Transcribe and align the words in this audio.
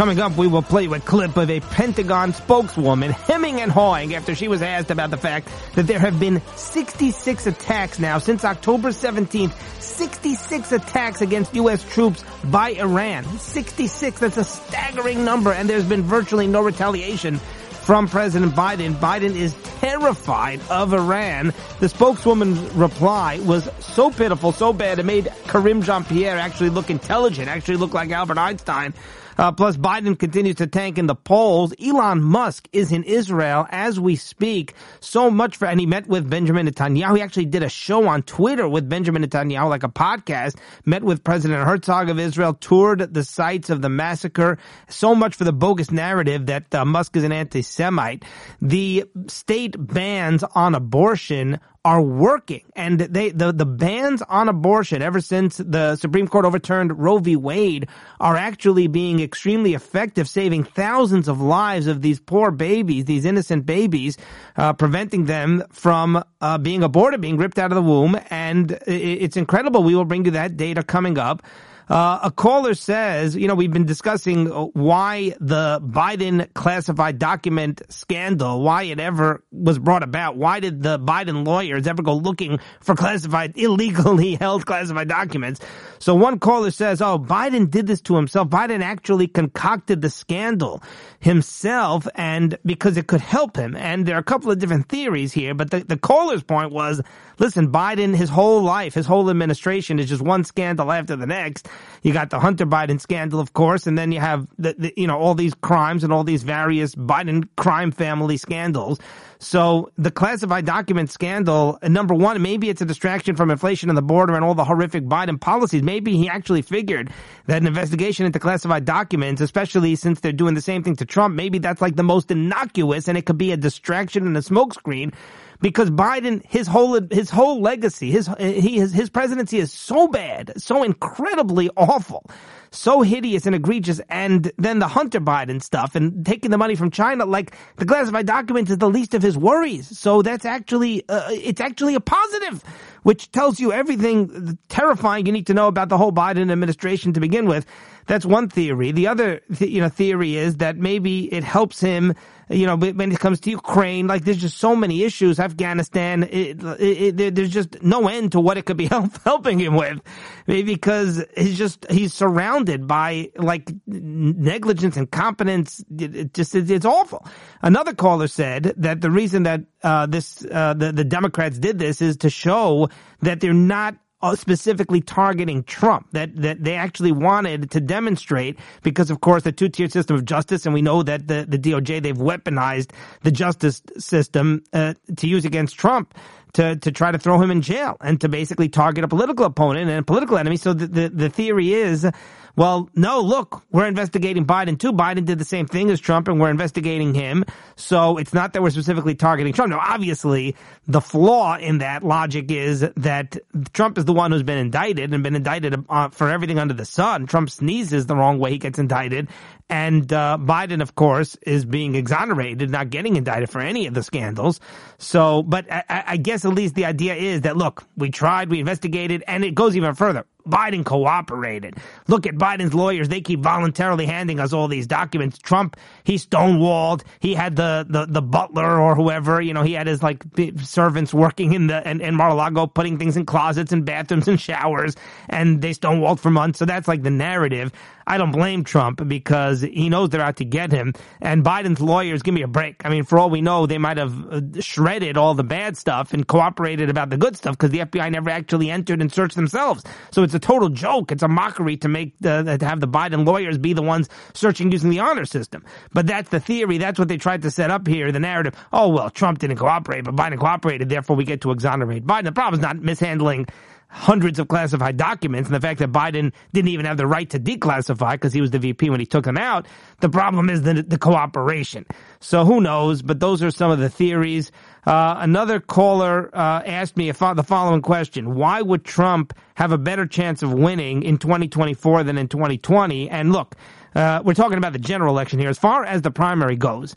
Coming 0.00 0.18
up, 0.18 0.34
we 0.38 0.46
will 0.46 0.62
play 0.62 0.86
a 0.86 0.98
clip 0.98 1.36
of 1.36 1.50
a 1.50 1.60
Pentagon 1.60 2.32
spokeswoman 2.32 3.10
hemming 3.10 3.60
and 3.60 3.70
hawing 3.70 4.14
after 4.14 4.34
she 4.34 4.48
was 4.48 4.62
asked 4.62 4.90
about 4.90 5.10
the 5.10 5.18
fact 5.18 5.50
that 5.74 5.86
there 5.86 5.98
have 5.98 6.18
been 6.18 6.40
66 6.56 7.46
attacks 7.46 7.98
now 7.98 8.16
since 8.16 8.42
October 8.42 8.92
17th. 8.92 9.52
66 9.78 10.72
attacks 10.72 11.20
against 11.20 11.54
U.S. 11.54 11.84
troops 11.92 12.24
by 12.44 12.70
Iran. 12.70 13.24
66, 13.24 14.20
that's 14.20 14.38
a 14.38 14.44
staggering 14.44 15.22
number, 15.26 15.52
and 15.52 15.68
there's 15.68 15.84
been 15.84 16.04
virtually 16.04 16.46
no 16.46 16.62
retaliation 16.62 17.36
from 17.36 18.08
President 18.08 18.54
Biden. 18.54 18.94
Biden 18.94 19.36
is 19.36 19.54
terrified 19.80 20.62
of 20.70 20.94
Iran. 20.94 21.52
The 21.80 21.90
spokeswoman's 21.90 22.58
reply 22.72 23.38
was 23.40 23.68
so 23.80 24.10
pitiful, 24.10 24.52
so 24.52 24.72
bad, 24.72 24.98
it 24.98 25.04
made 25.04 25.26
Karine 25.46 25.82
Jean-Pierre 25.82 26.38
actually 26.38 26.70
look 26.70 26.88
intelligent, 26.88 27.48
actually 27.48 27.76
look 27.76 27.92
like 27.92 28.10
Albert 28.12 28.38
Einstein. 28.38 28.94
Uh, 29.40 29.50
plus, 29.50 29.78
Biden 29.78 30.18
continues 30.18 30.56
to 30.56 30.66
tank 30.66 30.98
in 30.98 31.06
the 31.06 31.14
polls. 31.14 31.72
Elon 31.82 32.22
Musk 32.22 32.68
is 32.74 32.92
in 32.92 33.04
Israel 33.04 33.66
as 33.70 33.98
we 33.98 34.14
speak. 34.14 34.74
So 35.00 35.30
much 35.30 35.56
for, 35.56 35.66
and 35.66 35.80
he 35.80 35.86
met 35.86 36.06
with 36.06 36.28
Benjamin 36.28 36.68
Netanyahu. 36.68 37.16
He 37.16 37.22
actually 37.22 37.46
did 37.46 37.62
a 37.62 37.70
show 37.70 38.06
on 38.06 38.22
Twitter 38.24 38.68
with 38.68 38.86
Benjamin 38.86 39.24
Netanyahu, 39.24 39.70
like 39.70 39.82
a 39.82 39.88
podcast. 39.88 40.58
Met 40.84 41.02
with 41.04 41.24
President 41.24 41.66
Herzog 41.66 42.10
of 42.10 42.18
Israel, 42.18 42.52
toured 42.52 43.14
the 43.14 43.24
sites 43.24 43.70
of 43.70 43.80
the 43.80 43.88
massacre. 43.88 44.58
So 44.90 45.14
much 45.14 45.34
for 45.36 45.44
the 45.44 45.54
bogus 45.54 45.90
narrative 45.90 46.44
that 46.44 46.74
uh, 46.74 46.84
Musk 46.84 47.16
is 47.16 47.24
an 47.24 47.32
anti-Semite. 47.32 48.26
The 48.60 49.06
state 49.28 49.74
bans 49.78 50.44
on 50.54 50.74
abortion 50.74 51.60
are 51.84 52.02
working. 52.02 52.62
And 52.76 53.00
they 53.00 53.30
the 53.30 53.52
the 53.52 53.64
bans 53.64 54.22
on 54.22 54.48
abortion 54.48 55.00
ever 55.00 55.20
since 55.20 55.56
the 55.56 55.96
Supreme 55.96 56.28
Court 56.28 56.44
overturned 56.44 56.98
Roe 56.98 57.18
v. 57.18 57.36
Wade 57.36 57.88
are 58.18 58.36
actually 58.36 58.86
being 58.86 59.20
extremely 59.20 59.74
effective 59.74 60.28
saving 60.28 60.64
thousands 60.64 61.26
of 61.26 61.40
lives 61.40 61.86
of 61.86 62.02
these 62.02 62.20
poor 62.20 62.50
babies 62.50 63.06
these 63.06 63.24
innocent 63.24 63.64
babies 63.64 64.18
uh, 64.56 64.72
preventing 64.74 65.24
them 65.24 65.64
from 65.70 66.22
uh, 66.40 66.58
being 66.58 66.82
aborted 66.82 67.20
being 67.20 67.38
ripped 67.38 67.58
out 67.58 67.72
of 67.72 67.76
the 67.76 67.82
womb. 67.82 68.18
And 68.28 68.78
it's 68.86 69.36
incredible 69.36 69.82
we 69.82 69.94
will 69.94 70.04
bring 70.04 70.26
you 70.26 70.32
that 70.32 70.56
data 70.56 70.82
coming 70.82 71.16
up 71.18 71.42
uh, 71.90 72.20
a 72.22 72.30
caller 72.30 72.74
says, 72.74 73.34
you 73.34 73.48
know, 73.48 73.56
we've 73.56 73.72
been 73.72 73.84
discussing 73.84 74.46
why 74.46 75.34
the 75.40 75.80
Biden 75.82 76.52
classified 76.54 77.18
document 77.18 77.82
scandal, 77.88 78.62
why 78.62 78.84
it 78.84 79.00
ever 79.00 79.42
was 79.50 79.80
brought 79.80 80.04
about. 80.04 80.36
Why 80.36 80.60
did 80.60 80.84
the 80.84 81.00
Biden 81.00 81.44
lawyers 81.44 81.88
ever 81.88 82.04
go 82.04 82.14
looking 82.14 82.60
for 82.80 82.94
classified, 82.94 83.54
illegally 83.56 84.36
held 84.36 84.66
classified 84.66 85.08
documents? 85.08 85.60
So 85.98 86.14
one 86.14 86.38
caller 86.38 86.70
says, 86.70 87.02
oh, 87.02 87.18
Biden 87.18 87.68
did 87.68 87.88
this 87.88 88.00
to 88.02 88.14
himself. 88.14 88.48
Biden 88.48 88.82
actually 88.82 89.26
concocted 89.26 90.00
the 90.00 90.10
scandal 90.10 90.84
himself 91.18 92.06
and 92.14 92.56
because 92.64 92.96
it 92.96 93.08
could 93.08 93.20
help 93.20 93.56
him. 93.56 93.74
And 93.74 94.06
there 94.06 94.14
are 94.14 94.20
a 94.20 94.24
couple 94.24 94.52
of 94.52 94.60
different 94.60 94.88
theories 94.88 95.32
here, 95.32 95.54
but 95.54 95.72
the, 95.72 95.80
the 95.80 95.98
caller's 95.98 96.44
point 96.44 96.70
was, 96.70 97.02
listen, 97.40 97.72
Biden, 97.72 98.14
his 98.14 98.30
whole 98.30 98.62
life, 98.62 98.94
his 98.94 99.06
whole 99.06 99.28
administration 99.28 99.98
is 99.98 100.08
just 100.08 100.22
one 100.22 100.44
scandal 100.44 100.92
after 100.92 101.16
the 101.16 101.26
next. 101.26 101.68
You 102.02 102.12
got 102.12 102.30
the 102.30 102.40
Hunter 102.40 102.66
Biden 102.66 103.00
scandal, 103.00 103.40
of 103.40 103.52
course, 103.52 103.86
and 103.86 103.98
then 103.98 104.12
you 104.12 104.20
have 104.20 104.46
the, 104.58 104.74
the 104.78 104.94
you 104.96 105.06
know, 105.06 105.18
all 105.18 105.34
these 105.34 105.54
crimes 105.54 106.04
and 106.04 106.12
all 106.12 106.24
these 106.24 106.42
various 106.42 106.94
Biden 106.94 107.48
crime 107.56 107.92
family 107.92 108.36
scandals. 108.36 108.98
So 109.38 109.90
the 109.96 110.10
classified 110.10 110.66
document 110.66 111.10
scandal, 111.10 111.78
number 111.82 112.14
one, 112.14 112.40
maybe 112.42 112.68
it's 112.68 112.82
a 112.82 112.84
distraction 112.84 113.36
from 113.36 113.50
inflation 113.50 113.88
on 113.88 113.94
the 113.94 114.02
border 114.02 114.34
and 114.34 114.44
all 114.44 114.54
the 114.54 114.64
horrific 114.64 115.04
Biden 115.04 115.40
policies. 115.40 115.82
Maybe 115.82 116.16
he 116.16 116.28
actually 116.28 116.60
figured 116.60 117.10
that 117.46 117.56
an 117.56 117.66
investigation 117.66 118.26
into 118.26 118.38
classified 118.38 118.84
documents, 118.84 119.40
especially 119.40 119.96
since 119.96 120.20
they're 120.20 120.32
doing 120.32 120.54
the 120.54 120.60
same 120.60 120.82
thing 120.82 120.96
to 120.96 121.06
Trump, 121.06 121.34
maybe 121.34 121.58
that's 121.58 121.80
like 121.80 121.96
the 121.96 122.02
most 122.02 122.30
innocuous 122.30 123.08
and 123.08 123.16
it 123.16 123.24
could 123.24 123.38
be 123.38 123.52
a 123.52 123.56
distraction 123.56 124.26
and 124.26 124.36
a 124.36 124.40
smokescreen 124.40 125.14
because 125.60 125.90
Biden, 125.90 126.44
his 126.46 126.66
whole 126.66 127.00
his 127.10 127.30
whole 127.30 127.60
legacy, 127.60 128.10
his 128.10 128.30
he 128.38 128.78
his, 128.78 128.92
his 128.92 129.10
presidency 129.10 129.58
is 129.58 129.72
so 129.72 130.08
bad, 130.08 130.52
so 130.56 130.82
incredibly 130.82 131.70
awful, 131.76 132.24
so 132.70 133.02
hideous 133.02 133.46
and 133.46 133.54
egregious. 133.54 134.00
And 134.08 134.50
then 134.56 134.78
the 134.78 134.88
Hunter 134.88 135.20
Biden 135.20 135.62
stuff 135.62 135.94
and 135.94 136.24
taking 136.24 136.50
the 136.50 136.58
money 136.58 136.74
from 136.74 136.90
China, 136.90 137.26
like 137.26 137.56
the 137.76 137.84
classified 137.86 138.26
documents, 138.26 138.70
is 138.70 138.78
the 138.78 138.90
least 138.90 139.14
of 139.14 139.22
his 139.22 139.36
worries. 139.36 139.98
So 139.98 140.22
that's 140.22 140.44
actually 140.44 141.08
uh, 141.08 141.28
it's 141.30 141.60
actually 141.60 141.94
a 141.94 142.00
positive, 142.00 142.62
which 143.02 143.30
tells 143.32 143.60
you 143.60 143.72
everything 143.72 144.58
terrifying 144.68 145.26
you 145.26 145.32
need 145.32 145.46
to 145.48 145.54
know 145.54 145.68
about 145.68 145.88
the 145.88 145.98
whole 145.98 146.12
Biden 146.12 146.50
administration 146.50 147.12
to 147.12 147.20
begin 147.20 147.46
with. 147.46 147.66
That's 148.10 148.26
one 148.26 148.48
theory. 148.48 148.90
The 148.90 149.06
other, 149.06 149.40
th- 149.54 149.70
you 149.70 149.80
know, 149.80 149.88
theory 149.88 150.34
is 150.34 150.56
that 150.56 150.76
maybe 150.76 151.32
it 151.32 151.44
helps 151.44 151.78
him, 151.80 152.14
you 152.48 152.66
know, 152.66 152.76
when 152.76 153.12
it 153.12 153.20
comes 153.20 153.38
to 153.42 153.50
Ukraine. 153.50 154.08
Like, 154.08 154.24
there's 154.24 154.40
just 154.40 154.58
so 154.58 154.74
many 154.74 155.04
issues. 155.04 155.38
Afghanistan, 155.38 156.24
it, 156.24 156.60
it, 156.60 157.20
it, 157.20 157.34
there's 157.36 157.50
just 157.50 157.80
no 157.84 158.08
end 158.08 158.32
to 158.32 158.40
what 158.40 158.58
it 158.58 158.66
could 158.66 158.76
be 158.76 158.86
help, 158.94 159.12
helping 159.22 159.60
him 159.60 159.76
with, 159.76 160.00
maybe 160.48 160.74
because 160.74 161.24
he's 161.36 161.56
just 161.56 161.86
he's 161.88 162.12
surrounded 162.12 162.88
by 162.88 163.30
like 163.36 163.70
negligence, 163.86 164.96
and 164.96 165.08
competence. 165.08 165.84
It, 165.96 166.34
just 166.34 166.56
it's 166.56 166.84
awful. 166.84 167.24
Another 167.62 167.94
caller 167.94 168.26
said 168.26 168.74
that 168.78 169.02
the 169.02 169.10
reason 169.12 169.44
that 169.44 169.60
uh, 169.84 170.06
this 170.06 170.44
uh, 170.50 170.74
the 170.74 170.90
the 170.90 171.04
Democrats 171.04 171.60
did 171.60 171.78
this 171.78 172.02
is 172.02 172.16
to 172.16 172.28
show 172.28 172.88
that 173.20 173.38
they're 173.38 173.54
not 173.54 173.94
specifically 174.34 175.00
targeting 175.00 175.62
Trump, 175.64 176.08
that, 176.12 176.34
that 176.36 176.62
they 176.62 176.74
actually 176.74 177.12
wanted 177.12 177.70
to 177.70 177.80
demonstrate 177.80 178.58
because 178.82 179.10
of 179.10 179.20
course 179.20 179.42
the 179.42 179.52
two-tier 179.52 179.88
system 179.88 180.16
of 180.16 180.24
justice, 180.24 180.66
and 180.66 180.74
we 180.74 180.82
know 180.82 181.02
that 181.02 181.26
the, 181.26 181.46
the 181.48 181.58
DOJ, 181.58 182.02
they've 182.02 182.16
weaponized 182.16 182.92
the 183.22 183.30
justice 183.30 183.82
system, 183.98 184.62
uh, 184.72 184.94
to 185.16 185.26
use 185.26 185.44
against 185.44 185.78
Trump 185.78 186.14
to, 186.54 186.76
to 186.76 186.92
try 186.92 187.10
to 187.10 187.18
throw 187.18 187.40
him 187.40 187.50
in 187.50 187.62
jail 187.62 187.96
and 188.00 188.20
to 188.20 188.28
basically 188.28 188.68
target 188.68 189.04
a 189.04 189.08
political 189.08 189.44
opponent 189.46 189.88
and 189.88 190.00
a 190.00 190.02
political 190.02 190.36
enemy. 190.36 190.56
So 190.56 190.72
the, 190.72 190.86
the, 190.86 191.08
the 191.08 191.28
theory 191.30 191.72
is 191.72 192.06
well, 192.56 192.88
no, 192.94 193.20
look, 193.20 193.62
we're 193.70 193.86
investigating 193.86 194.44
Biden 194.44 194.78
too. 194.78 194.92
Biden 194.92 195.24
did 195.24 195.38
the 195.38 195.44
same 195.44 195.66
thing 195.66 195.90
as 195.90 196.00
Trump 196.00 196.28
and 196.28 196.40
we're 196.40 196.50
investigating 196.50 197.14
him. 197.14 197.44
So 197.76 198.18
it's 198.18 198.34
not 198.34 198.52
that 198.52 198.62
we're 198.62 198.70
specifically 198.70 199.14
targeting 199.14 199.52
Trump. 199.52 199.70
Now, 199.70 199.80
obviously, 199.80 200.56
the 200.86 201.00
flaw 201.00 201.56
in 201.56 201.78
that 201.78 202.02
logic 202.02 202.50
is 202.50 202.80
that 202.80 203.36
Trump 203.72 203.98
is 203.98 204.04
the 204.04 204.12
one 204.12 204.32
who's 204.32 204.42
been 204.42 204.58
indicted 204.58 205.12
and 205.12 205.22
been 205.22 205.36
indicted 205.36 205.84
uh, 205.88 206.08
for 206.08 206.28
everything 206.28 206.58
under 206.58 206.74
the 206.74 206.84
sun. 206.84 207.26
Trump 207.26 207.50
sneezes 207.50 208.06
the 208.06 208.16
wrong 208.16 208.38
way, 208.38 208.50
he 208.50 208.58
gets 208.58 208.78
indicted. 208.78 209.28
And 209.68 210.12
uh, 210.12 210.36
Biden, 210.40 210.82
of 210.82 210.96
course, 210.96 211.36
is 211.42 211.64
being 211.64 211.94
exonerated, 211.94 212.70
not 212.70 212.90
getting 212.90 213.14
indicted 213.14 213.50
for 213.50 213.60
any 213.60 213.86
of 213.86 213.94
the 213.94 214.02
scandals. 214.02 214.58
So, 214.98 215.44
but 215.44 215.70
I, 215.70 215.84
I 215.88 216.16
guess 216.16 216.44
at 216.44 216.52
least 216.52 216.74
the 216.74 216.86
idea 216.86 217.14
is 217.14 217.42
that, 217.42 217.56
look, 217.56 217.84
we 217.96 218.10
tried, 218.10 218.50
we 218.50 218.58
investigated, 218.58 219.22
and 219.28 219.44
it 219.44 219.54
goes 219.54 219.76
even 219.76 219.94
further. 219.94 220.26
Biden 220.48 220.84
cooperated. 220.84 221.76
Look 222.08 222.26
at 222.26 222.34
Biden's 222.34 222.74
lawyers. 222.74 223.08
They 223.08 223.20
keep 223.20 223.40
voluntarily 223.40 224.06
handing 224.06 224.40
us 224.40 224.52
all 224.52 224.68
these 224.68 224.86
documents. 224.86 225.38
Trump, 225.38 225.76
he 226.04 226.16
stonewalled. 226.16 227.02
He 227.20 227.34
had 227.34 227.56
the, 227.56 227.86
the, 227.88 228.06
the 228.06 228.22
butler 228.22 228.80
or 228.80 228.94
whoever, 228.94 229.40
you 229.40 229.54
know, 229.54 229.62
he 229.62 229.72
had 229.72 229.86
his 229.86 230.02
like 230.02 230.24
servants 230.62 231.12
working 231.14 231.52
in 231.52 231.66
the, 231.68 231.88
in, 231.88 232.14
Mar-a-Lago, 232.14 232.66
putting 232.66 232.98
things 232.98 233.16
in 233.16 233.26
closets 233.26 233.72
and 233.72 233.84
bathrooms 233.84 234.28
and 234.28 234.40
showers. 234.40 234.96
And 235.28 235.62
they 235.62 235.70
stonewalled 235.70 236.20
for 236.20 236.30
months. 236.30 236.58
So 236.58 236.64
that's 236.64 236.88
like 236.88 237.02
the 237.02 237.10
narrative. 237.10 237.72
I 238.06 238.18
don't 238.18 238.32
blame 238.32 238.64
Trump 238.64 239.06
because 239.06 239.60
he 239.60 239.88
knows 239.88 240.08
they're 240.08 240.20
out 240.20 240.36
to 240.36 240.44
get 240.44 240.72
him. 240.72 240.94
And 241.20 241.44
Biden's 241.44 241.80
lawyers, 241.80 242.22
give 242.22 242.34
me 242.34 242.42
a 242.42 242.48
break. 242.48 242.84
I 242.84 242.88
mean, 242.88 243.04
for 243.04 243.20
all 243.20 243.30
we 243.30 243.40
know, 243.40 243.66
they 243.66 243.78
might 243.78 243.98
have 243.98 244.32
uh, 244.32 244.40
shredded 244.60 245.16
all 245.16 245.34
the 245.34 245.44
bad 245.44 245.76
stuff 245.76 246.12
and 246.12 246.26
cooperated 246.26 246.90
about 246.90 247.10
the 247.10 247.16
good 247.16 247.36
stuff 247.36 247.56
because 247.56 247.70
the 247.70 247.78
FBI 247.78 248.10
never 248.10 248.30
actually 248.30 248.68
entered 248.68 249.00
and 249.00 249.12
searched 249.12 249.36
themselves. 249.36 249.84
So 250.10 250.24
it's 250.34 250.44
a 250.44 250.46
total 250.46 250.68
joke. 250.68 251.10
It's 251.10 251.22
a 251.22 251.28
mockery 251.28 251.76
to 251.78 251.88
make 251.88 252.16
the, 252.20 252.56
to 252.58 252.64
have 252.64 252.80
the 252.80 252.88
Biden 252.88 253.26
lawyers 253.26 253.58
be 253.58 253.72
the 253.72 253.82
ones 253.82 254.08
searching 254.32 254.70
using 254.70 254.90
the 254.90 255.00
honor 255.00 255.24
system. 255.24 255.64
But 255.92 256.06
that's 256.06 256.30
the 256.30 256.40
theory. 256.40 256.78
That's 256.78 256.98
what 256.98 257.08
they 257.08 257.16
tried 257.16 257.42
to 257.42 257.50
set 257.50 257.70
up 257.70 257.86
here. 257.86 258.12
The 258.12 258.20
narrative. 258.20 258.54
Oh, 258.72 258.88
well, 258.88 259.10
Trump 259.10 259.40
didn't 259.40 259.56
cooperate, 259.56 260.04
but 260.04 260.14
Biden 260.14 260.38
cooperated. 260.38 260.88
Therefore, 260.88 261.16
we 261.16 261.24
get 261.24 261.40
to 261.42 261.50
exonerate 261.50 262.06
Biden. 262.06 262.24
The 262.24 262.32
problem 262.32 262.60
is 262.60 262.62
not 262.62 262.76
mishandling 262.78 263.46
hundreds 263.88 264.38
of 264.38 264.46
classified 264.46 264.96
documents 264.96 265.48
and 265.48 265.54
the 265.56 265.60
fact 265.60 265.80
that 265.80 265.90
Biden 265.90 266.32
didn't 266.52 266.68
even 266.68 266.86
have 266.86 266.96
the 266.96 267.08
right 267.08 267.28
to 267.30 267.40
declassify 267.40 268.12
because 268.12 268.32
he 268.32 268.40
was 268.40 268.52
the 268.52 268.60
VP 268.60 268.88
when 268.88 269.00
he 269.00 269.06
took 269.06 269.24
them 269.24 269.36
out. 269.36 269.66
The 269.98 270.08
problem 270.08 270.48
is 270.48 270.62
the, 270.62 270.82
the 270.82 270.96
cooperation. 270.96 271.86
So 272.20 272.44
who 272.44 272.60
knows? 272.60 273.02
But 273.02 273.18
those 273.18 273.42
are 273.42 273.50
some 273.50 273.70
of 273.72 273.80
the 273.80 273.88
theories. 273.90 274.52
Uh, 274.86 275.16
another 275.18 275.60
caller 275.60 276.30
uh, 276.34 276.62
asked 276.64 276.96
me 276.96 277.10
the 277.10 277.44
following 277.46 277.82
question: 277.82 278.34
Why 278.34 278.62
would 278.62 278.84
Trump 278.84 279.34
have 279.54 279.72
a 279.72 279.78
better 279.78 280.06
chance 280.06 280.42
of 280.42 280.52
winning 280.52 281.02
in 281.02 281.18
2024 281.18 282.04
than 282.04 282.16
in 282.16 282.28
2020? 282.28 283.10
And 283.10 283.32
look, 283.32 283.56
uh, 283.94 284.22
we're 284.24 284.34
talking 284.34 284.58
about 284.58 284.72
the 284.72 284.78
general 284.78 285.12
election 285.14 285.38
here. 285.38 285.50
As 285.50 285.58
far 285.58 285.84
as 285.84 286.02
the 286.02 286.10
primary 286.10 286.56
goes, 286.56 286.94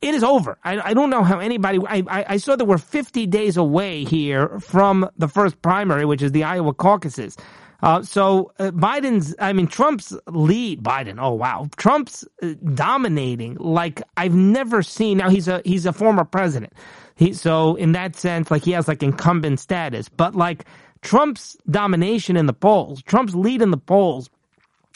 it 0.00 0.14
is 0.14 0.22
over. 0.22 0.58
I, 0.64 0.90
I 0.90 0.94
don't 0.94 1.10
know 1.10 1.24
how 1.24 1.38
anybody. 1.38 1.78
I, 1.88 2.02
I, 2.08 2.24
I, 2.28 2.36
saw 2.36 2.56
that 2.56 2.66
we're 2.66 2.78
50 2.78 3.26
days 3.26 3.56
away 3.56 4.04
here 4.04 4.58
from 4.60 5.08
the 5.16 5.28
first 5.28 5.62
primary, 5.62 6.04
which 6.04 6.22
is 6.22 6.32
the 6.32 6.44
Iowa 6.44 6.74
caucuses. 6.74 7.36
Uh, 7.84 8.02
so 8.02 8.52
uh, 8.60 8.72
Biden's, 8.72 9.36
I 9.40 9.52
mean, 9.52 9.68
Trump's 9.68 10.16
lead, 10.28 10.82
Biden. 10.82 11.18
Oh 11.20 11.34
wow, 11.34 11.68
Trump's 11.76 12.26
uh, 12.42 12.54
dominating 12.74 13.56
like 13.60 14.02
I've 14.16 14.34
never 14.34 14.82
seen. 14.82 15.18
Now 15.18 15.30
he's 15.30 15.48
a 15.48 15.62
he's 15.66 15.86
a 15.86 15.92
former 15.92 16.24
president. 16.24 16.74
He 17.16 17.34
so 17.34 17.76
in 17.76 17.92
that 17.92 18.16
sense, 18.16 18.50
like 18.50 18.64
he 18.64 18.72
has 18.72 18.88
like 18.88 19.02
incumbent 19.02 19.60
status, 19.60 20.08
but 20.08 20.34
like 20.34 20.66
Trump's 21.02 21.58
domination 21.70 22.38
in 22.38 22.46
the 22.46 22.54
polls, 22.54 23.02
Trump's 23.02 23.34
lead 23.36 23.62
in 23.62 23.72
the 23.72 23.78
polls 23.78 24.30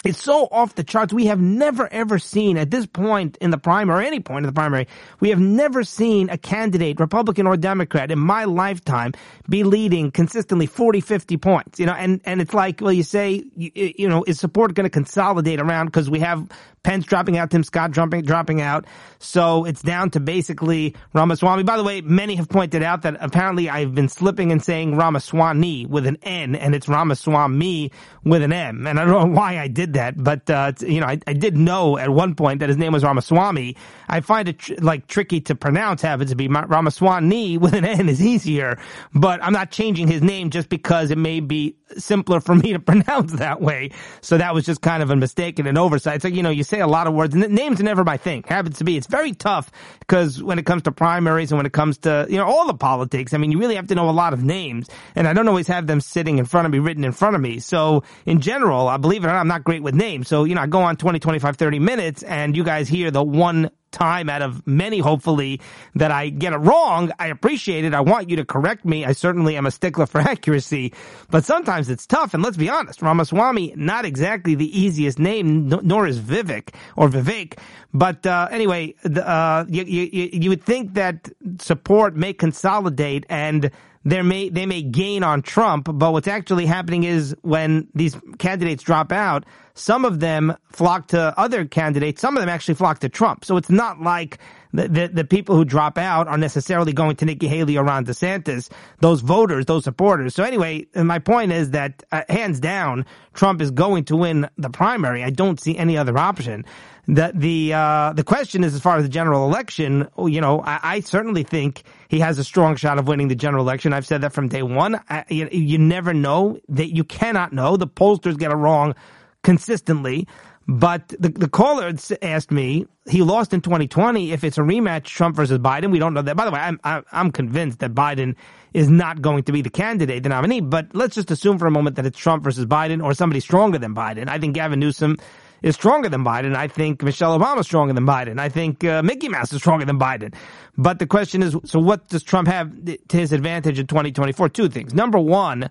it's 0.05 0.23
so 0.23 0.47
off 0.53 0.77
the 0.77 0.85
charts. 0.85 1.13
We 1.13 1.27
have 1.27 1.41
never 1.41 1.93
ever 1.93 2.21
seen 2.21 2.57
at 2.57 2.71
this 2.71 2.87
point 2.87 3.37
in 3.41 3.51
the 3.51 3.59
primary 3.59 4.05
or 4.05 4.07
any 4.07 4.21
point 4.21 4.45
in 4.45 4.47
the 4.47 4.53
primary, 4.53 4.87
we 5.19 5.31
have 5.31 5.41
never 5.41 5.83
seen 5.83 6.31
a 6.31 6.39
candidate, 6.39 7.01
Republican 7.01 7.49
or 7.49 7.57
Democrat, 7.57 8.13
in 8.13 8.19
my 8.19 8.45
lifetime 8.45 9.13
be 9.49 9.65
leading 9.65 10.13
consistently 10.13 10.67
40, 10.67 11.01
50 11.01 11.37
points. 11.39 11.81
You 11.81 11.87
know, 11.87 11.95
and, 11.95 12.21
and 12.25 12.41
it's 12.41 12.55
like, 12.55 12.81
well, 12.81 12.93
you 12.93 13.03
say, 13.03 13.45
you, 13.57 13.71
you 13.75 14.09
know, 14.09 14.23
is 14.25 14.39
support 14.39 14.75
going 14.75 14.85
to 14.85 14.91
consolidate 14.91 15.61
around 15.61 15.87
because 15.87 16.09
we 16.09 16.21
have 16.21 16.49
Pence 16.83 17.05
dropping 17.05 17.37
out, 17.37 17.51
Tim 17.51 17.65
Scott 17.65 17.91
dropping, 17.91 18.23
dropping 18.23 18.61
out. 18.61 18.87
So 19.19 19.65
it's 19.65 19.83
down 19.83 20.11
to 20.11 20.21
basically 20.21 20.95
Ramaswamy. 21.13 21.65
By 21.65 21.77
the 21.77 21.83
way, 21.85 22.01
many 22.01 22.37
have 22.37 22.49
pointed 22.49 22.83
out 22.83 23.03
that 23.03 23.17
apparently 23.21 23.69
I've 23.69 23.95
been 23.95 24.09
slipping 24.09 24.53
and 24.53 24.63
saying 24.63 24.97
Ramaswamy 24.97 25.87
with 25.87 26.07
an 26.07 26.19
N 26.23 26.55
and 26.55 26.75
it's 26.75 26.89
Ramaswamy 26.89 27.93
with 28.25 28.43
an 28.43 28.53
M. 28.53 28.87
And 28.87 29.01
I 29.01 29.05
don't 29.05 29.33
know 29.33 29.39
why 29.39 29.59
I 29.59 29.69
did 29.69 29.88
that, 29.95 30.23
but, 30.23 30.49
uh, 30.51 30.73
you 30.81 31.01
know, 31.01 31.07
I, 31.07 31.19
I 31.27 31.33
did 31.33 31.57
know 31.57 31.99
at 31.99 32.11
one 32.11 32.35
point 32.35 32.61
that 32.61 32.69
his 32.69 32.79
name 32.79 32.93
was 32.93 33.05
Ramaswamy. 33.05 33.77
I 34.09 34.21
find 34.21 34.49
it 34.49 34.59
tr- 34.59 34.75
like 34.81 35.07
tricky 35.07 35.41
to 35.43 35.55
pronounce, 35.55 36.03
happens 36.03 36.31
to 36.31 36.37
be 36.37 36.49
Ramaswamy 36.49 37.59
with 37.59 37.75
an 37.75 37.85
N 37.85 38.09
is 38.09 38.23
easier, 38.23 38.79
but 39.15 39.43
I'm 39.43 39.53
not 39.53 39.71
changing 39.71 40.09
his 40.09 40.23
name 40.23 40.51
just 40.51 40.69
because 40.69 41.11
it 41.11 41.19
may 41.19 41.41
be 41.41 41.77
simpler 41.97 42.41
for 42.41 42.55
me 42.55 42.73
to 42.73 42.79
pronounce 42.89 43.33
that 43.35 43.61
way. 43.61 43.91
So 44.21 44.39
that 44.39 44.55
was 44.55 44.65
just 44.65 44.83
kind 44.83 45.03
of 45.03 45.11
a 45.11 45.17
mistake 45.17 45.59
and 45.59 45.69
an 45.69 45.79
oversight. 45.79 46.17
It's 46.17 46.25
like, 46.25 46.35
you 46.35 46.43
know, 46.43 46.51
you 46.51 46.65
say 46.65 46.81
a 46.81 46.87
lot 46.87 47.07
of 47.07 47.15
words 47.15 47.35
and 47.35 47.49
names 47.53 47.81
are 47.81 47.85
never 47.85 48.05
my 48.05 48.17
thing. 48.17 48.45
Happens 48.47 48.79
to 48.79 48.85
be. 48.85 48.97
It's 48.97 49.07
very 49.07 49.33
tough 49.33 49.71
because 50.01 50.43
when 50.43 50.59
it 50.59 50.67
comes 50.67 50.83
to 50.83 50.93
primaries 50.93 51.51
and 51.51 51.59
when 51.59 51.67
it 51.67 51.73
comes 51.73 51.99
to, 51.99 52.27
you 52.29 52.37
know, 52.37 52.47
all 52.47 52.67
the 52.67 52.75
politics, 52.75 53.35
I 53.35 53.39
mean, 53.39 53.53
you 53.53 53.59
really 53.59 53.77
have 53.77 53.89
to 53.89 53.95
know 53.95 54.09
a 54.09 54.13
lot 54.13 54.33
of 54.33 54.43
names 54.43 54.89
and 55.15 55.27
I 55.27 55.33
don't 55.33 55.49
always 55.49 55.69
have 55.69 55.87
them 55.87 56.01
sitting 56.01 56.39
in 56.39 56.45
front 56.45 56.67
of 56.67 56.73
me, 56.73 56.79
written 56.79 57.05
in 57.05 57.13
front 57.13 57.37
of 57.37 57.43
me. 57.43 57.59
So 57.59 58.05
in 58.27 58.41
general, 58.41 58.89
I 58.89 58.97
believe 58.97 59.25
it 59.25 59.27
or 59.27 59.31
not, 59.31 59.41
I'm 59.41 59.49
not 59.49 59.65
great 59.65 59.78
with 59.83 59.95
names. 59.95 60.29
So, 60.29 60.45
you 60.45 60.55
know, 60.55 60.63
I 60.63 60.67
go 60.67 60.81
on 60.81 60.97
20, 60.97 61.19
25, 61.19 61.57
30 61.57 61.79
minutes 61.79 62.23
and 62.23 62.57
you 62.57 62.65
guys 62.65 62.89
hear 62.89 63.11
the 63.11 63.23
one 63.23 63.71
time 63.91 64.29
out 64.29 64.43
of 64.43 64.67
many, 64.67 64.99
hopefully, 64.99 65.61
that 65.95 66.11
I 66.11 66.29
get 66.29 66.53
it 66.53 66.59
wrong. 66.59 67.11
I 67.19 67.29
appreciate 67.29 67.85
it. 67.85 67.95
I 67.95 68.01
want 68.01 68.31
you 68.31 68.37
to 68.37 68.45
correct 68.45 68.85
me. 68.85 69.05
I 69.05 69.13
certainly 69.13 69.57
am 69.57 69.67
a 69.67 69.71
stickler 69.71 70.07
for 70.07 70.21
accuracy, 70.35 70.93
but 71.31 71.45
sometimes 71.45 71.89
it's 71.89 72.07
tough. 72.07 72.35
And 72.35 72.43
let's 72.43 72.57
be 72.57 72.69
honest, 72.69 73.03
Ramaswamy, 73.03 73.75
not 73.77 74.05
exactly 74.05 74.55
the 74.55 74.79
easiest 74.79 75.19
name, 75.19 75.69
nor 75.69 76.07
is 76.07 76.19
Vivek 76.21 76.75
or 76.97 77.09
Vivek. 77.09 77.59
But 77.95 78.27
uh, 78.27 78.49
anyway, 78.51 78.95
uh, 79.05 79.65
you, 79.69 79.85
you, 79.85 80.31
you 80.33 80.51
would 80.51 80.63
think 80.63 80.95
that 80.95 81.29
support 81.59 82.15
may 82.17 82.33
consolidate 82.33 83.25
and 83.29 83.71
they 84.05 84.23
may 84.23 84.49
they 84.49 84.67
may 84.67 84.83
gain 84.83 85.23
on 85.23 85.43
Trump, 85.43 85.89
but 85.93 86.13
what's 86.13 86.29
actually 86.29 86.67
happening 86.67 87.05
is 87.05 87.35
when 87.43 87.89
these 87.95 88.17
candidates 88.39 88.83
drop 88.83 89.13
out, 89.13 89.45
some 89.75 90.05
of 90.05 90.21
them 90.21 90.57
flock 90.71 91.09
to 91.09 91.39
other 91.39 91.65
candidates. 91.65 92.21
Some 92.21 92.37
of 92.37 92.41
them 92.41 92.49
actually 92.49 92.75
flock 92.75 92.99
to 93.01 93.09
Trump. 93.09 93.45
So 93.45 93.57
it's 93.57 93.71
not 93.71 94.01
like 94.01 94.39
the, 94.73 94.89
the, 94.89 95.09
the 95.09 95.25
people 95.25 95.57
who 95.57 95.65
drop 95.65 95.99
out 95.99 96.27
are 96.29 96.37
necessarily 96.37 96.93
going 96.93 97.17
to 97.17 97.25
Nikki 97.25 97.49
Haley 97.49 97.79
or 97.79 97.85
Ron 97.85 98.05
DeSantis. 98.05 98.71
Those 99.01 99.21
voters, 99.21 99.67
those 99.67 99.85
supporters. 99.85 100.35
So 100.35 100.43
anyway, 100.43 100.87
my 100.95 101.21
point 101.21 101.53
is 101.53 101.71
that 101.71 102.03
uh, 102.11 102.23
hands 102.29 102.61
down, 102.61 103.07
Trump 103.35 103.61
is 103.61 103.71
going 103.71 104.05
to 104.07 104.17
win 104.17 104.49
the 104.59 104.71
primary. 104.71 105.23
I 105.23 105.31
don't 105.31 105.61
see 105.61 105.77
any 105.77 105.97
other 105.97 106.19
option. 106.19 106.65
The 107.09 107.33
the 107.35 107.73
uh, 107.73 108.13
the 108.13 108.23
question 108.23 108.63
is 108.63 108.75
as 108.75 108.83
far 108.83 108.99
as 108.99 109.03
the 109.03 109.09
general 109.09 109.47
election. 109.47 110.09
You 110.19 110.43
know, 110.43 110.61
I, 110.61 110.81
I, 110.83 111.01
certainly 111.01 111.43
think 111.43 111.85
he 112.09 112.21
has 112.21 112.39
a 112.39 112.45
strong 112.45 112.77
shot 112.77 112.99
of 112.99 113.09
winning 113.09 113.29
the 113.29 113.35
general 113.35 113.65
election. 113.65 113.95
I've 113.95 114.07
said 114.07 114.21
that 114.21 114.35
from 114.35 114.49
day 114.49 114.63
one. 114.63 115.01
I, 115.09 115.25
you, 115.31 115.49
you 115.51 115.79
never 115.79 116.13
know 116.13 116.59
that 116.69 116.95
you 116.95 117.05
cannot 117.05 117.55
know. 117.55 117.79
The 117.79 117.87
pollsters 117.87 118.39
get 118.39 118.51
it 118.51 118.57
wrong 118.57 118.95
consistently. 119.43 120.29
But 120.71 121.09
the, 121.09 121.31
the 121.31 121.49
caller 121.49 121.95
asked 122.21 122.51
me, 122.51 122.87
he 123.09 123.23
lost 123.23 123.55
in 123.55 123.63
2020. 123.63 124.33
If 124.33 124.45
it's 124.45 124.59
a 124.59 124.61
rematch, 124.61 125.05
Trump 125.05 125.35
versus 125.35 125.59
Biden, 125.59 125.91
we 125.91 125.99
don't 125.99 126.13
know 126.13 126.21
that. 126.21 126.37
By 126.37 126.45
the 126.45 126.51
way, 126.51 126.61
I'm, 126.61 126.79
I'm 126.85 127.33
convinced 127.33 127.79
that 127.79 127.95
Biden 127.95 128.37
is 128.75 128.91
not 128.91 129.23
going 129.23 129.45
to 129.45 129.53
be 129.53 129.63
the 129.63 129.71
candidate, 129.71 130.25
the 130.25 130.29
nominee. 130.29 130.61
But 130.61 130.95
let's 130.95 131.15
just 131.15 131.31
assume 131.31 131.57
for 131.57 131.67
a 131.67 131.71
moment 131.71 131.97
that 131.97 132.05
it's 132.05 132.19
Trump 132.19 132.45
versus 132.45 132.67
Biden 132.67 133.03
or 133.03 133.15
somebody 133.15 133.41
stronger 133.41 133.79
than 133.79 133.95
Biden. 133.95 134.29
I 134.29 134.39
think 134.39 134.55
Gavin 134.55 134.79
Newsom 134.79 135.17
is 135.63 135.75
stronger 135.75 136.09
than 136.09 136.25
Biden. 136.25 136.55
I 136.55 136.69
think 136.69 137.03
Michelle 137.03 137.39
Obama 137.39 137.61
is 137.61 137.67
stronger 137.67 137.93
than 137.93 138.07
Biden. 138.07 138.39
I 138.39 138.49
think 138.49 138.85
uh, 138.85 139.03
Mickey 139.03 139.29
Mouse 139.29 139.53
is 139.53 139.61
stronger 139.61 139.85
than 139.85 139.99
Biden. 139.99 140.35
But 140.77 140.99
the 140.99 141.07
question 141.07 141.43
is, 141.43 141.57
so 141.65 141.79
what 141.79 142.09
does 142.09 142.23
Trump 142.23 142.49
have 142.49 142.73
to 142.85 143.17
his 143.17 143.33
advantage 143.33 143.79
in 143.79 143.87
2024? 143.87 144.49
Two 144.51 144.69
things. 144.69 144.95
Number 144.95 145.19
one, 145.19 145.71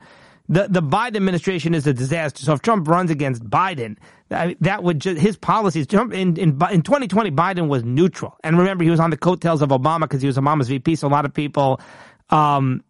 the 0.50 0.68
the 0.70 0.82
Biden 0.82 1.18
administration 1.18 1.74
is 1.74 1.88
a 1.88 1.94
disaster. 1.94 2.44
So 2.44 2.54
if 2.54 2.62
Trump 2.62 2.88
runs 2.88 3.12
against 3.12 3.44
Biden, 3.44 3.98
that 4.30 4.84
would 4.84 5.00
just 5.00 5.20
his 5.20 5.38
policies. 5.38 5.88
Trump 5.88 6.14
in 6.14 6.38
in 6.38 6.50
in 6.72 6.82
2020, 6.82 7.32
Biden 7.32 7.68
was 7.68 7.84
neutral, 7.84 8.36
and 8.44 8.58
remember 8.58 8.84
he 8.84 8.90
was 8.90 9.00
on 9.00 9.10
the 9.10 9.18
coattails 9.18 9.62
of 9.62 9.70
Obama 9.70 10.02
because 10.02 10.22
he 10.22 10.28
was 10.28 10.38
Obama's 10.38 10.68
VP. 10.68 10.96
So 10.96 11.08
a 11.08 11.10
lot 11.10 11.26
of 11.26 11.34
people 11.34 11.82
um, 12.30 12.84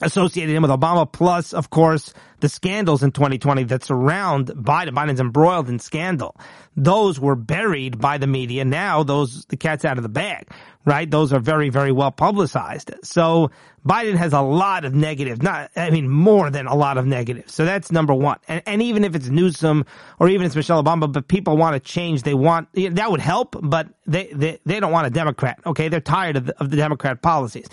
associated 0.00 0.54
him 0.54 0.62
with 0.62 0.70
Obama. 0.70 1.10
Plus, 1.10 1.52
of 1.52 1.70
course, 1.70 2.12
the 2.40 2.48
scandals 2.48 3.02
in 3.02 3.12
2020 3.12 3.64
that 3.64 3.84
surround 3.84 4.48
Biden. 4.48 4.90
Biden's 4.90 5.20
embroiled 5.20 5.68
in 5.68 5.78
scandal. 5.78 6.36
Those 6.76 7.20
were 7.20 7.36
buried 7.36 8.00
by 8.00 8.18
the 8.18 8.26
media. 8.26 8.64
Now 8.64 9.02
those, 9.02 9.44
the 9.46 9.56
cat's 9.56 9.84
out 9.84 9.98
of 9.98 10.02
the 10.02 10.08
bag, 10.08 10.48
right? 10.84 11.10
Those 11.10 11.32
are 11.32 11.38
very, 11.38 11.68
very 11.68 11.92
well 11.92 12.10
publicized. 12.10 12.92
So 13.02 13.50
Biden 13.86 14.16
has 14.16 14.32
a 14.32 14.40
lot 14.40 14.84
of 14.84 14.94
negatives, 14.94 15.42
not, 15.42 15.70
I 15.76 15.90
mean, 15.90 16.08
more 16.08 16.50
than 16.50 16.66
a 16.66 16.74
lot 16.74 16.96
of 16.98 17.06
negatives. 17.06 17.54
So 17.54 17.64
that's 17.64 17.92
number 17.92 18.14
one. 18.14 18.38
And, 18.48 18.62
and 18.66 18.82
even 18.82 19.04
if 19.04 19.14
it's 19.14 19.28
Newsom 19.28 19.84
or 20.18 20.28
even 20.28 20.46
it's 20.46 20.56
Michelle 20.56 20.82
Obama, 20.82 21.12
but 21.12 21.28
people 21.28 21.56
want 21.56 21.74
to 21.74 21.80
change, 21.80 22.22
they 22.22 22.34
want, 22.34 22.68
that 22.74 23.10
would 23.10 23.20
help, 23.20 23.56
but 23.60 23.88
they, 24.06 24.30
they, 24.32 24.58
they 24.64 24.80
don't 24.80 24.92
want 24.92 25.06
a 25.06 25.10
Democrat. 25.10 25.60
Okay. 25.66 25.88
They're 25.88 26.00
tired 26.00 26.36
of 26.36 26.46
the, 26.46 26.60
of 26.60 26.70
the 26.70 26.76
Democrat 26.76 27.22
policies. 27.22 27.68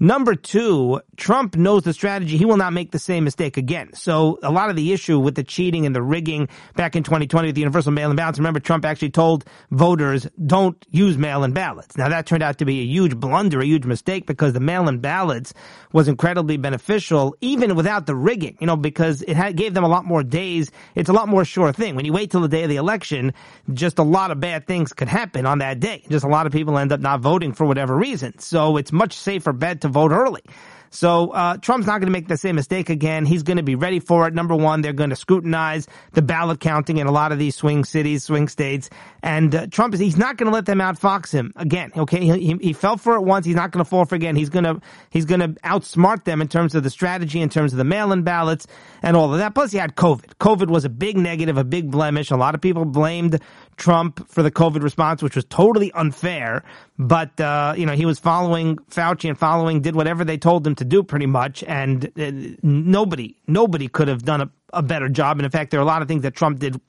Number 0.00 0.36
two, 0.36 1.00
Trump 1.16 1.56
knows 1.56 1.82
the 1.82 1.92
strategy. 1.92 2.36
He 2.36 2.44
will 2.44 2.56
not 2.56 2.72
make 2.72 2.92
the 2.92 3.00
same 3.00 3.24
mistake 3.24 3.56
again. 3.56 3.92
So 3.94 4.38
a 4.44 4.52
lot 4.52 4.70
of 4.70 4.76
the 4.76 4.92
issue 4.92 5.18
with 5.18 5.34
the 5.34 5.42
cheating 5.42 5.86
and 5.86 5.94
the 5.94 6.02
rigging 6.02 6.48
back 6.76 6.94
in 6.94 7.02
2020 7.02 7.48
with 7.48 7.56
the 7.56 7.62
universal 7.62 7.90
mail-in 7.90 8.14
ballots, 8.14 8.38
remember 8.38 8.60
Trump 8.60 8.84
actually 8.84 9.10
told 9.10 9.44
voters 9.72 10.28
don't 10.46 10.76
use 10.90 11.18
mail-in 11.18 11.52
ballots. 11.52 11.96
Now 11.96 12.08
that 12.10 12.26
turned 12.26 12.44
out 12.44 12.58
to 12.58 12.64
be 12.64 12.80
a 12.80 12.84
huge 12.84 13.16
blunder, 13.16 13.60
a 13.60 13.66
huge 13.66 13.86
mistake 13.86 14.26
because 14.26 14.52
the 14.52 14.60
mail-in 14.60 14.98
ballots 14.98 15.52
was 15.92 16.06
incredibly 16.06 16.58
beneficial 16.58 17.34
even 17.40 17.74
without 17.74 18.06
the 18.06 18.14
rigging, 18.14 18.56
you 18.60 18.68
know, 18.68 18.76
because 18.76 19.22
it 19.22 19.36
had, 19.36 19.56
gave 19.56 19.74
them 19.74 19.82
a 19.82 19.88
lot 19.88 20.04
more 20.04 20.22
days. 20.22 20.70
It's 20.94 21.08
a 21.08 21.12
lot 21.12 21.28
more 21.28 21.44
sure 21.44 21.72
thing. 21.72 21.96
When 21.96 22.04
you 22.04 22.12
wait 22.12 22.30
till 22.30 22.42
the 22.42 22.48
day 22.48 22.62
of 22.62 22.68
the 22.68 22.76
election, 22.76 23.34
just 23.74 23.98
a 23.98 24.04
lot 24.04 24.30
of 24.30 24.38
bad 24.38 24.68
things 24.68 24.92
could 24.92 25.08
happen 25.08 25.44
on 25.44 25.58
that 25.58 25.80
day. 25.80 26.04
Just 26.08 26.24
a 26.24 26.28
lot 26.28 26.46
of 26.46 26.52
people 26.52 26.78
end 26.78 26.92
up 26.92 27.00
not 27.00 27.18
voting 27.20 27.52
for 27.52 27.66
whatever 27.66 27.96
reason. 27.96 28.38
So 28.38 28.76
it's 28.76 28.92
much 28.92 29.14
safer 29.14 29.52
bet 29.52 29.80
to 29.80 29.87
vote 29.88 30.12
early. 30.12 30.42
So 30.90 31.30
uh, 31.30 31.56
Trump's 31.58 31.86
not 31.86 32.00
going 32.00 32.06
to 32.06 32.12
make 32.12 32.28
the 32.28 32.36
same 32.36 32.56
mistake 32.56 32.88
again. 32.88 33.26
He's 33.26 33.42
going 33.42 33.58
to 33.58 33.62
be 33.62 33.74
ready 33.74 34.00
for 34.00 34.26
it. 34.26 34.34
Number 34.34 34.56
one, 34.56 34.80
they're 34.80 34.92
going 34.92 35.10
to 35.10 35.16
scrutinize 35.16 35.86
the 36.12 36.22
ballot 36.22 36.60
counting 36.60 36.96
in 36.96 37.06
a 37.06 37.12
lot 37.12 37.32
of 37.32 37.38
these 37.38 37.56
swing 37.56 37.84
cities, 37.84 38.24
swing 38.24 38.48
states, 38.48 38.88
and 39.22 39.54
uh, 39.54 39.66
Trump 39.66 39.94
is 39.94 40.00
he's 40.00 40.16
not 40.16 40.36
going 40.36 40.50
to 40.50 40.54
let 40.54 40.66
them 40.66 40.78
outfox 40.78 41.32
him 41.32 41.52
again. 41.56 41.92
Okay, 41.96 42.38
he, 42.38 42.56
he 42.60 42.72
fell 42.72 42.96
for 42.96 43.16
it 43.16 43.22
once. 43.22 43.44
He's 43.44 43.54
not 43.54 43.70
going 43.70 43.84
to 43.84 43.88
fall 43.88 44.04
for 44.04 44.14
it 44.14 44.18
again. 44.18 44.36
He's 44.36 44.50
going 44.50 44.64
to 44.64 44.80
he's 45.10 45.24
going 45.24 45.40
to 45.40 45.48
outsmart 45.60 46.24
them 46.24 46.40
in 46.40 46.48
terms 46.48 46.74
of 46.74 46.82
the 46.82 46.90
strategy, 46.90 47.40
in 47.40 47.48
terms 47.48 47.72
of 47.72 47.78
the 47.78 47.84
mail-in 47.84 48.22
ballots, 48.22 48.66
and 49.02 49.16
all 49.16 49.32
of 49.32 49.38
that. 49.38 49.54
Plus, 49.54 49.72
he 49.72 49.78
had 49.78 49.94
COVID. 49.94 50.36
COVID 50.40 50.68
was 50.68 50.84
a 50.84 50.90
big 50.90 51.16
negative, 51.16 51.58
a 51.58 51.64
big 51.64 51.90
blemish. 51.90 52.30
A 52.30 52.36
lot 52.36 52.54
of 52.54 52.60
people 52.60 52.84
blamed 52.84 53.40
Trump 53.78 54.28
for 54.28 54.42
the 54.42 54.50
COVID 54.50 54.82
response, 54.82 55.22
which 55.22 55.36
was 55.36 55.44
totally 55.46 55.90
unfair. 55.92 56.64
But, 56.98 57.40
uh, 57.40 57.74
you 57.76 57.86
know, 57.86 57.94
he 57.94 58.04
was 58.04 58.18
following 58.18 58.76
Fauci 58.90 59.28
and 59.28 59.38
following, 59.38 59.80
did 59.80 59.94
whatever 59.94 60.24
they 60.24 60.36
told 60.36 60.66
him 60.66 60.74
to 60.74 60.84
do 60.84 61.02
pretty 61.02 61.26
much. 61.26 61.64
And 61.64 62.06
uh, 62.18 62.56
nobody, 62.62 63.36
nobody 63.46 63.88
could 63.88 64.08
have 64.08 64.24
done 64.24 64.40
a, 64.42 64.50
a 64.72 64.82
better 64.82 65.08
job. 65.08 65.38
And 65.38 65.44
in 65.44 65.50
fact, 65.50 65.70
there 65.70 65.80
are 65.80 65.82
a 65.82 65.86
lot 65.86 66.02
of 66.02 66.08
things 66.08 66.22
that 66.22 66.34
Trump 66.34 66.58
did 66.58 66.80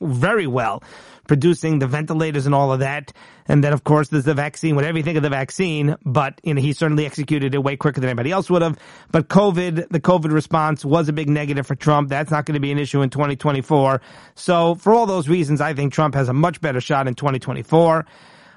very 0.00 0.46
well, 0.46 0.82
producing 1.26 1.78
the 1.78 1.86
ventilators 1.86 2.46
and 2.46 2.54
all 2.54 2.72
of 2.72 2.80
that. 2.80 3.12
And 3.46 3.62
then, 3.64 3.72
of 3.72 3.84
course, 3.84 4.08
there's 4.08 4.24
the 4.24 4.34
vaccine, 4.34 4.76
whatever 4.76 4.98
you 4.98 5.04
think 5.04 5.16
of 5.16 5.22
the 5.22 5.30
vaccine, 5.30 5.96
but, 6.04 6.40
you 6.42 6.54
know, 6.54 6.60
he 6.60 6.72
certainly 6.72 7.06
executed 7.06 7.54
it 7.54 7.58
way 7.58 7.76
quicker 7.76 8.00
than 8.00 8.10
anybody 8.10 8.30
else 8.30 8.50
would 8.50 8.62
have. 8.62 8.78
But 9.10 9.28
COVID, 9.28 9.88
the 9.88 10.00
COVID 10.00 10.32
response 10.32 10.84
was 10.84 11.08
a 11.08 11.12
big 11.12 11.28
negative 11.28 11.66
for 11.66 11.74
Trump. 11.74 12.08
That's 12.08 12.30
not 12.30 12.44
going 12.44 12.54
to 12.54 12.60
be 12.60 12.72
an 12.72 12.78
issue 12.78 13.02
in 13.02 13.10
2024. 13.10 14.00
So 14.34 14.74
for 14.74 14.92
all 14.92 15.06
those 15.06 15.28
reasons, 15.28 15.60
I 15.60 15.74
think 15.74 15.92
Trump 15.92 16.14
has 16.14 16.28
a 16.28 16.34
much 16.34 16.60
better 16.60 16.80
shot 16.80 17.08
in 17.08 17.14
2024. 17.14 18.06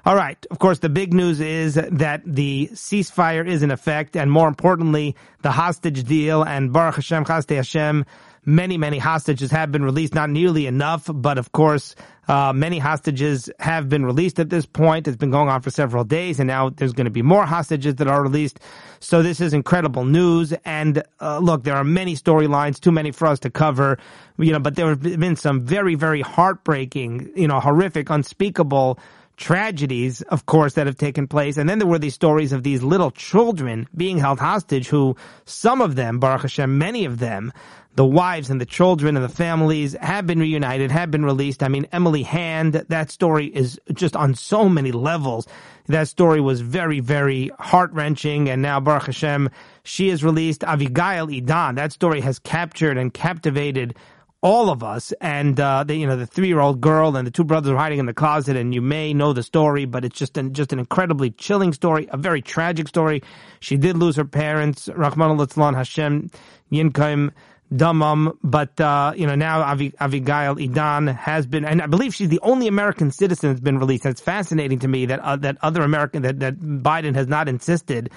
All 0.04 0.16
right. 0.16 0.44
Of 0.50 0.58
course, 0.58 0.80
the 0.80 0.88
big 0.88 1.14
news 1.14 1.40
is 1.40 1.74
that 1.74 2.22
the 2.26 2.70
ceasefire 2.72 3.46
is 3.46 3.62
in 3.62 3.70
effect, 3.70 4.16
and 4.16 4.32
more 4.32 4.48
importantly, 4.48 5.14
the 5.42 5.52
hostage 5.52 6.02
deal 6.02 6.42
and 6.42 6.72
Baruch 6.72 6.96
Hashem, 6.96 7.24
Chasdei 7.24 7.56
Hashem, 7.56 8.04
many, 8.44 8.76
many 8.76 8.98
hostages 8.98 9.52
have 9.52 9.70
been 9.70 9.84
released. 9.84 10.12
Not 10.12 10.28
nearly 10.28 10.66
enough, 10.66 11.08
but 11.08 11.38
of 11.38 11.52
course, 11.52 11.94
uh, 12.26 12.52
many 12.52 12.80
hostages 12.80 13.48
have 13.60 13.88
been 13.88 14.04
released 14.04 14.40
at 14.40 14.50
this 14.50 14.66
point. 14.66 15.06
It's 15.06 15.16
been 15.16 15.30
going 15.30 15.48
on 15.48 15.62
for 15.62 15.70
several 15.70 16.02
days, 16.02 16.40
and 16.40 16.48
now 16.48 16.70
there's 16.70 16.92
going 16.92 17.04
to 17.04 17.10
be 17.10 17.22
more 17.22 17.46
hostages 17.46 17.94
that 17.96 18.08
are 18.08 18.24
released. 18.24 18.58
So 18.98 19.22
this 19.22 19.40
is 19.40 19.54
incredible 19.54 20.04
news. 20.04 20.52
And 20.64 21.04
uh, 21.20 21.38
look, 21.38 21.62
there 21.62 21.76
are 21.76 21.84
many 21.84 22.16
storylines, 22.16 22.80
too 22.80 22.90
many 22.92 23.12
for 23.12 23.28
us 23.28 23.38
to 23.40 23.50
cover. 23.50 23.98
You 24.36 24.52
know, 24.52 24.58
but 24.58 24.74
there 24.74 24.88
have 24.88 25.02
been 25.02 25.36
some 25.36 25.60
very, 25.60 25.94
very 25.94 26.22
heartbreaking, 26.22 27.30
you 27.36 27.46
know, 27.46 27.60
horrific, 27.60 28.10
unspeakable 28.10 28.98
tragedies, 29.42 30.22
of 30.22 30.46
course, 30.46 30.74
that 30.74 30.86
have 30.86 30.96
taken 30.96 31.26
place. 31.26 31.56
And 31.56 31.68
then 31.68 31.80
there 31.80 31.88
were 31.88 31.98
these 31.98 32.14
stories 32.14 32.52
of 32.52 32.62
these 32.62 32.84
little 32.84 33.10
children 33.10 33.88
being 33.96 34.18
held 34.18 34.38
hostage 34.38 34.86
who, 34.86 35.16
some 35.46 35.80
of 35.80 35.96
them, 35.96 36.20
Baruch 36.20 36.42
Hashem, 36.42 36.78
many 36.78 37.04
of 37.04 37.18
them, 37.18 37.52
the 37.96 38.06
wives 38.06 38.50
and 38.50 38.60
the 38.60 38.66
children 38.66 39.16
and 39.16 39.24
the 39.24 39.28
families 39.28 39.94
have 39.94 40.28
been 40.28 40.38
reunited, 40.38 40.92
have 40.92 41.10
been 41.10 41.24
released. 41.24 41.64
I 41.64 41.68
mean, 41.68 41.88
Emily 41.90 42.22
Hand, 42.22 42.74
that 42.74 43.10
story 43.10 43.46
is 43.46 43.80
just 43.92 44.14
on 44.14 44.36
so 44.36 44.68
many 44.68 44.92
levels. 44.92 45.48
That 45.88 46.06
story 46.06 46.40
was 46.40 46.60
very, 46.60 47.00
very 47.00 47.50
heart 47.58 47.92
wrenching. 47.92 48.48
And 48.48 48.62
now, 48.62 48.78
Baruch 48.78 49.06
Hashem, 49.06 49.50
she 49.82 50.08
is 50.08 50.22
released. 50.22 50.60
Avigail 50.60 51.36
Idan, 51.36 51.74
that 51.74 51.92
story 51.92 52.20
has 52.20 52.38
captured 52.38 52.96
and 52.96 53.12
captivated 53.12 53.96
all 54.42 54.70
of 54.70 54.82
us. 54.82 55.12
And, 55.20 55.58
uh, 55.58 55.84
the, 55.84 55.94
you 55.94 56.06
know, 56.06 56.16
the 56.16 56.26
three 56.26 56.48
year 56.48 56.60
old 56.60 56.80
girl 56.80 57.16
and 57.16 57.26
the 57.26 57.30
two 57.30 57.44
brothers 57.44 57.70
are 57.70 57.76
hiding 57.76 58.00
in 58.00 58.06
the 58.06 58.14
closet 58.14 58.56
and 58.56 58.74
you 58.74 58.82
may 58.82 59.14
know 59.14 59.32
the 59.32 59.42
story, 59.42 59.84
but 59.84 60.04
it's 60.04 60.18
just 60.18 60.36
an, 60.36 60.52
just 60.52 60.72
an 60.72 60.78
incredibly 60.78 61.30
chilling 61.30 61.72
story, 61.72 62.08
a 62.10 62.16
very 62.16 62.42
tragic 62.42 62.88
story. 62.88 63.22
She 63.60 63.76
did 63.76 63.96
lose 63.96 64.16
her 64.16 64.24
parents, 64.24 64.88
Rahman 64.94 65.38
al 65.38 65.74
Hashem 65.74 66.30
Yinkaim 66.70 67.30
Damam, 67.72 68.36
but, 68.42 68.78
uh, 68.80 69.14
you 69.16 69.26
know, 69.26 69.34
now 69.34 69.62
Avi, 69.62 69.92
Avigail 69.92 70.58
Idan 70.62 71.14
has 71.16 71.46
been, 71.46 71.64
and 71.64 71.80
I 71.80 71.86
believe 71.86 72.14
she's 72.14 72.28
the 72.28 72.40
only 72.42 72.68
American 72.68 73.10
citizen 73.10 73.48
that's 73.48 73.60
been 73.60 73.78
released. 73.78 74.04
And 74.04 74.12
It's 74.12 74.20
fascinating 74.20 74.80
to 74.80 74.88
me 74.88 75.06
that, 75.06 75.20
uh, 75.20 75.36
that 75.36 75.56
other 75.62 75.82
American, 75.82 76.20
that, 76.22 76.40
that 76.40 76.58
Biden 76.58 77.14
has 77.14 77.28
not 77.28 77.48
insisted 77.48 78.10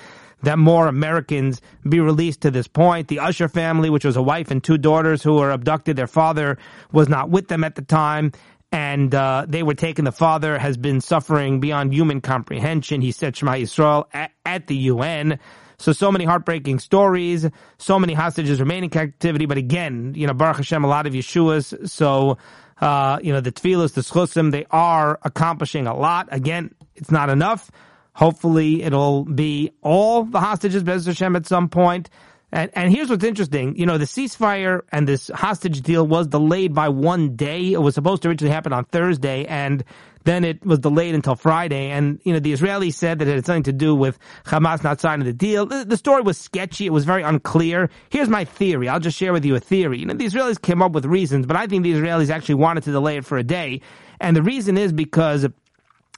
that 0.43 0.59
more 0.59 0.87
Americans 0.87 1.61
be 1.87 1.99
released 1.99 2.41
to 2.41 2.51
this 2.51 2.67
point. 2.67 3.07
The 3.07 3.19
Usher 3.19 3.47
family, 3.47 3.89
which 3.89 4.05
was 4.05 4.15
a 4.15 4.21
wife 4.21 4.51
and 4.51 4.63
two 4.63 4.77
daughters 4.77 5.23
who 5.23 5.35
were 5.35 5.51
abducted, 5.51 5.95
their 5.95 6.07
father 6.07 6.57
was 6.91 7.09
not 7.09 7.29
with 7.29 7.47
them 7.47 7.63
at 7.63 7.75
the 7.75 7.81
time. 7.81 8.31
And 8.71 9.13
uh, 9.15 9.45
they 9.47 9.63
were 9.63 9.73
taken. 9.73 10.05
The 10.05 10.11
father 10.11 10.57
has 10.57 10.75
been 10.75 10.99
suffering 10.99 11.59
beyond 11.59 11.93
human 11.93 12.19
comprehension. 12.19 13.01
He 13.01 13.11
said 13.11 13.37
Shema 13.37 13.53
Yisrael 13.53 14.05
at, 14.11 14.31
at 14.45 14.67
the 14.67 14.75
UN. 14.75 15.39
So, 15.77 15.91
so 15.91 16.11
many 16.11 16.25
heartbreaking 16.25 16.79
stories, 16.79 17.47
so 17.77 17.99
many 17.99 18.13
hostages 18.13 18.59
remaining 18.59 18.85
in 18.85 18.89
captivity. 18.89 19.45
But 19.45 19.57
again, 19.57 20.13
you 20.15 20.27
know, 20.27 20.33
Baruch 20.33 20.57
Hashem, 20.57 20.83
a 20.83 20.87
lot 20.87 21.05
of 21.05 21.13
Yeshuas. 21.13 21.89
So, 21.89 22.37
uh, 22.81 23.19
you 23.21 23.33
know, 23.33 23.41
the 23.41 23.51
tefillahs, 23.51 23.93
the 23.93 24.01
schusim, 24.01 24.51
they 24.51 24.65
are 24.71 25.19
accomplishing 25.23 25.87
a 25.87 25.95
lot. 25.95 26.29
Again, 26.31 26.73
it's 26.95 27.11
not 27.11 27.29
enough. 27.29 27.71
Hopefully, 28.15 28.81
it'll 28.81 29.25
be 29.25 29.71
all 29.81 30.23
the 30.23 30.39
hostages, 30.39 30.83
Bez 30.83 31.05
Hashem, 31.05 31.35
at 31.35 31.45
some 31.45 31.69
point. 31.69 32.09
And, 32.51 32.71
and 32.73 32.93
here's 32.93 33.09
what's 33.09 33.25
interesting. 33.25 33.75
You 33.75 33.85
know, 33.85 33.97
the 33.97 34.05
ceasefire 34.05 34.83
and 34.89 35.05
this 35.05 35.29
hostage 35.33 35.81
deal 35.81 36.07
was 36.07 36.27
delayed 36.27 36.73
by 36.73 36.87
one 36.87 37.35
day. 37.35 37.73
It 37.73 37.81
was 37.81 37.93
supposed 37.93 38.21
to 38.21 38.29
originally 38.29 38.53
happen 38.53 38.71
on 38.71 38.85
Thursday, 38.85 39.45
and 39.45 39.83
then 40.23 40.45
it 40.45 40.65
was 40.65 40.79
delayed 40.79 41.13
until 41.13 41.35
Friday. 41.35 41.91
And, 41.91 42.21
you 42.23 42.31
know, 42.31 42.39
the 42.39 42.53
Israelis 42.53 42.93
said 42.93 43.19
that 43.19 43.27
it 43.27 43.35
had 43.35 43.45
something 43.45 43.63
to 43.63 43.73
do 43.73 43.93
with 43.93 44.17
Hamas 44.45 44.81
not 44.81 45.01
signing 45.01 45.25
the 45.25 45.33
deal. 45.33 45.65
The, 45.65 45.83
the 45.83 45.97
story 45.97 46.21
was 46.21 46.37
sketchy. 46.37 46.85
It 46.85 46.93
was 46.93 47.03
very 47.03 47.23
unclear. 47.23 47.89
Here's 48.09 48.29
my 48.29 48.45
theory. 48.45 48.87
I'll 48.87 49.01
just 49.01 49.17
share 49.17 49.33
with 49.33 49.43
you 49.43 49.55
a 49.55 49.59
theory. 49.59 49.99
You 49.99 50.05
know, 50.05 50.13
the 50.13 50.25
Israelis 50.25 50.61
came 50.61 50.81
up 50.81 50.93
with 50.93 51.05
reasons, 51.05 51.45
but 51.45 51.57
I 51.57 51.67
think 51.67 51.83
the 51.83 51.91
Israelis 51.91 52.29
actually 52.29 52.55
wanted 52.55 52.85
to 52.85 52.91
delay 52.91 53.17
it 53.17 53.25
for 53.25 53.37
a 53.37 53.43
day. 53.43 53.81
And 54.21 54.33
the 54.33 54.41
reason 54.41 54.77
is 54.77 54.93
because 54.93 55.45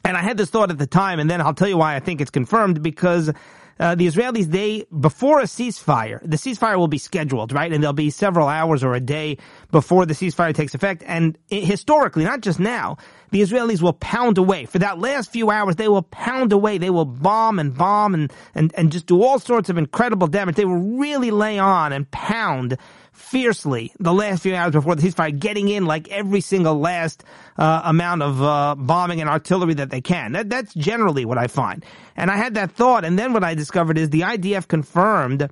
and 0.08 0.16
I 0.16 0.22
had 0.22 0.38
this 0.38 0.50
thought 0.50 0.72
at 0.72 0.78
the 0.78 0.88
time, 0.88 1.20
and 1.20 1.30
then 1.30 1.42
I'll 1.42 1.54
tell 1.54 1.68
you 1.68 1.78
why 1.78 1.96
I 1.96 2.00
think 2.00 2.22
it's 2.22 2.32
confirmed 2.32 2.82
because 2.82 3.30
uh, 3.78 3.94
the 3.96 4.08
Israelis, 4.08 4.46
they, 4.46 4.86
before 4.98 5.42
a 5.42 5.44
ceasefire, 5.44 6.22
the 6.24 6.38
ceasefire 6.38 6.78
will 6.78 6.88
be 6.88 6.98
scheduled, 6.98 7.52
right? 7.52 7.72
And 7.74 7.84
there'll 7.84 7.92
be 7.92 8.10
several 8.10 8.48
hours 8.48 8.86
or 8.86 8.94
a 8.96 9.02
day 9.02 9.38
before 9.70 10.06
the 10.06 10.14
ceasefire 10.14 10.56
takes 10.56 10.74
effect. 10.74 11.04
And 11.06 11.38
it, 11.50 11.66
historically, 11.66 12.24
not 12.24 12.40
just 12.40 12.58
now, 12.58 12.98
the 13.32 13.42
Israelis 13.42 13.82
will 13.82 13.94
pound 13.94 14.38
away. 14.38 14.66
For 14.66 14.80
that 14.80 15.00
last 15.00 15.32
few 15.32 15.50
hours, 15.50 15.76
they 15.76 15.88
will 15.88 16.04
pound 16.04 16.52
away. 16.54 16.78
They 16.78 16.90
will 16.90 17.06
bomb 17.06 17.60
and 17.60 17.76
bomb 17.76 18.14
and, 18.14 18.34
and, 18.56 18.74
and 18.76 18.92
just 18.92 19.06
do 19.06 19.22
all 19.24 19.40
sorts 19.40 19.70
of 19.70 19.78
incredible 19.78 20.28
damage. 20.28 20.56
They 20.56 20.66
will 20.66 20.98
really 20.98 21.32
lay 21.32 21.60
on 21.60 21.94
and 21.94 22.10
pound 22.12 22.78
fiercely 23.12 23.92
the 24.00 24.14
last 24.14 24.44
few 24.44 24.56
hours 24.56 24.72
before 24.72 24.96
the 24.96 25.02
ceasefire, 25.02 25.38
getting 25.38 25.70
in 25.70 25.86
like 25.86 26.08
every 26.10 26.40
single 26.40 26.80
last 26.80 27.24
uh, 27.58 27.82
amount 27.84 28.22
of 28.22 28.42
uh, 28.42 28.76
bombing 28.78 29.20
and 29.22 29.30
artillery 29.30 29.74
that 29.74 29.90
they 29.90 30.02
can. 30.02 30.34
That, 30.34 30.50
that's 30.50 30.74
generally 30.74 31.26
what 31.26 31.38
I 31.38 31.48
find. 31.48 31.84
And 32.16 32.30
I 32.30 32.38
had 32.38 32.54
that 32.56 32.72
thought, 32.72 33.04
and 33.04 33.18
then 33.18 33.34
what 33.34 33.44
I 33.44 33.56
discovered 33.56 33.98
is 33.98 34.12
the 34.12 34.22
IDF 34.22 34.68
confirmed 34.68 35.50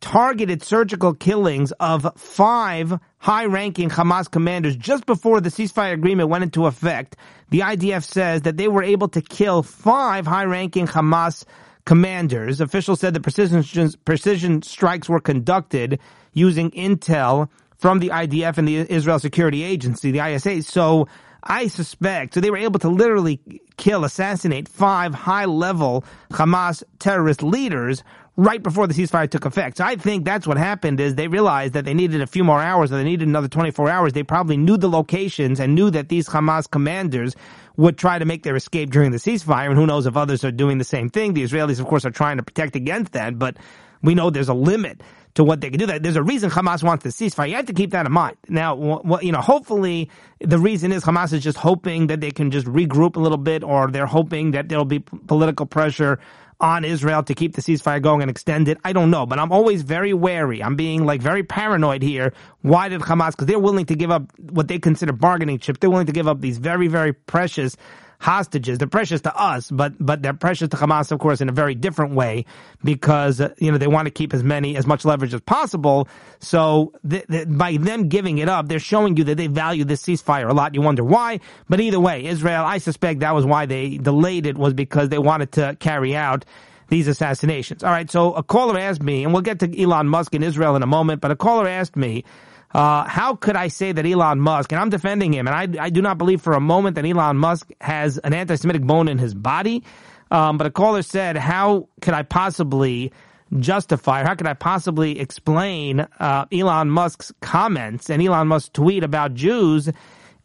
targeted 0.00 0.62
surgical 0.62 1.12
killings 1.12 1.72
of 1.72 2.10
five 2.16 2.98
high-ranking 3.20 3.90
Hamas 3.90 4.30
commanders 4.30 4.74
just 4.74 5.06
before 5.06 5.40
the 5.40 5.50
ceasefire 5.50 5.92
agreement 5.92 6.30
went 6.30 6.42
into 6.42 6.66
effect. 6.66 7.16
The 7.50 7.60
IDF 7.60 8.02
says 8.02 8.42
that 8.42 8.56
they 8.56 8.66
were 8.66 8.82
able 8.82 9.08
to 9.08 9.20
kill 9.20 9.62
five 9.62 10.26
high-ranking 10.26 10.86
Hamas 10.86 11.44
commanders. 11.84 12.60
Officials 12.60 13.00
said 13.00 13.12
the 13.12 13.20
precision, 13.20 13.92
precision 14.04 14.62
strikes 14.62 15.08
were 15.08 15.20
conducted 15.20 16.00
using 16.32 16.70
intel 16.70 17.48
from 17.76 17.98
the 17.98 18.08
IDF 18.08 18.56
and 18.56 18.66
the 18.66 18.90
Israel 18.90 19.18
Security 19.18 19.64
Agency, 19.64 20.10
the 20.10 20.26
ISA. 20.26 20.62
So 20.62 21.06
I 21.42 21.68
suspect, 21.68 22.34
so 22.34 22.40
they 22.40 22.50
were 22.50 22.56
able 22.56 22.78
to 22.80 22.88
literally 22.88 23.40
kill, 23.76 24.04
assassinate 24.04 24.68
five 24.68 25.14
high 25.14 25.46
level 25.46 26.04
Hamas 26.30 26.82
terrorist 26.98 27.42
leaders 27.42 28.02
right 28.36 28.62
before 28.62 28.86
the 28.86 28.94
ceasefire 28.94 29.28
took 29.28 29.44
effect. 29.44 29.76
So 29.78 29.84
I 29.84 29.96
think 29.96 30.24
that's 30.24 30.46
what 30.46 30.56
happened 30.56 31.00
is 31.00 31.14
they 31.14 31.28
realized 31.28 31.74
that 31.74 31.84
they 31.84 31.94
needed 31.94 32.20
a 32.20 32.26
few 32.26 32.44
more 32.44 32.60
hours 32.60 32.90
or 32.92 32.96
they 32.96 33.04
needed 33.04 33.28
another 33.28 33.48
24 33.48 33.90
hours. 33.90 34.12
They 34.12 34.22
probably 34.22 34.56
knew 34.56 34.76
the 34.76 34.88
locations 34.88 35.60
and 35.60 35.74
knew 35.74 35.90
that 35.90 36.08
these 36.08 36.28
Hamas 36.28 36.70
commanders 36.70 37.36
would 37.76 37.98
try 37.98 38.18
to 38.18 38.24
make 38.24 38.42
their 38.42 38.56
escape 38.56 38.90
during 38.90 39.10
the 39.10 39.18
ceasefire. 39.18 39.68
And 39.68 39.76
who 39.76 39.86
knows 39.86 40.06
if 40.06 40.16
others 40.16 40.44
are 40.44 40.52
doing 40.52 40.78
the 40.78 40.84
same 40.84 41.10
thing. 41.10 41.34
The 41.34 41.42
Israelis, 41.42 41.80
of 41.80 41.86
course, 41.86 42.04
are 42.04 42.10
trying 42.10 42.38
to 42.38 42.42
protect 42.42 42.76
against 42.76 43.12
that, 43.12 43.38
but 43.38 43.56
we 44.02 44.14
know 44.14 44.30
there's 44.30 44.48
a 44.48 44.54
limit 44.54 45.02
to 45.34 45.44
what 45.44 45.60
they 45.60 45.70
can 45.70 45.78
do. 45.78 45.86
There's 45.86 46.16
a 46.16 46.22
reason 46.22 46.50
Hamas 46.50 46.82
wants 46.82 47.04
the 47.04 47.10
ceasefire. 47.10 47.48
You 47.48 47.56
have 47.56 47.66
to 47.66 47.72
keep 47.72 47.92
that 47.92 48.06
in 48.06 48.12
mind. 48.12 48.36
Now, 48.48 49.00
you 49.22 49.32
know, 49.32 49.40
hopefully 49.40 50.10
the 50.40 50.58
reason 50.58 50.90
is 50.92 51.04
Hamas 51.04 51.32
is 51.32 51.42
just 51.42 51.58
hoping 51.58 52.08
that 52.08 52.20
they 52.20 52.30
can 52.30 52.50
just 52.50 52.66
regroup 52.66 53.16
a 53.16 53.20
little 53.20 53.38
bit, 53.38 53.62
or 53.62 53.88
they're 53.88 54.06
hoping 54.06 54.52
that 54.52 54.68
there'll 54.68 54.84
be 54.84 54.98
political 54.98 55.66
pressure 55.66 56.18
on 56.60 56.84
Israel 56.84 57.22
to 57.22 57.34
keep 57.34 57.54
the 57.54 57.62
ceasefire 57.62 58.02
going 58.02 58.22
and 58.22 58.30
extend 58.30 58.68
it. 58.68 58.78
I 58.84 58.92
don't 58.92 59.10
know, 59.10 59.26
but 59.26 59.38
I'm 59.38 59.52
always 59.52 59.82
very 59.82 60.12
wary. 60.12 60.62
I'm 60.62 60.76
being 60.76 61.04
like 61.04 61.22
very 61.22 61.42
paranoid 61.42 62.02
here. 62.02 62.32
Why 62.62 62.88
did 62.88 63.00
Hamas? 63.00 63.32
Because 63.32 63.46
they're 63.46 63.58
willing 63.58 63.86
to 63.86 63.94
give 63.96 64.10
up 64.10 64.24
what 64.38 64.68
they 64.68 64.78
consider 64.78 65.12
bargaining 65.12 65.58
chips. 65.58 65.78
They're 65.80 65.90
willing 65.90 66.06
to 66.06 66.12
give 66.12 66.28
up 66.28 66.40
these 66.40 66.58
very, 66.58 66.88
very 66.88 67.12
precious 67.12 67.76
hostages. 68.20 68.78
They're 68.78 68.86
precious 68.86 69.22
to 69.22 69.34
us, 69.34 69.70
but 69.70 69.94
but 69.98 70.22
they're 70.22 70.34
precious 70.34 70.68
to 70.68 70.76
Hamas, 70.76 71.10
of 71.10 71.18
course, 71.18 71.40
in 71.40 71.48
a 71.48 71.52
very 71.52 71.74
different 71.74 72.14
way 72.14 72.44
because 72.84 73.40
uh, 73.40 73.54
you 73.58 73.72
know 73.72 73.78
they 73.78 73.86
want 73.86 74.06
to 74.06 74.10
keep 74.10 74.32
as 74.32 74.44
many 74.44 74.76
as 74.76 74.86
much 74.86 75.04
leverage 75.04 75.34
as 75.34 75.40
possible. 75.40 76.06
So 76.38 76.92
th- 77.08 77.26
th- 77.26 77.48
by 77.48 77.78
them 77.78 78.08
giving 78.08 78.38
it 78.38 78.48
up, 78.48 78.68
they're 78.68 78.78
showing 78.78 79.16
you 79.16 79.24
that 79.24 79.36
they 79.36 79.46
value 79.46 79.84
this 79.84 80.02
ceasefire 80.02 80.48
a 80.48 80.52
lot. 80.52 80.74
You 80.74 80.82
wonder 80.82 81.02
why, 81.02 81.40
but 81.68 81.80
either 81.80 81.98
way, 81.98 82.26
Israel. 82.26 82.64
I 82.64 82.78
suspect 82.78 83.20
that 83.20 83.34
was 83.34 83.46
why 83.46 83.66
they 83.66 83.96
delayed 83.96 84.46
it 84.46 84.56
was 84.56 84.74
because 84.74 85.08
they 85.08 85.18
wanted 85.18 85.52
to 85.52 85.76
carry 85.80 86.14
out 86.14 86.44
these 86.88 87.08
assassinations. 87.08 87.82
All 87.82 87.90
right, 87.90 88.10
so 88.10 88.34
a 88.34 88.42
caller 88.42 88.78
asked 88.78 89.02
me, 89.02 89.24
and 89.24 89.32
we'll 89.32 89.42
get 89.42 89.60
to 89.60 89.82
Elon 89.82 90.08
Musk 90.08 90.34
in 90.34 90.42
Israel 90.42 90.76
in 90.76 90.82
a 90.82 90.86
moment, 90.86 91.22
but 91.22 91.30
a 91.30 91.36
caller 91.36 91.66
asked 91.66 91.96
me 91.96 92.24
uh, 92.72 93.04
how 93.04 93.34
could 93.34 93.56
I 93.56 93.68
say 93.68 93.92
that 93.92 94.06
Elon 94.06 94.40
Musk, 94.40 94.72
and 94.72 94.80
I'm 94.80 94.90
defending 94.90 95.32
him, 95.32 95.48
and 95.48 95.78
I, 95.78 95.84
I 95.84 95.90
do 95.90 96.02
not 96.02 96.18
believe 96.18 96.40
for 96.40 96.54
a 96.54 96.60
moment 96.60 96.94
that 96.96 97.04
Elon 97.04 97.36
Musk 97.36 97.70
has 97.80 98.18
an 98.18 98.32
anti-Semitic 98.32 98.82
bone 98.82 99.08
in 99.08 99.18
his 99.18 99.34
body. 99.34 99.82
Um, 100.30 100.58
but 100.58 100.66
a 100.66 100.70
caller 100.70 101.02
said, 101.02 101.36
how 101.36 101.88
could 102.00 102.14
I 102.14 102.22
possibly 102.22 103.12
justify, 103.58 104.22
or 104.22 104.24
how 104.24 104.36
could 104.36 104.46
I 104.46 104.54
possibly 104.54 105.18
explain 105.18 106.06
uh, 106.20 106.46
Elon 106.52 106.88
Musk's 106.88 107.32
comments 107.40 108.10
and 108.10 108.22
Elon 108.22 108.46
Musk's 108.46 108.68
tweet 108.68 109.02
about 109.02 109.34
Jews 109.34 109.90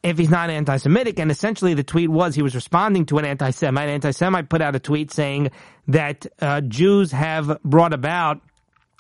if 0.02 0.18
he's 0.18 0.32
not 0.32 0.50
anti-Semitic? 0.50 1.20
And 1.20 1.30
essentially 1.30 1.76
the 1.76 1.84
tweet 1.84 2.10
was 2.10 2.34
he 2.34 2.42
was 2.42 2.56
responding 2.56 3.06
to 3.06 3.20
an 3.20 3.26
anti-Semite. 3.26 3.90
Anti-Semite 3.90 4.50
put 4.50 4.62
out 4.62 4.76
a 4.76 4.80
tweet 4.80 5.12
saying 5.12 5.52
that 5.88 6.26
uh, 6.42 6.62
Jews 6.62 7.12
have 7.12 7.62
brought 7.62 7.94
about 7.94 8.42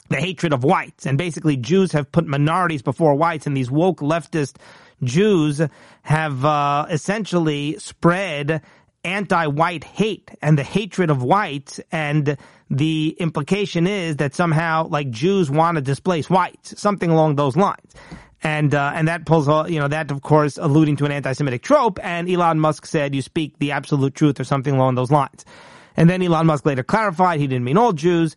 the 0.09 0.17
hatred 0.17 0.53
of 0.53 0.63
whites. 0.63 1.05
And 1.05 1.17
basically 1.17 1.57
Jews 1.57 1.91
have 1.93 2.11
put 2.11 2.25
minorities 2.25 2.81
before 2.81 3.15
whites 3.15 3.47
and 3.47 3.55
these 3.55 3.71
woke 3.71 3.99
leftist 3.99 4.57
Jews 5.03 5.61
have 6.03 6.45
uh, 6.45 6.87
essentially 6.89 7.77
spread 7.79 8.61
anti-white 9.03 9.83
hate 9.83 10.31
and 10.41 10.57
the 10.57 10.63
hatred 10.63 11.09
of 11.09 11.21
whites 11.21 11.79
and 11.91 12.37
the 12.69 13.15
implication 13.19 13.85
is 13.85 14.17
that 14.17 14.33
somehow 14.33 14.87
like 14.87 15.11
Jews 15.11 15.51
want 15.51 15.75
to 15.75 15.81
displace 15.81 16.29
whites, 16.29 16.79
something 16.81 17.11
along 17.11 17.35
those 17.35 17.55
lines. 17.55 17.93
And, 18.41 18.73
uh, 18.73 18.91
and 18.93 19.07
that 19.07 19.25
pulls, 19.25 19.47
all 19.47 19.69
you 19.69 19.79
know, 19.79 19.87
that 19.87 20.11
of 20.11 20.21
course 20.21 20.57
alluding 20.57 20.97
to 20.97 21.05
an 21.05 21.11
anti-Semitic 21.11 21.61
trope. 21.61 21.99
And 22.03 22.29
Elon 22.29 22.59
Musk 22.59 22.85
said, 22.85 23.13
you 23.15 23.21
speak 23.21 23.57
the 23.59 23.71
absolute 23.71 24.15
truth 24.15 24.39
or 24.39 24.43
something 24.43 24.73
along 24.73 24.95
those 24.95 25.11
lines. 25.11 25.45
And 25.97 26.09
then 26.09 26.21
Elon 26.21 26.47
Musk 26.47 26.65
later 26.65 26.83
clarified 26.83 27.39
he 27.39 27.47
didn't 27.47 27.63
mean 27.63 27.77
all 27.77 27.93
Jews. 27.93 28.35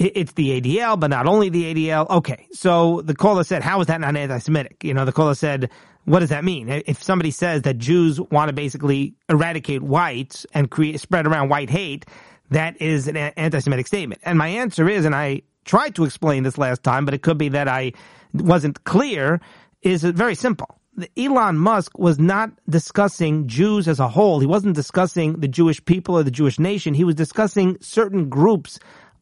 It's 0.00 0.32
the 0.32 0.60
ADL, 0.60 1.00
but 1.00 1.10
not 1.10 1.26
only 1.26 1.48
the 1.48 1.74
ADL. 1.74 2.08
Okay. 2.08 2.46
So 2.52 3.02
the 3.02 3.14
caller 3.14 3.42
said, 3.42 3.62
how 3.62 3.80
is 3.80 3.88
that 3.88 4.00
not 4.00 4.16
anti-Semitic? 4.16 4.84
You 4.84 4.94
know, 4.94 5.04
the 5.04 5.12
caller 5.12 5.34
said, 5.34 5.70
what 6.04 6.20
does 6.20 6.28
that 6.28 6.44
mean? 6.44 6.68
If 6.68 7.02
somebody 7.02 7.32
says 7.32 7.62
that 7.62 7.78
Jews 7.78 8.20
want 8.20 8.48
to 8.48 8.52
basically 8.52 9.14
eradicate 9.28 9.82
whites 9.82 10.46
and 10.54 10.70
create, 10.70 11.00
spread 11.00 11.26
around 11.26 11.48
white 11.48 11.68
hate, 11.68 12.06
that 12.50 12.80
is 12.80 13.08
an 13.08 13.16
anti-Semitic 13.16 13.88
statement. 13.88 14.20
And 14.24 14.38
my 14.38 14.48
answer 14.48 14.88
is, 14.88 15.04
and 15.04 15.14
I 15.14 15.42
tried 15.64 15.96
to 15.96 16.04
explain 16.04 16.44
this 16.44 16.56
last 16.56 16.82
time, 16.82 17.04
but 17.04 17.12
it 17.12 17.22
could 17.22 17.36
be 17.36 17.48
that 17.50 17.66
I 17.66 17.92
wasn't 18.32 18.84
clear, 18.84 19.40
is 19.82 20.04
very 20.04 20.36
simple. 20.36 20.78
Elon 21.16 21.58
Musk 21.58 21.98
was 21.98 22.18
not 22.18 22.50
discussing 22.68 23.46
Jews 23.46 23.86
as 23.86 24.00
a 24.00 24.08
whole. 24.08 24.40
He 24.40 24.46
wasn't 24.46 24.74
discussing 24.74 25.40
the 25.40 25.48
Jewish 25.48 25.84
people 25.84 26.16
or 26.16 26.22
the 26.22 26.30
Jewish 26.30 26.58
nation. 26.58 26.94
He 26.94 27.04
was 27.04 27.14
discussing 27.14 27.76
certain 27.80 28.28
groups 28.28 28.78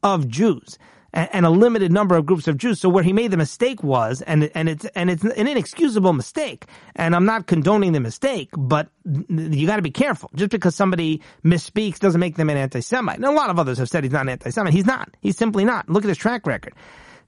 of 0.06 0.28
Jews 0.28 0.78
and 1.12 1.46
a 1.46 1.50
limited 1.50 1.90
number 1.90 2.14
of 2.14 2.26
groups 2.26 2.46
of 2.46 2.58
Jews. 2.58 2.78
So 2.78 2.88
where 2.88 3.02
he 3.02 3.12
made 3.12 3.30
the 3.30 3.36
mistake 3.36 3.82
was, 3.82 4.20
and 4.22 4.50
and 4.54 4.68
it's 4.68 4.84
and 4.94 5.10
it's 5.10 5.24
an 5.24 5.48
inexcusable 5.48 6.12
mistake. 6.12 6.66
And 6.94 7.16
I'm 7.16 7.24
not 7.24 7.46
condoning 7.46 7.92
the 7.92 8.00
mistake, 8.00 8.50
but 8.56 8.88
you 9.04 9.66
got 9.66 9.76
to 9.76 9.82
be 9.82 9.90
careful. 9.90 10.30
Just 10.34 10.50
because 10.50 10.74
somebody 10.74 11.22
misspeaks 11.44 11.98
doesn't 11.98 12.20
make 12.20 12.36
them 12.36 12.50
an 12.50 12.58
anti-Semite. 12.58 13.16
And 13.16 13.24
a 13.24 13.30
lot 13.30 13.50
of 13.50 13.58
others 13.58 13.78
have 13.78 13.88
said 13.88 14.04
he's 14.04 14.12
not 14.12 14.22
an 14.22 14.28
anti-Semite. 14.30 14.74
He's 14.74 14.86
not. 14.86 15.16
He's 15.20 15.38
simply 15.38 15.64
not. 15.64 15.88
Look 15.88 16.04
at 16.04 16.08
his 16.08 16.18
track 16.18 16.46
record. 16.46 16.74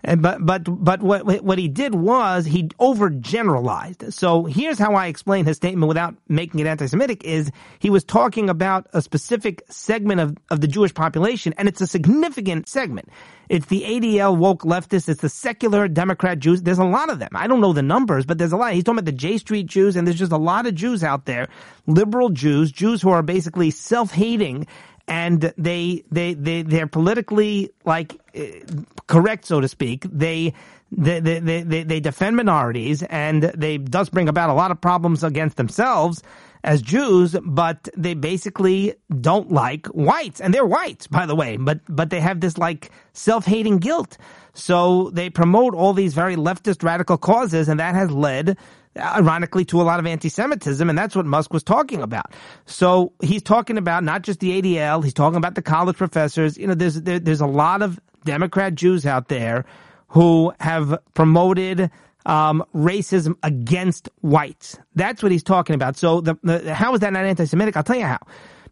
And, 0.05 0.23
but 0.23 0.45
but 0.47 0.63
but 0.65 1.03
what 1.03 1.43
what 1.43 1.59
he 1.59 1.67
did 1.67 1.95
was 1.95 2.47
he 2.47 2.65
overgeneralized. 2.81 4.13
So 4.13 4.45
here's 4.45 4.79
how 4.79 4.95
I 4.95 5.09
explain 5.09 5.45
his 5.45 5.57
statement 5.57 5.89
without 5.89 6.15
making 6.29 6.61
it 6.61 6.69
anti-Semitic: 6.69 7.25
is 7.25 7.51
he 7.81 7.91
was 7.91 8.05
talking 8.05 8.49
about 8.49 8.87
a 8.93 9.03
specific 9.03 9.65
segment 9.69 10.21
of 10.21 10.37
of 10.51 10.61
the 10.61 10.69
Jewish 10.69 10.95
population, 10.95 11.53
and 11.59 11.67
it's 11.67 11.81
a 11.81 11.87
significant 11.87 12.69
segment. 12.69 13.09
It's 13.49 13.67
the 13.67 13.83
ADL 13.83 14.37
woke 14.37 14.63
leftists. 14.63 15.09
It's 15.09 15.23
the 15.23 15.29
secular 15.29 15.89
Democrat 15.89 16.39
Jews. 16.39 16.63
There's 16.63 16.79
a 16.79 16.85
lot 16.85 17.11
of 17.11 17.19
them. 17.19 17.31
I 17.35 17.49
don't 17.49 17.61
know 17.61 17.73
the 17.73 17.83
numbers, 17.83 18.25
but 18.25 18.39
there's 18.39 18.53
a 18.53 18.57
lot. 18.57 18.75
He's 18.75 18.85
talking 18.85 18.99
about 18.99 19.07
the 19.07 19.13
J 19.13 19.39
Street 19.39 19.67
Jews, 19.67 19.97
and 19.97 20.07
there's 20.07 20.19
just 20.19 20.33
a 20.33 20.37
lot 20.37 20.67
of 20.67 20.77
Jews 20.77 21.03
out 21.03 21.25
there, 21.25 21.49
liberal 21.89 22.29
Jews, 22.29 22.71
Jews 22.71 23.03
who 23.03 23.11
are 23.11 23.23
basically 23.23 23.71
self-hating 23.73 24.69
and 25.09 25.53
they 25.57 26.05
they 26.11 26.35
they 26.35 26.63
they're 26.63 26.87
politically 26.87 27.71
like 27.85 28.19
eh, 28.35 28.61
correct, 29.07 29.47
so 29.47 29.61
to 29.61 29.69
speak. 29.69 30.07
They 30.11 30.55
they, 30.91 31.21
they, 31.21 31.41
they, 31.41 31.83
they 31.83 32.01
defend 32.01 32.37
minorities 32.37 33.03
and 33.03 33.43
they 33.43 33.77
does 33.77 34.09
bring 34.09 34.29
about 34.29 34.49
a 34.49 34.55
lot 34.55 34.71
of 34.71 34.81
problems 34.81 35.23
against 35.23 35.59
themselves 35.59 36.23
as 36.65 36.83
Jews, 36.83 37.37
but 37.45 37.89
they 37.97 38.15
basically 38.15 38.95
don't 39.21 39.53
like 39.53 39.87
whites. 39.89 40.41
And 40.41 40.53
they're 40.53 40.67
whites, 40.67 41.07
by 41.07 41.27
the 41.27 41.37
way, 41.37 41.57
but, 41.57 41.81
but 41.89 42.11
they 42.11 42.21
have 42.21 42.41
this 42.41 42.57
like 42.57 42.91
self-hating 43.13 43.79
guilt. 43.79 44.17
So 44.55 45.11
they 45.11 45.31
promote 45.31 45.75
all 45.75 45.93
these 45.93 46.15
very 46.15 46.37
leftist 46.37 46.83
radical 46.83 47.19
causes 47.19 47.69
and 47.69 47.79
that 47.81 47.95
has 47.95 48.11
led 48.11 48.57
ironically 48.99 49.65
to 49.67 49.81
a 49.81 49.85
lot 49.85 50.01
of 50.01 50.07
anti-Semitism, 50.07 50.89
and 50.89 50.99
that's 50.99 51.17
what 51.17 51.27
Musk 51.27 51.53
was 51.53 51.63
talking 51.63 52.03
about. 52.03 52.33
So 52.67 53.13
he's 53.23 53.43
talking 53.43 53.79
about 53.79 54.05
not 54.05 54.23
just 54.23 54.41
the 54.41 54.61
ADL, 54.61 55.03
he's 55.05 55.15
talking 55.15 55.37
about 55.37 55.55
the 55.55 55.63
college 55.63 55.97
professors. 55.97 56.57
You 56.57 56.67
know, 56.67 56.75
there's 56.75 57.01
there, 57.03 57.19
there's 57.19 57.41
a 57.41 57.47
lot 57.47 57.83
of 57.83 58.01
Democrat 58.25 58.75
Jews 58.75 59.07
out 59.07 59.29
there 59.29 59.65
who 60.09 60.53
have 60.61 60.99
promoted 61.15 61.91
um, 62.27 62.65
racism 62.75 63.37
against 63.43 64.09
whites. 64.21 64.79
That's 64.95 65.23
what 65.23 65.33
he's 65.33 65.43
talking 65.43 65.75
about. 65.75 65.97
So 65.97 66.21
the, 66.21 66.37
the, 66.43 66.75
how 66.75 66.95
is 66.95 67.01
that 67.01 67.13
not 67.13 67.25
anti-Semitic? 67.25 67.77
I'll 67.77 67.83
tell 67.83 67.97
you 67.97 68.05
how 68.05 68.21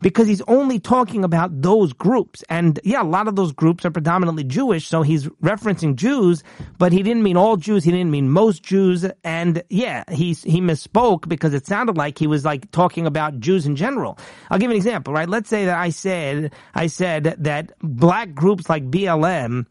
because 0.01 0.29
he's 0.29 0.43
only 0.43 0.79
talking 0.79 1.25
about 1.25 1.63
those 1.63 1.93
groups. 1.93 2.45
And 2.49 2.79
yeah, 2.85 3.03
a 3.03 3.05
lot 3.05 3.29
of 3.29 3.37
those 3.37 3.53
groups 3.53 3.85
are 3.85 3.91
predominantly 3.91 4.45
Jewish, 4.45 4.87
so 4.87 5.03
he's 5.03 5.27
referencing 5.43 5.97
Jews, 5.97 6.43
but 6.79 6.93
he 6.93 7.03
didn't 7.03 7.23
mean 7.23 7.37
all 7.37 7.57
Jews, 7.57 7.85
he 7.85 7.91
didn't 7.91 8.11
mean 8.11 8.29
most 8.31 8.63
Jews, 8.63 9.05
and 9.25 9.63
yeah, 9.71 10.05
he, 10.11 10.33
he 10.35 10.61
misspoke 10.61 11.29
because 11.29 11.55
it 11.55 11.67
sounded 11.67 11.97
like 11.97 12.19
he 12.19 12.27
was 12.27 12.45
like 12.45 12.71
talking 12.71 13.07
about 13.07 13.41
Jews 13.41 13.67
in 13.67 13.77
general. 13.77 14.19
I'll 14.51 14.59
give 14.59 14.71
an 14.71 14.77
example, 14.77 15.13
right? 15.13 15.29
Let's 15.29 15.49
say 15.49 15.67
that 15.67 15.79
I 15.79 15.91
said, 15.91 16.53
I 16.75 16.87
said 16.87 17.37
that 17.39 17.73
black 17.81 18.35
groups 18.35 18.69
like 18.69 18.91
BLM, 18.91 19.67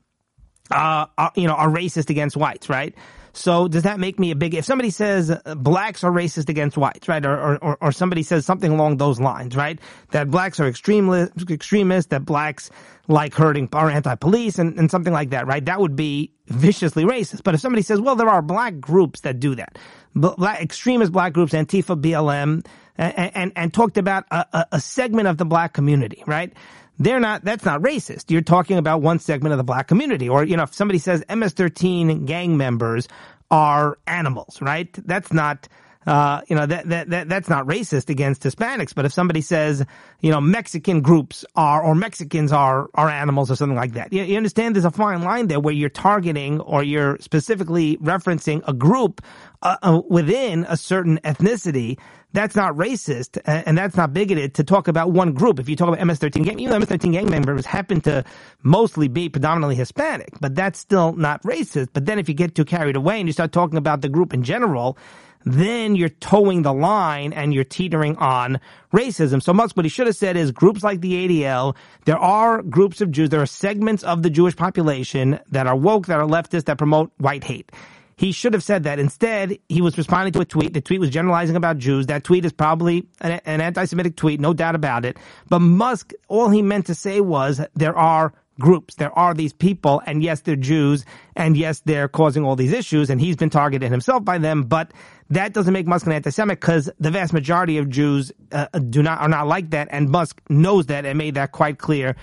uh, 0.71 1.05
are, 1.17 1.31
you 1.35 1.47
know, 1.47 1.53
are 1.53 1.69
racist 1.69 2.09
against 2.09 2.35
whites, 2.35 2.69
right? 2.69 2.95
So 3.35 3.67
does 3.67 3.83
that 3.83 3.99
make 3.99 4.17
me 4.17 4.31
a 4.31 4.35
big, 4.35 4.53
if 4.53 4.63
somebody 4.63 4.89
says 4.89 5.29
uh, 5.29 5.55
blacks 5.55 6.03
are 6.03 6.11
racist 6.11 6.47
against 6.47 6.77
whites, 6.77 7.07
right? 7.07 7.25
Or, 7.25 7.57
or, 7.61 7.77
or 7.81 7.91
somebody 7.91 8.23
says 8.23 8.45
something 8.45 8.71
along 8.71 8.97
those 8.97 9.19
lines, 9.19 9.55
right? 9.55 9.77
That 10.11 10.31
blacks 10.31 10.59
are 10.59 10.67
extremist, 10.67 11.33
extremists, 11.49 12.09
that 12.09 12.23
blacks 12.23 12.71
like 13.07 13.33
hurting 13.33 13.67
are 13.73 13.89
anti-police 13.89 14.57
and, 14.57 14.79
and 14.79 14.89
something 14.89 15.13
like 15.13 15.31
that, 15.31 15.47
right? 15.47 15.63
That 15.63 15.81
would 15.81 15.95
be 15.95 16.31
viciously 16.47 17.03
racist. 17.03 17.43
But 17.43 17.55
if 17.55 17.61
somebody 17.61 17.81
says, 17.81 17.99
well, 17.99 18.15
there 18.15 18.29
are 18.29 18.41
black 18.41 18.79
groups 18.79 19.21
that 19.21 19.39
do 19.39 19.55
that, 19.55 19.77
black, 20.15 20.61
extremist 20.61 21.11
black 21.11 21.33
groups, 21.33 21.51
Antifa, 21.51 22.01
BLM, 22.01 22.65
and, 22.97 23.31
and, 23.35 23.51
and 23.55 23.73
talked 23.73 23.97
about 23.97 24.23
a, 24.31 24.65
a 24.71 24.79
segment 24.79 25.27
of 25.27 25.37
the 25.37 25.45
black 25.45 25.73
community, 25.73 26.23
right? 26.25 26.53
They're 26.97 27.19
not, 27.19 27.43
that's 27.43 27.65
not 27.65 27.81
racist. 27.81 28.31
You're 28.31 28.41
talking 28.41 28.77
about 28.77 29.01
one 29.01 29.19
segment 29.19 29.53
of 29.53 29.57
the 29.57 29.63
black 29.63 29.87
community. 29.87 30.29
Or, 30.29 30.43
you 30.43 30.57
know, 30.57 30.63
if 30.63 30.73
somebody 30.73 30.99
says 30.99 31.23
MS-13 31.29 32.25
gang 32.25 32.57
members 32.57 33.07
are 33.51 33.97
animals, 34.07 34.61
right? 34.61 34.91
That's 35.05 35.31
not, 35.33 35.67
uh, 36.05 36.41
you 36.47 36.55
know, 36.55 36.65
that, 36.65 36.87
that, 36.89 37.09
that, 37.09 37.29
that's 37.29 37.49
not 37.49 37.65
racist 37.65 38.09
against 38.09 38.43
Hispanics. 38.43 38.93
But 38.93 39.05
if 39.05 39.13
somebody 39.13 39.41
says, 39.41 39.85
you 40.21 40.31
know, 40.31 40.39
Mexican 40.39 41.01
groups 41.01 41.45
are, 41.55 41.83
or 41.83 41.95
Mexicans 41.95 42.51
are, 42.51 42.89
are 42.93 43.09
animals 43.09 43.49
or 43.49 43.55
something 43.55 43.77
like 43.77 43.93
that, 43.93 44.13
you, 44.13 44.23
you 44.23 44.37
understand 44.37 44.75
there's 44.75 44.85
a 44.85 44.91
fine 44.91 45.23
line 45.23 45.47
there 45.47 45.59
where 45.59 45.73
you're 45.73 45.89
targeting 45.89 46.59
or 46.61 46.83
you're 46.83 47.17
specifically 47.19 47.97
referencing 47.97 48.61
a 48.67 48.73
group 48.73 49.21
uh, 49.61 49.77
uh, 49.81 50.01
within 50.07 50.65
a 50.69 50.77
certain 50.77 51.17
ethnicity 51.23 51.97
that's 52.33 52.55
not 52.55 52.73
racist 52.75 53.39
and 53.45 53.77
that's 53.77 53.95
not 53.95 54.11
bigoted 54.11 54.55
to 54.55 54.63
talk 54.65 54.89
about 54.89 55.11
one 55.11 55.31
group. 55.31 55.57
If 55.57 55.69
you 55.69 55.77
talk 55.77 55.87
about 55.87 56.05
MS-13 56.05 56.43
gang, 56.43 56.59
even 56.59 56.71
though 56.71 56.79
MS-13 56.79 57.13
gang 57.13 57.29
members 57.29 57.65
happen 57.65 58.01
to 58.01 58.25
mostly 58.61 59.07
be 59.07 59.29
predominantly 59.29 59.75
Hispanic, 59.75 60.33
but 60.41 60.53
that's 60.53 60.77
still 60.77 61.13
not 61.13 61.41
racist. 61.43 61.89
But 61.93 62.05
then 62.05 62.19
if 62.19 62.27
you 62.27 62.35
get 62.35 62.53
too 62.53 62.65
carried 62.65 62.97
away 62.97 63.19
and 63.19 63.29
you 63.29 63.33
start 63.33 63.53
talking 63.53 63.77
about 63.77 64.01
the 64.01 64.09
group 64.09 64.33
in 64.33 64.43
general, 64.43 64.97
then 65.45 65.95
you're 65.95 66.09
towing 66.09 66.63
the 66.63 66.73
line 66.73 67.31
and 67.31 67.53
you're 67.53 67.63
teetering 67.63 68.17
on 68.17 68.59
racism. 68.91 69.41
So 69.41 69.53
Musk, 69.53 69.77
what 69.77 69.85
he 69.85 69.89
should 69.89 70.07
have 70.07 70.15
said 70.15 70.35
is 70.35 70.51
groups 70.51 70.83
like 70.83 71.01
the 71.01 71.27
ADL, 71.27 71.75
there 72.05 72.17
are 72.17 72.61
groups 72.63 72.99
of 73.01 73.11
Jews, 73.11 73.29
there 73.29 73.41
are 73.41 73.45
segments 73.45 74.03
of 74.03 74.23
the 74.23 74.29
Jewish 74.29 74.55
population 74.55 75.39
that 75.51 75.67
are 75.67 75.75
woke, 75.75 76.07
that 76.07 76.19
are 76.19 76.27
leftist, 76.27 76.65
that 76.65 76.77
promote 76.77 77.11
white 77.17 77.43
hate. 77.43 77.71
He 78.17 78.31
should 78.31 78.53
have 78.53 78.63
said 78.63 78.83
that. 78.83 78.97
Instead, 78.97 79.57
he 79.67 79.81
was 79.81 79.97
responding 79.97 80.31
to 80.33 80.39
a 80.39 80.45
tweet. 80.45 80.73
The 80.73 80.81
tweet 80.81 81.01
was 81.01 81.09
generalizing 81.09 81.57
about 81.57 81.77
Jews. 81.77 82.05
That 82.07 82.23
tweet 82.23 82.45
is 82.45 82.53
probably 82.53 83.07
an, 83.19 83.41
an 83.45 83.59
anti-Semitic 83.59 84.15
tweet, 84.15 84.39
no 84.39 84.53
doubt 84.53 84.73
about 84.73 85.03
it. 85.03 85.17
But 85.49 85.59
Musk, 85.59 86.13
all 86.29 86.49
he 86.49 86.61
meant 86.61 86.85
to 86.85 86.95
say 86.95 87.19
was 87.19 87.59
there 87.75 87.95
are 87.95 88.33
groups. 88.59 88.95
There 88.95 89.17
are 89.17 89.33
these 89.33 89.53
people, 89.53 90.01
and 90.05 90.23
yes, 90.23 90.41
they're 90.41 90.55
Jews, 90.55 91.05
and 91.35 91.57
yes, 91.57 91.81
they're 91.85 92.07
causing 92.07 92.43
all 92.43 92.55
these 92.55 92.73
issues, 92.73 93.09
and 93.09 93.19
he's 93.19 93.35
been 93.35 93.49
targeted 93.49 93.91
himself 93.91 94.23
by 94.23 94.37
them, 94.37 94.63
but 94.63 94.91
that 95.29 95.53
doesn't 95.53 95.73
make 95.73 95.87
Musk 95.87 96.05
an 96.05 96.13
anti-Semitic 96.13 96.61
because 96.61 96.89
the 96.99 97.11
vast 97.11 97.33
majority 97.33 97.77
of 97.77 97.89
Jews 97.89 98.31
uh, 98.51 98.67
do 98.67 99.01
not 99.01 99.19
are 99.21 99.29
not 99.29 99.47
like 99.47 99.71
that, 99.71 99.87
and 99.91 100.09
Musk 100.09 100.41
knows 100.49 100.85
that 100.87 101.05
and 101.05 101.17
made 101.17 101.33
that 101.35 101.51
quite 101.51 101.79
clear 101.79 102.15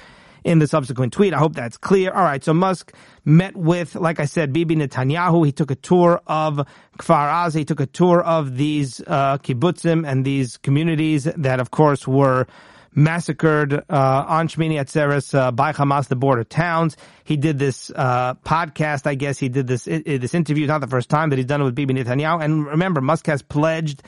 in 0.44 0.58
the 0.58 0.66
subsequent 0.66 1.12
tweet. 1.12 1.34
I 1.34 1.38
hope 1.38 1.54
that's 1.54 1.76
clear. 1.76 2.12
All 2.12 2.24
right. 2.24 2.42
So 2.42 2.52
Musk 2.52 2.92
met 3.24 3.56
with, 3.56 3.94
like 3.94 4.18
I 4.18 4.24
said, 4.24 4.52
Bibi 4.52 4.76
Netanyahu. 4.76 5.46
He 5.46 5.52
took 5.52 5.70
a 5.70 5.76
tour 5.76 6.20
of 6.26 6.66
Kfar 6.98 7.30
Aza. 7.30 7.58
He 7.58 7.64
took 7.64 7.80
a 7.80 7.86
tour 7.86 8.22
of 8.22 8.56
these, 8.56 9.00
uh, 9.06 9.38
kibbutzim 9.38 10.04
and 10.04 10.24
these 10.24 10.56
communities 10.56 11.24
that, 11.24 11.60
of 11.60 11.70
course, 11.70 12.08
were 12.08 12.46
massacred 12.94 13.72
uh, 13.72 13.80
on 13.88 14.48
Shmini 14.48 14.74
Atzeres 14.74 15.34
uh, 15.34 15.50
by 15.50 15.72
Hamas, 15.72 16.08
the 16.08 16.16
border 16.16 16.44
towns. 16.44 16.96
He 17.24 17.36
did 17.36 17.58
this 17.58 17.90
uh, 17.94 18.34
podcast, 18.34 19.06
I 19.06 19.14
guess. 19.14 19.38
He 19.38 19.48
did 19.48 19.66
this 19.66 19.84
this 19.84 20.34
interview. 20.34 20.64
It's 20.64 20.68
not 20.68 20.80
the 20.80 20.86
first 20.86 21.08
time 21.08 21.30
that 21.30 21.36
he's 21.36 21.46
done 21.46 21.60
it 21.60 21.64
with 21.64 21.74
Bibi 21.74 21.94
Netanyahu. 21.94 22.42
And 22.42 22.66
remember, 22.66 23.00
Musk 23.00 23.26
has 23.26 23.42
pledged 23.42 24.02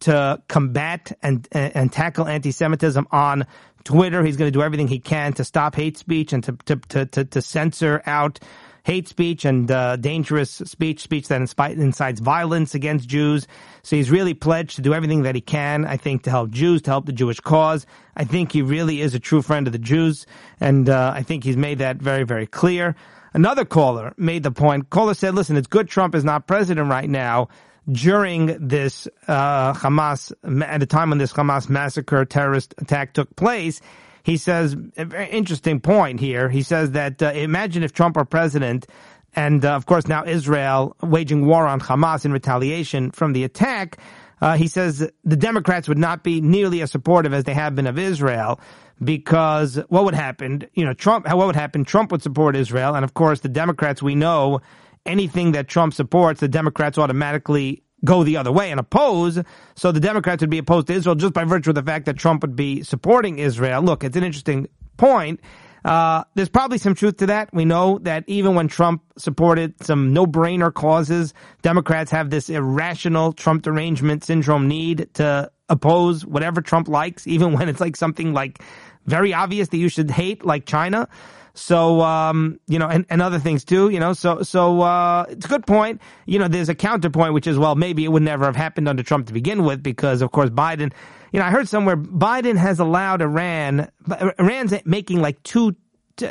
to 0.00 0.42
combat 0.48 1.16
and 1.22 1.46
and 1.52 1.92
tackle 1.92 2.26
anti-Semitism 2.26 3.06
on 3.10 3.46
Twitter. 3.84 4.24
He's 4.24 4.36
going 4.36 4.50
to 4.50 4.56
do 4.56 4.62
everything 4.62 4.88
he 4.88 4.98
can 4.98 5.32
to 5.34 5.44
stop 5.44 5.74
hate 5.74 5.96
speech 5.98 6.32
and 6.32 6.42
to 6.44 6.52
to 6.66 7.06
to, 7.06 7.24
to, 7.24 7.42
censor 7.42 8.02
out 8.06 8.40
hate 8.82 9.08
speech 9.08 9.44
and 9.44 9.70
uh, 9.70 9.96
dangerous 9.96 10.50
speech, 10.50 11.00
speech 11.00 11.28
that 11.28 11.40
incites 11.40 12.20
violence 12.20 12.74
against 12.74 13.08
Jews. 13.08 13.46
So 13.82 13.96
he's 13.96 14.10
really 14.10 14.34
pledged 14.34 14.76
to 14.76 14.82
do 14.82 14.94
everything 14.94 15.22
that 15.22 15.34
he 15.34 15.40
can, 15.40 15.84
I 15.84 15.96
think, 15.96 16.22
to 16.24 16.30
help 16.30 16.50
Jews, 16.50 16.82
to 16.82 16.90
help 16.90 17.06
the 17.06 17.12
Jewish 17.12 17.40
cause. 17.40 17.86
I 18.16 18.24
think 18.24 18.52
he 18.52 18.62
really 18.62 19.00
is 19.00 19.14
a 19.14 19.18
true 19.18 19.42
friend 19.42 19.66
of 19.66 19.72
the 19.72 19.78
Jews, 19.78 20.26
and 20.60 20.88
uh, 20.88 21.12
I 21.14 21.22
think 21.22 21.44
he's 21.44 21.56
made 21.56 21.78
that 21.78 21.96
very, 21.96 22.24
very 22.24 22.46
clear. 22.46 22.94
Another 23.32 23.64
caller 23.64 24.12
made 24.16 24.42
the 24.42 24.50
point. 24.50 24.90
Caller 24.90 25.14
said, 25.14 25.34
listen, 25.34 25.56
it's 25.56 25.68
good 25.68 25.88
Trump 25.88 26.14
is 26.14 26.24
not 26.24 26.46
president 26.46 26.90
right 26.90 27.08
now 27.08 27.48
during 27.90 28.68
this 28.68 29.08
uh, 29.28 29.72
Hamas, 29.72 30.32
at 30.62 30.80
the 30.80 30.86
time 30.86 31.10
when 31.10 31.18
this 31.18 31.32
Hamas 31.32 31.68
massacre 31.68 32.24
terrorist 32.24 32.74
attack 32.78 33.14
took 33.14 33.34
place. 33.36 33.80
He 34.22 34.36
says, 34.36 34.76
a 34.96 35.04
very 35.04 35.28
interesting 35.30 35.80
point 35.80 36.20
here. 36.20 36.48
He 36.48 36.62
says 36.62 36.92
that 36.92 37.22
uh, 37.22 37.32
imagine 37.32 37.82
if 37.82 37.92
Trump 37.92 38.16
were 38.16 38.24
president, 38.24 38.86
and 39.34 39.64
uh, 39.64 39.74
of 39.74 39.86
course 39.86 40.06
now 40.06 40.24
Israel 40.24 40.96
waging 41.02 41.46
war 41.46 41.66
on 41.66 41.80
Hamas 41.80 42.24
in 42.24 42.32
retaliation 42.32 43.10
from 43.10 43.32
the 43.32 43.44
attack. 43.44 43.98
Uh, 44.40 44.56
he 44.56 44.68
says 44.68 45.06
the 45.24 45.36
Democrats 45.36 45.88
would 45.88 45.98
not 45.98 46.22
be 46.24 46.40
nearly 46.40 46.80
as 46.80 46.90
supportive 46.90 47.34
as 47.34 47.44
they 47.44 47.54
have 47.54 47.74
been 47.74 47.86
of 47.86 47.98
Israel 47.98 48.58
because 49.02 49.76
what 49.88 50.04
would 50.04 50.14
happen? 50.14 50.64
You 50.74 50.84
know, 50.84 50.94
Trump, 50.94 51.26
what 51.26 51.46
would 51.46 51.56
happen? 51.56 51.84
Trump 51.84 52.12
would 52.12 52.22
support 52.22 52.56
Israel. 52.56 52.94
And 52.94 53.04
of 53.04 53.14
course, 53.14 53.40
the 53.40 53.48
Democrats, 53.48 54.02
we 54.02 54.14
know 54.14 54.60
anything 55.06 55.52
that 55.52 55.68
Trump 55.68 55.94
supports, 55.94 56.40
the 56.40 56.48
Democrats 56.48 56.98
automatically 56.98 57.82
go 58.04 58.22
the 58.22 58.36
other 58.36 58.52
way 58.52 58.70
and 58.70 58.80
oppose. 58.80 59.38
So 59.74 59.92
the 59.92 60.00
Democrats 60.00 60.40
would 60.40 60.50
be 60.50 60.58
opposed 60.58 60.86
to 60.88 60.94
Israel 60.94 61.14
just 61.14 61.32
by 61.32 61.44
virtue 61.44 61.70
of 61.70 61.76
the 61.76 61.82
fact 61.82 62.06
that 62.06 62.16
Trump 62.16 62.42
would 62.42 62.56
be 62.56 62.82
supporting 62.82 63.38
Israel. 63.38 63.82
Look, 63.82 64.04
it's 64.04 64.16
an 64.16 64.24
interesting 64.24 64.68
point. 64.96 65.40
Uh, 65.84 66.24
there's 66.34 66.48
probably 66.48 66.78
some 66.78 66.94
truth 66.94 67.16
to 67.18 67.26
that. 67.26 67.52
We 67.54 67.64
know 67.64 67.98
that 68.02 68.24
even 68.26 68.54
when 68.54 68.68
Trump 68.68 69.02
supported 69.16 69.82
some 69.82 70.12
no-brainer 70.12 70.72
causes, 70.72 71.32
Democrats 71.62 72.10
have 72.10 72.30
this 72.30 72.50
irrational 72.50 73.32
Trump 73.32 73.62
derangement 73.62 74.24
syndrome 74.24 74.68
need 74.68 75.08
to 75.14 75.50
oppose 75.68 76.26
whatever 76.26 76.60
Trump 76.60 76.88
likes, 76.88 77.26
even 77.26 77.52
when 77.58 77.68
it's 77.68 77.80
like 77.80 77.96
something 77.96 78.34
like 78.34 78.62
very 79.06 79.32
obvious 79.32 79.68
that 79.68 79.78
you 79.78 79.88
should 79.88 80.10
hate, 80.10 80.44
like 80.44 80.66
China. 80.66 81.08
So, 81.54 82.00
um, 82.00 82.60
you 82.66 82.78
know, 82.78 82.88
and, 82.88 83.04
and 83.10 83.20
other 83.20 83.38
things 83.38 83.64
too, 83.64 83.90
you 83.90 84.00
know, 84.00 84.12
so, 84.12 84.42
so, 84.42 84.80
uh, 84.80 85.26
it's 85.28 85.46
a 85.46 85.48
good 85.48 85.66
point. 85.66 86.00
You 86.26 86.38
know, 86.38 86.48
there's 86.48 86.68
a 86.68 86.74
counterpoint, 86.74 87.34
which 87.34 87.46
is, 87.46 87.58
well, 87.58 87.74
maybe 87.74 88.04
it 88.04 88.08
would 88.08 88.22
never 88.22 88.44
have 88.44 88.56
happened 88.56 88.88
under 88.88 89.02
Trump 89.02 89.26
to 89.26 89.32
begin 89.32 89.64
with 89.64 89.82
because, 89.82 90.22
of 90.22 90.30
course, 90.30 90.50
Biden, 90.50 90.92
you 91.32 91.40
know, 91.40 91.46
I 91.46 91.50
heard 91.50 91.68
somewhere 91.68 91.96
Biden 91.96 92.56
has 92.56 92.80
allowed 92.80 93.22
Iran, 93.22 93.90
Iran's 94.38 94.74
making 94.84 95.20
like 95.20 95.42
two, 95.42 95.76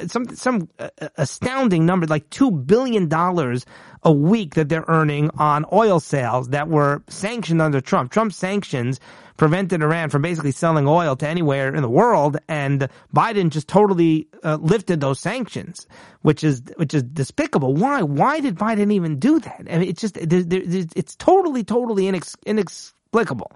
some, 0.07 0.35
some 0.35 0.69
uh, 0.79 0.89
astounding 1.17 1.85
number, 1.85 2.07
like 2.07 2.29
two 2.29 2.51
billion 2.51 3.07
dollars 3.07 3.65
a 4.03 4.11
week 4.11 4.55
that 4.55 4.69
they're 4.69 4.85
earning 4.87 5.29
on 5.37 5.65
oil 5.73 5.99
sales 5.99 6.49
that 6.49 6.69
were 6.69 7.03
sanctioned 7.09 7.61
under 7.61 7.81
Trump. 7.81 8.11
Trump 8.11 8.31
sanctions 8.33 8.99
prevented 9.37 9.81
Iran 9.81 10.09
from 10.09 10.21
basically 10.21 10.51
selling 10.51 10.87
oil 10.87 11.15
to 11.15 11.27
anywhere 11.27 11.73
in 11.73 11.81
the 11.81 11.89
world, 11.89 12.37
and 12.47 12.89
Biden 13.15 13.49
just 13.49 13.67
totally 13.67 14.27
uh, 14.43 14.57
lifted 14.61 15.01
those 15.01 15.19
sanctions, 15.19 15.87
which 16.21 16.43
is 16.43 16.61
which 16.75 16.93
is 16.93 17.03
despicable. 17.03 17.73
Why? 17.73 18.01
Why 18.01 18.39
did 18.39 18.55
Biden 18.55 18.91
even 18.91 19.19
do 19.19 19.39
that? 19.39 19.65
I 19.69 19.79
mean, 19.79 19.89
it's 19.89 20.01
just 20.01 20.17
it's 20.17 21.15
totally, 21.15 21.63
totally 21.63 22.03
inex- 22.03 22.35
inexplicable 22.45 23.51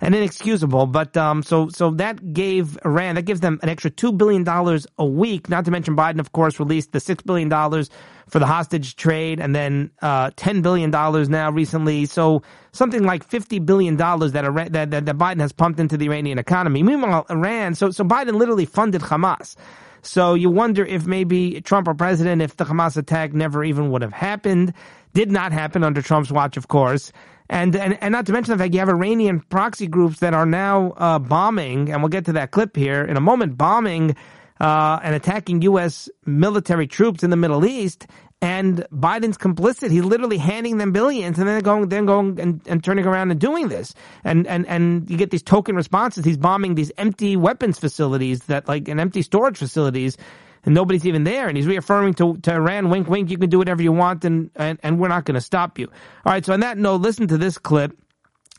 and 0.00 0.14
inexcusable. 0.14 0.86
But 0.86 1.16
um, 1.16 1.42
so 1.42 1.68
so 1.68 1.90
that 1.92 2.32
gave 2.32 2.78
Iran 2.84 3.16
that 3.16 3.22
gives 3.22 3.40
them 3.40 3.58
an 3.62 3.68
extra 3.68 3.90
two 3.90 4.12
billion 4.12 4.44
dollars 4.44 4.86
a 4.98 5.04
week. 5.04 5.48
Not 5.48 5.64
to 5.66 5.70
mention 5.70 5.96
Biden, 5.96 6.20
of 6.20 6.32
course, 6.32 6.58
released 6.58 6.92
the 6.92 7.00
six 7.00 7.22
billion 7.22 7.48
dollars 7.48 7.90
for 8.28 8.38
the 8.38 8.46
hostage 8.46 8.96
trade, 8.96 9.40
and 9.40 9.54
then 9.54 9.90
uh, 10.02 10.30
ten 10.36 10.62
billion 10.62 10.90
dollars 10.90 11.28
now 11.28 11.50
recently. 11.50 12.06
So 12.06 12.42
something 12.72 13.02
like 13.02 13.24
fifty 13.24 13.58
billion 13.58 13.96
dollars 13.96 14.32
that, 14.32 14.44
that, 14.72 14.90
that 14.90 15.06
that 15.06 15.18
Biden 15.18 15.40
has 15.40 15.52
pumped 15.52 15.80
into 15.80 15.96
the 15.96 16.06
Iranian 16.06 16.38
economy. 16.38 16.82
Meanwhile, 16.82 17.26
Iran. 17.28 17.74
So 17.74 17.90
so 17.90 18.04
Biden 18.04 18.34
literally 18.34 18.66
funded 18.66 19.02
Hamas. 19.02 19.56
So 20.02 20.32
you 20.32 20.48
wonder 20.48 20.82
if 20.82 21.06
maybe 21.06 21.60
Trump 21.60 21.86
or 21.86 21.92
president, 21.94 22.40
if 22.40 22.56
the 22.56 22.64
Hamas 22.64 22.96
attack 22.96 23.34
never 23.34 23.62
even 23.62 23.90
would 23.90 24.00
have 24.00 24.14
happened, 24.14 24.72
did 25.12 25.30
not 25.30 25.52
happen 25.52 25.84
under 25.84 26.00
Trump's 26.00 26.32
watch, 26.32 26.56
of 26.56 26.68
course. 26.68 27.12
And, 27.50 27.74
and, 27.74 27.98
and 28.00 28.12
not 28.12 28.26
to 28.26 28.32
mention 28.32 28.56
the 28.56 28.62
fact 28.62 28.72
you 28.72 28.78
have 28.78 28.88
Iranian 28.88 29.40
proxy 29.40 29.88
groups 29.88 30.20
that 30.20 30.34
are 30.34 30.46
now 30.46 30.92
uh, 30.92 31.18
bombing, 31.18 31.90
and 31.90 32.00
we'll 32.00 32.08
get 32.08 32.26
to 32.26 32.32
that 32.34 32.52
clip 32.52 32.76
here 32.76 33.02
in 33.02 33.16
a 33.16 33.20
moment, 33.20 33.58
bombing 33.58 34.14
uh, 34.60 35.00
and 35.02 35.16
attacking 35.16 35.60
U.S. 35.62 36.08
military 36.24 36.86
troops 36.86 37.24
in 37.24 37.30
the 37.30 37.36
Middle 37.36 37.66
East. 37.66 38.06
And 38.40 38.86
Biden's 38.90 39.36
complicit. 39.36 39.90
He's 39.90 40.04
literally 40.04 40.38
handing 40.38 40.78
them 40.78 40.92
billions 40.92 41.38
and 41.38 41.46
then 41.46 41.60
going, 41.60 41.88
then 41.88 42.06
going 42.06 42.40
and, 42.40 42.62
and 42.66 42.82
turning 42.82 43.04
around 43.04 43.32
and 43.32 43.38
doing 43.38 43.68
this. 43.68 43.94
And, 44.24 44.46
and, 44.46 44.66
and 44.66 45.10
you 45.10 45.18
get 45.18 45.30
these 45.30 45.42
token 45.42 45.76
responses. 45.76 46.24
He's 46.24 46.38
bombing 46.38 46.74
these 46.76 46.90
empty 46.96 47.36
weapons 47.36 47.78
facilities 47.78 48.44
that 48.44 48.66
like, 48.66 48.88
and 48.88 48.98
empty 48.98 49.20
storage 49.20 49.58
facilities 49.58 50.16
and 50.64 50.74
nobody's 50.74 51.06
even 51.06 51.24
there. 51.24 51.48
And 51.48 51.56
he's 51.56 51.66
reaffirming 51.66 52.14
to, 52.14 52.36
to 52.38 52.52
Iran, 52.52 52.90
wink, 52.90 53.08
wink, 53.08 53.30
you 53.30 53.38
can 53.38 53.50
do 53.50 53.58
whatever 53.58 53.82
you 53.82 53.92
want 53.92 54.24
and, 54.24 54.50
and, 54.56 54.78
and 54.82 54.98
we're 54.98 55.08
not 55.08 55.24
going 55.24 55.34
to 55.34 55.40
stop 55.40 55.78
you. 55.78 55.86
All 56.24 56.32
right. 56.32 56.44
So 56.44 56.52
on 56.52 56.60
that 56.60 56.78
note, 56.78 57.00
listen 57.00 57.28
to 57.28 57.38
this 57.38 57.58
clip. 57.58 57.96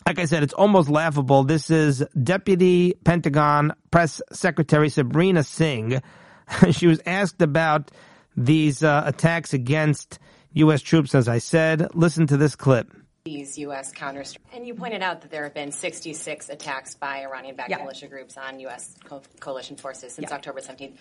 Like 0.05 0.17
I 0.17 0.25
said, 0.25 0.41
it's 0.41 0.53
almost 0.53 0.89
laughable. 0.89 1.43
This 1.43 1.69
is 1.69 2.03
Deputy 2.21 2.93
Pentagon 3.03 3.73
Press 3.91 4.21
Secretary 4.31 4.89
Sabrina 4.89 5.43
Singh. 5.43 6.01
she 6.71 6.87
was 6.87 6.99
asked 7.05 7.41
about 7.41 7.91
these 8.35 8.83
uh, 8.83 9.03
attacks 9.05 9.53
against 9.53 10.17
U.S. 10.53 10.81
troops, 10.81 11.13
as 11.13 11.27
I 11.27 11.37
said. 11.37 11.93
Listen 11.93 12.25
to 12.27 12.37
this 12.37 12.55
clip 12.55 12.91
these 13.23 13.57
U.S. 13.59 13.91
counter. 13.91 14.23
And 14.53 14.65
you 14.65 14.73
pointed 14.73 15.01
out 15.01 15.21
that 15.21 15.31
there 15.31 15.43
have 15.43 15.53
been 15.53 15.71
66 15.71 16.49
attacks 16.49 16.95
by 16.95 17.21
Iranian-backed 17.21 17.69
yeah. 17.69 17.77
militia 17.77 18.07
groups 18.07 18.37
on 18.37 18.59
U.S. 18.61 18.95
Co- 19.03 19.21
coalition 19.39 19.77
forces 19.77 20.13
since 20.13 20.29
yeah. 20.29 20.35
October 20.35 20.59
17th 20.59 20.95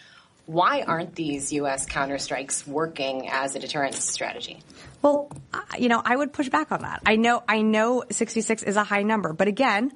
why 0.46 0.82
aren't 0.82 1.14
these 1.14 1.52
U.S. 1.52 1.86
counterstrikes 1.86 2.66
working 2.66 3.28
as 3.28 3.54
a 3.54 3.58
deterrence 3.58 4.04
strategy? 4.04 4.58
Well, 5.02 5.30
you 5.78 5.88
know, 5.88 6.02
I 6.04 6.16
would 6.16 6.32
push 6.32 6.48
back 6.48 6.72
on 6.72 6.82
that. 6.82 7.02
I 7.06 7.16
know, 7.16 7.42
I 7.48 7.62
know 7.62 8.04
66 8.10 8.62
is 8.62 8.76
a 8.76 8.84
high 8.84 9.02
number, 9.02 9.32
but 9.32 9.48
again, 9.48 9.92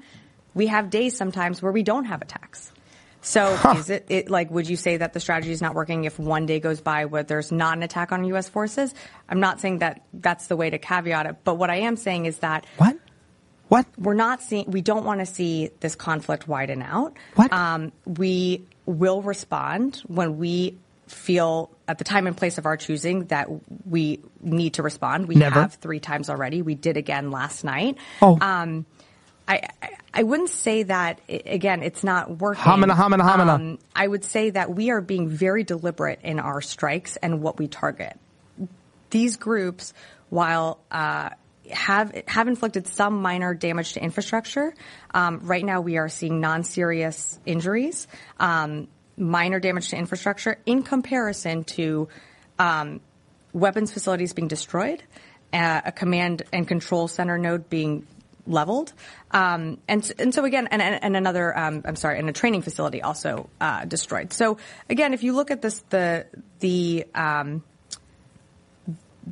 we 0.55 0.69
have 0.69 0.91
days 0.91 1.17
sometimes 1.17 1.61
where 1.61 1.73
we 1.73 1.83
don't 1.83 2.05
have 2.05 2.23
attacks. 2.23 2.73
So 3.25 3.57
huh. 3.57 3.77
is 3.79 3.91
it, 3.91 4.07
it, 4.11 4.31
like, 4.31 4.51
would 4.51 4.69
you 4.69 4.77
say 4.77 4.99
that 4.99 5.15
the 5.15 5.21
strategy 5.21 5.51
is 5.51 5.63
not 5.63 5.75
working 5.75 6.05
if 6.05 6.19
one 6.19 6.45
day 6.45 6.61
goes 6.61 6.83
by 6.83 7.07
where 7.07 7.23
there's 7.23 7.51
not 7.51 7.77
an 7.77 7.83
attack 7.83 8.13
on 8.13 8.25
U.S. 8.27 8.49
forces? 8.51 8.95
I'm 9.29 9.41
not 9.41 9.61
saying 9.61 9.79
that 9.79 10.03
that's 10.13 10.47
the 10.47 10.57
way 10.57 10.69
to 10.69 10.79
caveat 10.79 11.27
it, 11.27 11.37
but 11.43 11.55
what 11.55 11.71
I 11.71 11.77
am 11.77 11.97
saying 11.97 12.27
is 12.27 12.39
that. 12.39 12.67
What? 12.77 12.99
What? 13.69 13.87
We're 13.97 14.13
not 14.13 14.43
seeing, 14.43 14.71
we 14.71 14.83
don't 14.83 15.07
want 15.07 15.21
to 15.21 15.27
see 15.27 15.71
this 15.81 15.95
conflict 15.95 16.47
widen 16.47 16.83
out. 16.83 17.17
What? 17.35 17.51
Um, 17.51 17.93
we 18.05 18.67
will 18.87 19.23
respond 19.23 20.03
when 20.07 20.39
we 20.39 20.79
feel 21.07 21.71
at 21.87 21.99
the 21.99 22.05
time 22.05 22.27
and 22.27 22.37
place 22.37 22.59
of 22.59 22.67
our 22.67 22.77
choosing 22.77 23.27
that 23.27 23.49
we 23.87 24.21
need 24.41 24.75
to 24.75 24.83
respond. 24.83 25.29
We 25.29 25.35
Never. 25.35 25.61
have 25.61 25.75
three 25.75 26.01
times 26.01 26.31
already. 26.31 26.63
We 26.63 26.75
did 26.75 26.97
again 26.97 27.31
last 27.31 27.65
night. 27.65 27.99
Oh. 28.23 28.39
Um, 28.41 28.87
I, 29.47 29.69
I 30.15 30.23
wouldn't 30.23 30.49
say 30.49 30.85
that 30.85 31.21
again. 31.29 31.83
It's 31.83 32.03
not 32.03 32.39
working. 32.39 32.63
Hamina, 32.63 32.95
hamina, 32.95 33.21
hamina. 33.21 33.55
Um, 33.55 33.79
I 33.95 34.07
would 34.07 34.25
say 34.25 34.51
that 34.51 34.75
we 34.75 34.91
are 34.91 35.03
being 35.03 35.29
very 35.29 35.65
deliberate 35.65 36.21
in 36.23 36.41
our 36.41 36.63
strikes 36.63 37.17
and 37.17 37.43
what 37.43 37.59
we 37.59 37.69
target. 37.69 38.19
These 39.11 39.37
groups, 39.37 39.93
while 40.31 40.79
uh, 40.91 41.31
have 41.71 42.23
have 42.27 42.49
inflicted 42.49 42.87
some 42.87 43.23
minor 43.23 43.55
damage 43.55 43.95
to 43.95 44.03
infrastructure. 44.03 44.75
Um, 45.13 45.41
right 45.43 45.65
now, 45.65 45.81
we 45.81 45.97
are 45.97 46.09
seeing 46.09 46.41
non-serious 46.41 47.39
injuries, 47.47 48.07
um, 48.39 48.89
minor 49.17 49.61
damage 49.61 49.91
to 49.91 49.97
infrastructure 49.97 50.59
in 50.67 50.83
comparison 50.83 51.65
to 51.65 52.09
um, 52.59 53.01
weapons 53.53 53.93
facilities 53.93 54.33
being 54.33 54.49
destroyed, 54.49 55.03
uh, 55.53 55.83
a 55.85 55.93
command 55.93 56.43
and 56.53 56.67
control 56.67 57.09
center 57.09 57.39
node 57.39 57.71
being 57.71 58.07
leveled, 58.47 58.93
um, 59.31 59.79
and 59.89 60.13
and 60.19 60.35
so 60.35 60.45
again, 60.45 60.69
and 60.71 60.83
and 60.83 61.17
another, 61.17 61.57
um, 61.57 61.83
I'm 61.85 61.97
sorry, 61.97 62.19
and 62.19 62.29
a 62.29 62.33
training 62.33 62.63
facility 62.63 63.01
also 63.03 63.49
uh, 63.61 63.85
destroyed. 63.85 64.33
So 64.33 64.59
again, 64.91 65.15
if 65.15 65.23
you 65.23 65.35
look 65.35 65.51
at 65.51 65.63
this, 65.63 65.81
the 65.89 66.27
the 66.61 67.07
um, 67.15 67.63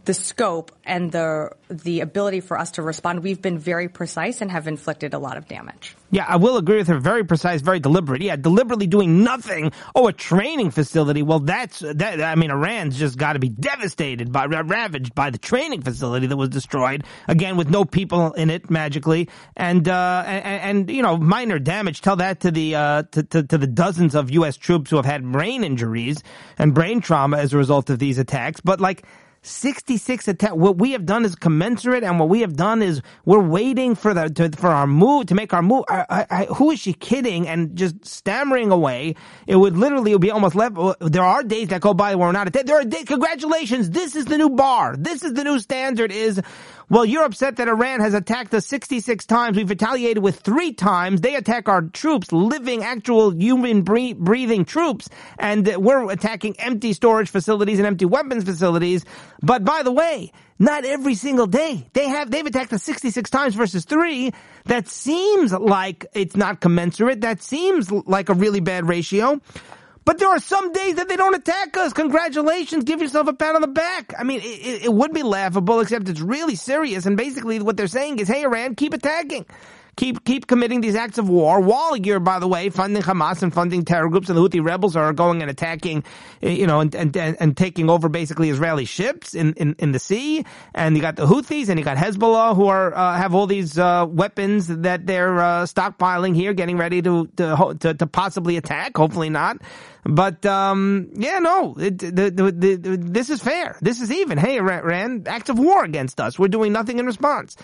the 0.05 0.15
scope 0.15 0.73
and 0.85 1.13
the 1.13 1.51
the 1.69 2.01
ability 2.01 2.41
for 2.41 2.59
us 2.59 2.73
to 2.73 2.83
respond, 2.83 3.23
we've 3.23 3.41
been 3.41 3.59
very 3.59 3.89
precise 3.89 4.41
and 4.41 4.51
have 4.51 4.67
inflicted 4.67 5.15
a 5.15 5.19
lot 5.19 5.37
of 5.37 5.49
damage. 5.49 5.97
Yeah, 6.11 6.27
I 6.29 6.37
will 6.37 6.59
agree 6.59 6.77
with 6.77 6.89
her. 6.89 6.99
Very 6.99 7.25
precise, 7.25 7.63
very 7.63 7.81
deliberate. 7.81 8.21
Yeah, 8.21 8.37
deliberately 8.37 8.87
doing 8.87 9.25
nothing. 9.25 9.73
Oh, 9.95 10.09
a 10.09 10.13
training 10.13 10.71
facility. 10.71 11.23
Well, 11.23 11.41
that's 11.41 11.81
that. 11.81 12.21
I 12.21 12.35
mean, 12.35 12.51
Iran's 12.51 12.99
just 12.99 13.17
got 13.17 13.35
to 13.35 13.39
be 13.39 13.49
devastated 13.49 14.33
by 14.33 14.47
ravaged 14.47 15.15
by 15.15 15.31
the 15.31 15.39
training 15.39 15.83
facility 15.83 16.27
that 16.27 16.37
was 16.37 16.51
destroyed 16.51 17.05
again 17.29 17.57
with 17.57 17.71
no 17.71 17.85
people 17.85 18.33
in 18.33 18.51
it 18.51 18.71
magically, 18.71 19.29
and 19.57 19.89
uh, 19.89 20.25
and, 20.27 20.89
and 20.89 20.91
you 20.91 21.03
know 21.03 21.17
minor 21.17 21.59
damage. 21.59 22.03
Tell 22.03 22.17
that 22.17 22.41
to 22.41 22.51
the 22.51 22.75
uh, 22.75 23.03
to, 23.13 23.23
to 23.23 23.43
to 23.45 23.59
the 23.59 23.67
dozens 23.67 24.15
of 24.15 24.31
U.S. 24.31 24.57
troops 24.57 24.91
who 24.91 24.97
have 24.97 25.07
had 25.07 25.31
brain 25.31 25.65
injuries 25.65 26.23
and 26.59 26.75
brain 26.75 27.01
trauma 27.01 27.39
as 27.39 27.55
a 27.55 27.57
result 27.57 27.89
of 27.89 27.99
these 27.99 28.19
attacks. 28.19 28.61
But 28.61 28.81
like 28.81 29.05
66 29.43 30.29
attacks. 30.29 30.55
What 30.55 30.79
we 30.79 30.93
have 30.93 31.05
done 31.05 31.25
is 31.25 31.35
commensurate, 31.35 32.05
and 32.05 32.19
what 32.19 32.29
we 32.29 32.41
have 32.43 32.57
done 32.57 32.83
is 32.83 33.03
we're 33.25 33.43
waiting 33.43 33.95
for 33.95 34.15
the 34.15 34.31
to, 34.31 34.51
for 34.57 34.69
our 34.69 34.87
move 34.87 35.27
to 35.27 35.35
make 35.35 35.53
our 35.53 35.63
move. 35.63 35.85
I, 35.89 36.07
I, 36.09 36.27
I, 36.31 36.45
who 36.47 36.71
is 36.71 36.81
she 36.81 36.93
kidding? 36.93 37.49
And 37.49 37.77
just 37.77 38.05
stammering 38.05 38.71
away. 38.71 39.17
It 39.47 39.57
would 39.57 39.77
literally 39.77 40.13
would 40.13 40.21
be 40.21 40.31
almost 40.31 40.55
left. 40.55 40.77
There 41.01 41.25
are 41.25 41.43
days 41.43 41.69
that 41.69 41.81
go 41.81 41.93
by 41.95 42.15
where 42.15 42.29
we're 42.29 42.33
not. 42.33 42.53
There 42.53 42.77
are 42.81 42.85
days. 42.85 43.05
Congratulations. 43.05 43.91
This 43.91 44.17
is 44.17 44.27
the 44.27 44.39
new 44.39 44.51
bar. 44.51 44.97
This 44.97 45.25
is 45.25 45.35
the 45.35 45.45
new 45.45 45.59
standard. 45.59 46.13
Is 46.13 46.41
well, 46.89 47.05
you're 47.05 47.25
upset 47.25 47.57
that 47.57 47.69
Iran 47.69 48.01
has 48.01 48.15
attacked 48.15 48.53
us 48.55 48.67
66 48.67 49.25
times. 49.27 49.57
We've 49.57 49.69
retaliated 49.69 50.23
with 50.23 50.41
three 50.41 50.73
times. 50.73 51.21
They 51.21 51.37
attack 51.37 51.69
our 51.69 51.83
troops, 51.83 52.33
living, 52.33 52.83
actual 52.85 53.31
human 53.31 53.83
breathing 53.83 54.65
troops, 54.65 55.09
and 55.39 55.67
we're 55.77 56.11
attacking 56.11 56.59
empty 56.61 56.93
storage 56.93 57.31
facilities 57.31 57.79
and 57.79 57.87
empty 57.87 58.05
weapons 58.05 58.45
facilities. 58.45 59.05
But 59.43 59.65
by 59.65 59.83
the 59.83 59.93
way, 59.93 60.33
not 60.59 60.85
every 60.85 61.15
single 61.15 61.47
day. 61.47 61.89
They 61.93 62.09
have, 62.09 62.31
they've 62.31 62.47
attacked 62.47 62.73
us 62.73 62.83
66 62.85 63.31
times 63.31 63.55
versus 63.55 63.85
three. 63.85 64.33
That 64.67 64.87
seems 64.87 65.53
like 65.53 66.07
it's 66.15 66.37
not 66.37 66.61
commensurate. 66.61 67.23
That 67.23 67.43
seems 67.43 67.91
like 67.91 68.29
a 68.29 68.35
really 68.35 68.61
bad 68.61 68.89
ratio. 68.89 69.41
But 70.05 70.19
there 70.19 70.29
are 70.29 70.41
some 70.41 70.73
days 70.73 70.97
that 70.97 71.09
they 71.09 71.17
don't 71.17 71.35
attack 71.35 71.77
us. 71.77 71.93
Congratulations. 71.93 72.85
Give 72.85 73.01
yourself 73.01 73.29
a 73.29 73.33
pat 73.33 73.55
on 73.55 73.61
the 73.61 73.69
back. 73.69 74.15
I 74.19 74.25
mean, 74.25 74.41
it, 74.43 74.85
it, 74.85 74.93
would 74.93 75.13
be 75.13 75.23
laughable, 75.23 75.81
except 75.81 76.09
it's 76.09 76.21
really 76.21 76.57
serious. 76.57 77.07
And 77.07 77.17
basically 77.17 77.61
what 77.61 77.77
they're 77.77 77.87
saying 77.87 78.19
is, 78.19 78.29
hey, 78.29 78.43
Iran, 78.43 78.75
keep 78.75 78.95
attacking 78.95 79.47
keep 79.97 80.25
keep 80.25 80.47
committing 80.47 80.81
these 80.81 80.95
acts 80.95 81.19
of 81.19 81.29
war 81.29 81.61
while 81.61 81.97
you're, 81.97 82.21
by 82.21 82.39
the 82.39 82.49
way, 82.49 82.71
funding 82.71 83.03
Hamas 83.03 83.43
and 83.43 83.53
funding 83.53 83.85
terror 83.85 84.09
groups, 84.09 84.29
and 84.29 84.37
the 84.37 84.43
Houthi 84.43 84.65
rebels 84.65 84.97
are 84.97 85.13
going 85.13 85.43
and 85.43 85.51
attacking, 85.51 86.05
eh, 86.43 86.51
you 86.51 86.67
know, 86.67 86.81
and 86.81 86.95
and, 86.95 87.17
and 87.17 87.57
taking 87.57 87.91
over 87.91 88.09
basically 88.09 88.51
Israeli 88.51 88.85
ships 88.85 89.35
in, 89.35 89.55
in, 89.55 89.75
in 89.79 89.93
the 89.93 89.99
sea. 89.99 90.45
And 90.75 90.97
you 90.97 91.03
got 91.03 91.17
the 91.17 91.27
Houthis 91.27 91.69
and 91.69 91.79
you 91.79 91.85
got 91.85 91.97
Hezbollah 91.97 92.57
who 92.57 92.67
are 92.69 92.95
uh, 92.95 93.17
have 93.17 93.35
all 93.35 93.47
these 93.47 93.79
uh, 93.79 94.07
weapons 94.09 94.69
that 94.69 95.07
they're 95.07 95.39
uh, 95.39 95.63
stockpiling 95.65 96.35
here, 96.35 96.55
getting 96.55 96.77
ready 96.77 97.03
to, 97.03 97.27
to 97.37 97.77
to 97.81 97.95
to 97.95 98.07
possibly 98.07 98.57
attack. 98.57 98.97
Hopefully 98.97 99.31
not. 99.31 99.59
But 100.05 100.45
um, 100.47 101.11
yeah, 101.15 101.39
no, 101.39 101.77
it, 101.79 101.99
the, 101.99 102.31
the, 102.31 102.51
the, 102.51 102.97
this 102.97 103.31
is 103.31 103.41
fair. 103.41 103.77
This 103.81 104.01
is 104.01 104.11
even. 104.11 104.37
Hey, 104.37 104.59
Iran, 104.59 105.25
acts 105.27 105.49
of 105.49 105.59
war 105.59 105.85
against 105.85 106.21
us. 106.21 106.39
We're 106.39 106.49
doing 106.49 106.73
nothing 106.73 106.99
in 106.99 107.07
response. 107.07 107.57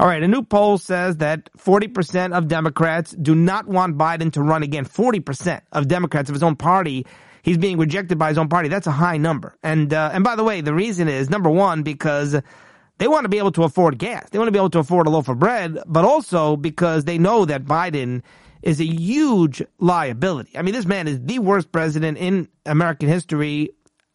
All 0.00 0.06
right, 0.06 0.22
a 0.22 0.28
new 0.28 0.42
poll 0.42 0.78
says 0.78 1.18
that 1.18 1.50
40% 1.58 2.32
of 2.32 2.48
Democrats 2.48 3.10
do 3.20 3.34
not 3.34 3.68
want 3.68 3.98
Biden 3.98 4.32
to 4.32 4.40
run 4.40 4.62
again. 4.62 4.86
40% 4.86 5.60
of 5.72 5.88
Democrats 5.88 6.30
of 6.30 6.34
his 6.34 6.42
own 6.42 6.56
party, 6.56 7.04
he's 7.42 7.58
being 7.58 7.76
rejected 7.76 8.16
by 8.16 8.30
his 8.30 8.38
own 8.38 8.48
party. 8.48 8.70
That's 8.70 8.86
a 8.86 8.92
high 8.92 9.18
number. 9.18 9.58
And 9.62 9.92
uh, 9.92 10.08
and 10.14 10.24
by 10.24 10.36
the 10.36 10.42
way, 10.42 10.62
the 10.62 10.72
reason 10.72 11.06
is 11.06 11.28
number 11.28 11.50
one 11.50 11.82
because 11.82 12.40
they 12.96 13.08
want 13.08 13.26
to 13.26 13.28
be 13.28 13.36
able 13.36 13.52
to 13.52 13.64
afford 13.64 13.98
gas. 13.98 14.26
They 14.30 14.38
want 14.38 14.48
to 14.48 14.52
be 14.52 14.58
able 14.58 14.70
to 14.70 14.78
afford 14.78 15.06
a 15.06 15.10
loaf 15.10 15.28
of 15.28 15.38
bread, 15.38 15.76
but 15.86 16.06
also 16.06 16.56
because 16.56 17.04
they 17.04 17.18
know 17.18 17.44
that 17.44 17.66
Biden 17.66 18.22
is 18.62 18.80
a 18.80 18.86
huge 18.86 19.62
liability. 19.80 20.56
I 20.56 20.62
mean, 20.62 20.72
this 20.72 20.86
man 20.86 21.08
is 21.08 21.20
the 21.20 21.40
worst 21.40 21.72
president 21.72 22.16
in 22.16 22.48
American 22.64 23.10
history 23.10 23.68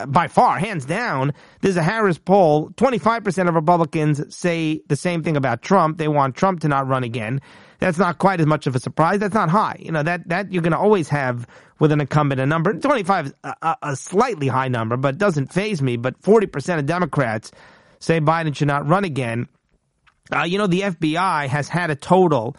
by 0.06 0.28
far, 0.28 0.60
hands 0.60 0.86
down, 0.86 1.34
there's 1.62 1.78
a 1.78 1.84
Harris 1.84 2.18
poll. 2.18 2.70
25% 2.72 3.48
of 3.48 3.56
Republicans 3.56 4.36
say 4.36 4.82
the 4.88 4.96
same 4.96 5.24
thing 5.24 5.38
about 5.38 5.62
Trump. 5.62 5.98
They 5.98 6.08
want 6.08 6.36
Trump 6.36 6.62
to 6.62 6.68
not 6.68 6.88
run 6.88 7.04
again. 7.04 7.42
That's 7.80 7.98
not 7.98 8.18
quite 8.18 8.42
as 8.42 8.46
much 8.46 8.68
of 8.68 8.76
a 8.76 8.80
surprise. 8.80 9.20
That's 9.20 9.34
not 9.34 9.50
high. 9.50 9.78
You 9.80 9.92
know, 9.92 10.04
that, 10.04 10.28
that 10.30 10.52
you're 10.52 10.62
going 10.62 10.74
to 10.74 10.78
always 10.78 11.10
have 11.10 11.48
with 11.80 11.92
an 11.92 12.02
incumbent 12.02 12.42
a 12.42 12.46
number. 12.46 12.74
25 12.74 13.26
is 13.28 13.34
a, 13.44 13.76
a 13.82 13.96
slightly 13.96 14.48
high 14.48 14.68
number, 14.68 14.98
but 14.98 15.18
doesn't 15.18 15.54
phase 15.54 15.82
me. 15.82 15.98
But 15.98 16.22
40% 16.22 16.80
of 16.80 16.86
Democrats 16.86 17.52
say 18.00 18.20
Biden 18.20 18.56
should 18.56 18.68
not 18.68 18.88
run 18.88 19.06
again. 19.06 19.48
Uh, 20.34 20.44
you 20.44 20.58
know, 20.58 20.68
the 20.68 20.82
FBI 20.82 21.48
has 21.48 21.70
had 21.70 21.90
a 21.90 21.96
total 21.96 22.56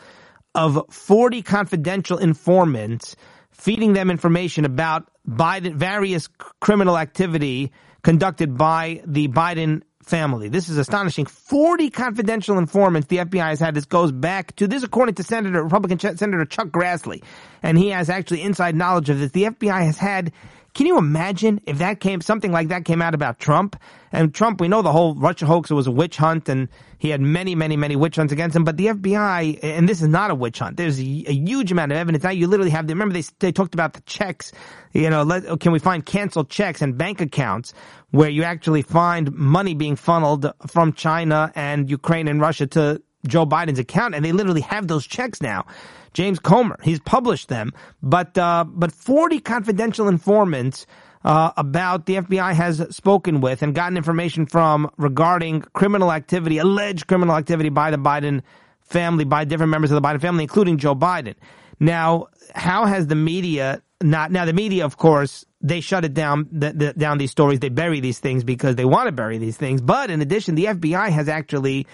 of 0.54 0.82
40 0.90 1.42
confidential 1.42 2.18
informants 2.18 3.16
feeding 3.52 3.94
them 3.94 4.10
information 4.10 4.64
about 4.64 5.10
Biden, 5.28 5.74
various 5.74 6.28
criminal 6.60 6.96
activity 6.96 7.72
conducted 8.02 8.56
by 8.56 9.02
the 9.04 9.28
Biden 9.28 9.82
family. 10.06 10.48
This 10.48 10.68
is 10.68 10.78
astonishing. 10.78 11.26
40 11.26 11.90
confidential 11.90 12.58
informants 12.58 13.08
the 13.08 13.18
FBI 13.18 13.48
has 13.48 13.60
had. 13.60 13.74
This 13.74 13.86
goes 13.86 14.12
back 14.12 14.54
to 14.56 14.68
this, 14.68 14.84
according 14.84 15.16
to 15.16 15.24
Senator, 15.24 15.62
Republican 15.62 15.98
Senator 15.98 16.44
Chuck 16.44 16.68
Grassley. 16.68 17.24
And 17.62 17.76
he 17.76 17.88
has 17.88 18.08
actually 18.08 18.42
inside 18.42 18.76
knowledge 18.76 19.10
of 19.10 19.18
this. 19.18 19.32
The 19.32 19.44
FBI 19.44 19.84
has 19.84 19.98
had 19.98 20.32
can 20.76 20.84
you 20.84 20.98
imagine 20.98 21.58
if 21.64 21.78
that 21.78 22.00
came, 22.00 22.20
something 22.20 22.52
like 22.52 22.68
that 22.68 22.84
came 22.84 23.00
out 23.00 23.14
about 23.14 23.38
Trump? 23.38 23.80
And 24.12 24.34
Trump, 24.34 24.60
we 24.60 24.68
know 24.68 24.82
the 24.82 24.92
whole 24.92 25.14
Russia 25.14 25.46
hoax, 25.46 25.70
it 25.70 25.74
was 25.74 25.86
a 25.86 25.90
witch 25.90 26.18
hunt 26.18 26.50
and 26.50 26.68
he 26.98 27.08
had 27.08 27.22
many, 27.22 27.54
many, 27.54 27.78
many 27.78 27.96
witch 27.96 28.16
hunts 28.16 28.30
against 28.30 28.54
him. 28.54 28.64
But 28.64 28.76
the 28.76 28.88
FBI, 28.88 29.60
and 29.62 29.88
this 29.88 30.02
is 30.02 30.08
not 30.08 30.30
a 30.30 30.34
witch 30.34 30.58
hunt, 30.58 30.76
there's 30.76 31.00
a, 31.00 31.02
huge 31.02 31.72
amount 31.72 31.92
of 31.92 31.98
evidence. 31.98 32.24
Now 32.24 32.30
you 32.30 32.46
literally 32.46 32.72
have, 32.72 32.88
the, 32.88 32.92
remember 32.92 33.14
they, 33.14 33.24
they 33.38 33.52
talked 33.52 33.72
about 33.72 33.94
the 33.94 34.02
checks, 34.02 34.52
you 34.92 35.08
know, 35.08 35.22
let, 35.22 35.60
can 35.60 35.72
we 35.72 35.78
find 35.78 36.04
canceled 36.04 36.50
checks 36.50 36.82
and 36.82 36.98
bank 36.98 37.22
accounts 37.22 37.72
where 38.10 38.28
you 38.28 38.42
actually 38.42 38.82
find 38.82 39.32
money 39.32 39.72
being 39.72 39.96
funneled 39.96 40.52
from 40.66 40.92
China 40.92 41.50
and 41.54 41.88
Ukraine 41.88 42.28
and 42.28 42.38
Russia 42.38 42.66
to 42.66 43.00
Joe 43.26 43.46
Biden's 43.46 43.78
account? 43.78 44.14
And 44.14 44.24
they 44.24 44.32
literally 44.32 44.62
have 44.62 44.88
those 44.88 45.06
checks 45.06 45.40
now. 45.40 45.66
James 46.12 46.38
Comer. 46.38 46.78
He's 46.82 47.00
published 47.00 47.48
them, 47.48 47.72
but 48.02 48.38
uh, 48.38 48.64
but 48.66 48.90
40 48.90 49.38
confidential 49.40 50.08
informants 50.08 50.86
uh, 51.26 51.50
about 51.56 52.06
the 52.06 52.14
FBI 52.14 52.54
has 52.54 52.82
spoken 52.94 53.40
with 53.40 53.62
and 53.62 53.74
gotten 53.74 53.96
information 53.96 54.46
from 54.46 54.90
regarding 54.96 55.60
criminal 55.74 56.12
activity, 56.12 56.58
alleged 56.58 57.06
criminal 57.06 57.36
activity 57.36 57.68
by 57.68 57.90
the 57.90 57.98
Biden 57.98 58.42
family, 58.80 59.24
by 59.24 59.44
different 59.44 59.70
members 59.70 59.90
of 59.90 60.00
the 60.00 60.08
Biden 60.08 60.20
family, 60.20 60.44
including 60.44 60.78
Joe 60.78 60.94
Biden. 60.94 61.34
Now, 61.80 62.28
how 62.54 62.86
has 62.86 63.08
the 63.08 63.16
media 63.16 63.82
not? 64.00 64.30
Now, 64.30 64.44
the 64.44 64.52
media, 64.52 64.84
of 64.84 64.96
course, 64.96 65.44
they 65.60 65.80
shut 65.80 66.04
it 66.04 66.14
down, 66.14 66.48
the, 66.52 66.72
the, 66.72 66.92
down 66.92 67.18
these 67.18 67.32
stories. 67.32 67.60
They 67.60 67.68
bury 67.70 68.00
these 68.00 68.20
things 68.20 68.44
because 68.44 68.76
they 68.76 68.84
want 68.84 69.08
to 69.08 69.12
bury 69.12 69.38
these 69.38 69.56
things. 69.56 69.80
But 69.80 70.10
in 70.10 70.22
addition, 70.22 70.54
the 70.54 70.66
FBI 70.66 71.10
has 71.10 71.28
actually 71.28 71.86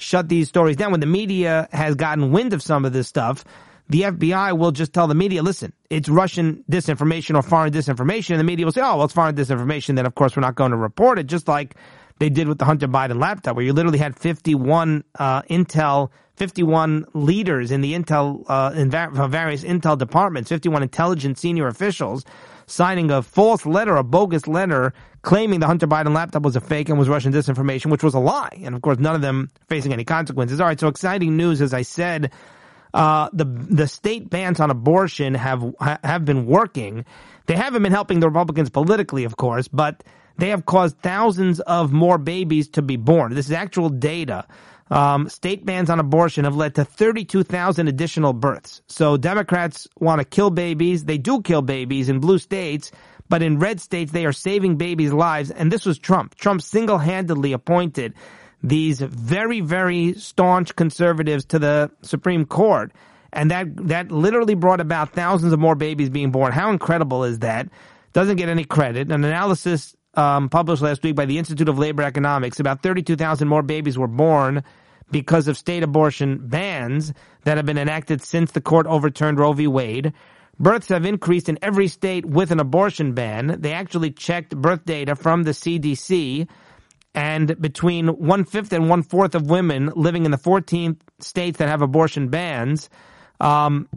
shut 0.00 0.28
these 0.28 0.48
stories 0.48 0.76
down. 0.76 0.90
When 0.90 1.00
the 1.00 1.06
media 1.06 1.68
has 1.72 1.94
gotten 1.94 2.32
wind 2.32 2.52
of 2.52 2.62
some 2.62 2.84
of 2.84 2.92
this 2.92 3.08
stuff, 3.08 3.44
the 3.88 4.02
FBI 4.02 4.56
will 4.56 4.70
just 4.70 4.92
tell 4.92 5.08
the 5.08 5.14
media, 5.14 5.42
listen, 5.42 5.72
it's 5.90 6.08
Russian 6.08 6.64
disinformation 6.70 7.36
or 7.36 7.42
foreign 7.42 7.72
disinformation. 7.72 8.30
And 8.30 8.40
the 8.40 8.44
media 8.44 8.64
will 8.64 8.72
say, 8.72 8.80
oh, 8.80 8.96
well, 8.96 9.04
it's 9.04 9.14
foreign 9.14 9.34
disinformation. 9.34 9.96
Then, 9.96 10.06
of 10.06 10.14
course, 10.14 10.36
we're 10.36 10.42
not 10.42 10.54
going 10.54 10.70
to 10.70 10.76
report 10.76 11.18
it, 11.18 11.26
just 11.26 11.48
like 11.48 11.74
they 12.20 12.28
did 12.28 12.46
with 12.46 12.58
the 12.58 12.64
Hunter 12.64 12.86
Biden 12.86 13.20
laptop, 13.20 13.56
where 13.56 13.64
you 13.64 13.72
literally 13.72 13.98
had 13.98 14.16
51 14.16 15.02
uh, 15.18 15.42
Intel, 15.42 16.10
51 16.36 17.06
leaders 17.14 17.70
in 17.72 17.80
the 17.80 17.94
Intel, 17.94 18.44
uh, 18.48 18.72
in 18.74 18.90
va- 18.90 19.10
various 19.28 19.64
Intel 19.64 19.98
departments, 19.98 20.48
51 20.50 20.82
intelligence 20.82 21.40
senior 21.40 21.66
officials 21.66 22.24
signing 22.70 23.10
a 23.10 23.22
false 23.22 23.66
letter, 23.66 23.96
a 23.96 24.04
bogus 24.04 24.46
letter, 24.46 24.92
claiming 25.22 25.60
the 25.60 25.66
Hunter 25.66 25.86
Biden 25.86 26.14
laptop 26.14 26.42
was 26.42 26.56
a 26.56 26.60
fake 26.60 26.88
and 26.88 26.98
was 26.98 27.08
Russian 27.08 27.32
disinformation, 27.32 27.90
which 27.90 28.02
was 28.02 28.14
a 28.14 28.18
lie. 28.18 28.60
And 28.62 28.74
of 28.74 28.82
course, 28.82 28.98
none 28.98 29.14
of 29.14 29.20
them 29.20 29.50
facing 29.68 29.92
any 29.92 30.04
consequences. 30.04 30.60
All 30.60 30.66
right, 30.66 30.78
so 30.78 30.88
exciting 30.88 31.36
news, 31.36 31.60
as 31.60 31.74
I 31.74 31.82
said 31.82 32.30
uh, 32.92 33.28
the 33.32 33.44
the 33.44 33.86
state 33.86 34.30
bans 34.30 34.60
on 34.60 34.70
abortion 34.70 35.34
have 35.34 35.74
have 36.02 36.24
been 36.24 36.46
working. 36.46 37.04
They 37.46 37.56
haven't 37.56 37.82
been 37.82 37.92
helping 37.92 38.20
the 38.20 38.28
Republicans 38.28 38.70
politically, 38.70 39.24
of 39.24 39.36
course, 39.36 39.68
but 39.68 40.04
they 40.38 40.48
have 40.48 40.66
caused 40.66 40.98
thousands 40.98 41.60
of 41.60 41.92
more 41.92 42.18
babies 42.18 42.68
to 42.70 42.82
be 42.82 42.96
born. 42.96 43.34
This 43.34 43.46
is 43.46 43.52
actual 43.52 43.88
data. 43.88 44.46
Um, 44.90 45.28
state 45.28 45.64
bans 45.64 45.88
on 45.88 46.00
abortion 46.00 46.44
have 46.44 46.56
led 46.56 46.74
to 46.74 46.84
32,000 46.84 47.86
additional 47.86 48.32
births. 48.32 48.82
So 48.88 49.16
Democrats 49.16 49.86
want 49.98 50.20
to 50.20 50.24
kill 50.24 50.50
babies. 50.50 51.04
They 51.04 51.18
do 51.18 51.42
kill 51.42 51.62
babies 51.62 52.08
in 52.08 52.18
blue 52.18 52.38
states, 52.38 52.90
but 53.28 53.42
in 53.42 53.60
red 53.60 53.80
states, 53.80 54.10
they 54.10 54.26
are 54.26 54.32
saving 54.32 54.76
babies' 54.76 55.12
lives. 55.12 55.52
And 55.52 55.70
this 55.70 55.86
was 55.86 55.98
Trump. 55.98 56.34
Trump 56.34 56.60
single-handedly 56.60 57.52
appointed 57.52 58.14
these 58.62 59.00
very, 59.00 59.60
very 59.60 60.14
staunch 60.14 60.74
conservatives 60.74 61.44
to 61.46 61.60
the 61.60 61.90
Supreme 62.02 62.44
Court. 62.44 62.92
And 63.32 63.52
that, 63.52 63.68
that 63.88 64.10
literally 64.10 64.56
brought 64.56 64.80
about 64.80 65.12
thousands 65.12 65.52
of 65.52 65.60
more 65.60 65.76
babies 65.76 66.10
being 66.10 66.32
born. 66.32 66.52
How 66.52 66.70
incredible 66.70 67.22
is 67.22 67.38
that? 67.38 67.68
Doesn't 68.12 68.36
get 68.36 68.48
any 68.48 68.64
credit. 68.64 69.12
An 69.12 69.24
analysis 69.24 69.96
um, 70.14 70.48
published 70.48 70.82
last 70.82 71.04
week 71.04 71.14
by 71.14 71.26
the 71.26 71.38
Institute 71.38 71.68
of 71.68 71.78
Labor 71.78 72.02
Economics, 72.02 72.58
about 72.58 72.82
32,000 72.82 73.46
more 73.46 73.62
babies 73.62 73.96
were 73.96 74.08
born 74.08 74.64
because 75.10 75.48
of 75.48 75.56
state 75.56 75.82
abortion 75.82 76.48
bans 76.48 77.12
that 77.44 77.56
have 77.56 77.66
been 77.66 77.78
enacted 77.78 78.22
since 78.22 78.52
the 78.52 78.60
court 78.60 78.86
overturned 78.86 79.38
Roe 79.38 79.52
v. 79.52 79.66
Wade. 79.66 80.12
Births 80.58 80.88
have 80.88 81.06
increased 81.06 81.48
in 81.48 81.58
every 81.62 81.88
state 81.88 82.26
with 82.26 82.50
an 82.50 82.60
abortion 82.60 83.14
ban. 83.14 83.56
They 83.60 83.72
actually 83.72 84.10
checked 84.10 84.54
birth 84.54 84.84
data 84.84 85.16
from 85.16 85.42
the 85.44 85.52
CDC 85.52 86.48
and 87.14 87.60
between 87.60 88.08
one 88.08 88.44
fifth 88.44 88.72
and 88.72 88.88
one 88.88 89.02
fourth 89.02 89.34
of 89.34 89.48
women 89.50 89.90
living 89.96 90.24
in 90.24 90.30
the 90.30 90.38
14 90.38 90.96
states 91.18 91.58
that 91.58 91.68
have 91.68 91.82
abortion 91.82 92.28
bans, 92.28 92.88
um, 93.40 93.88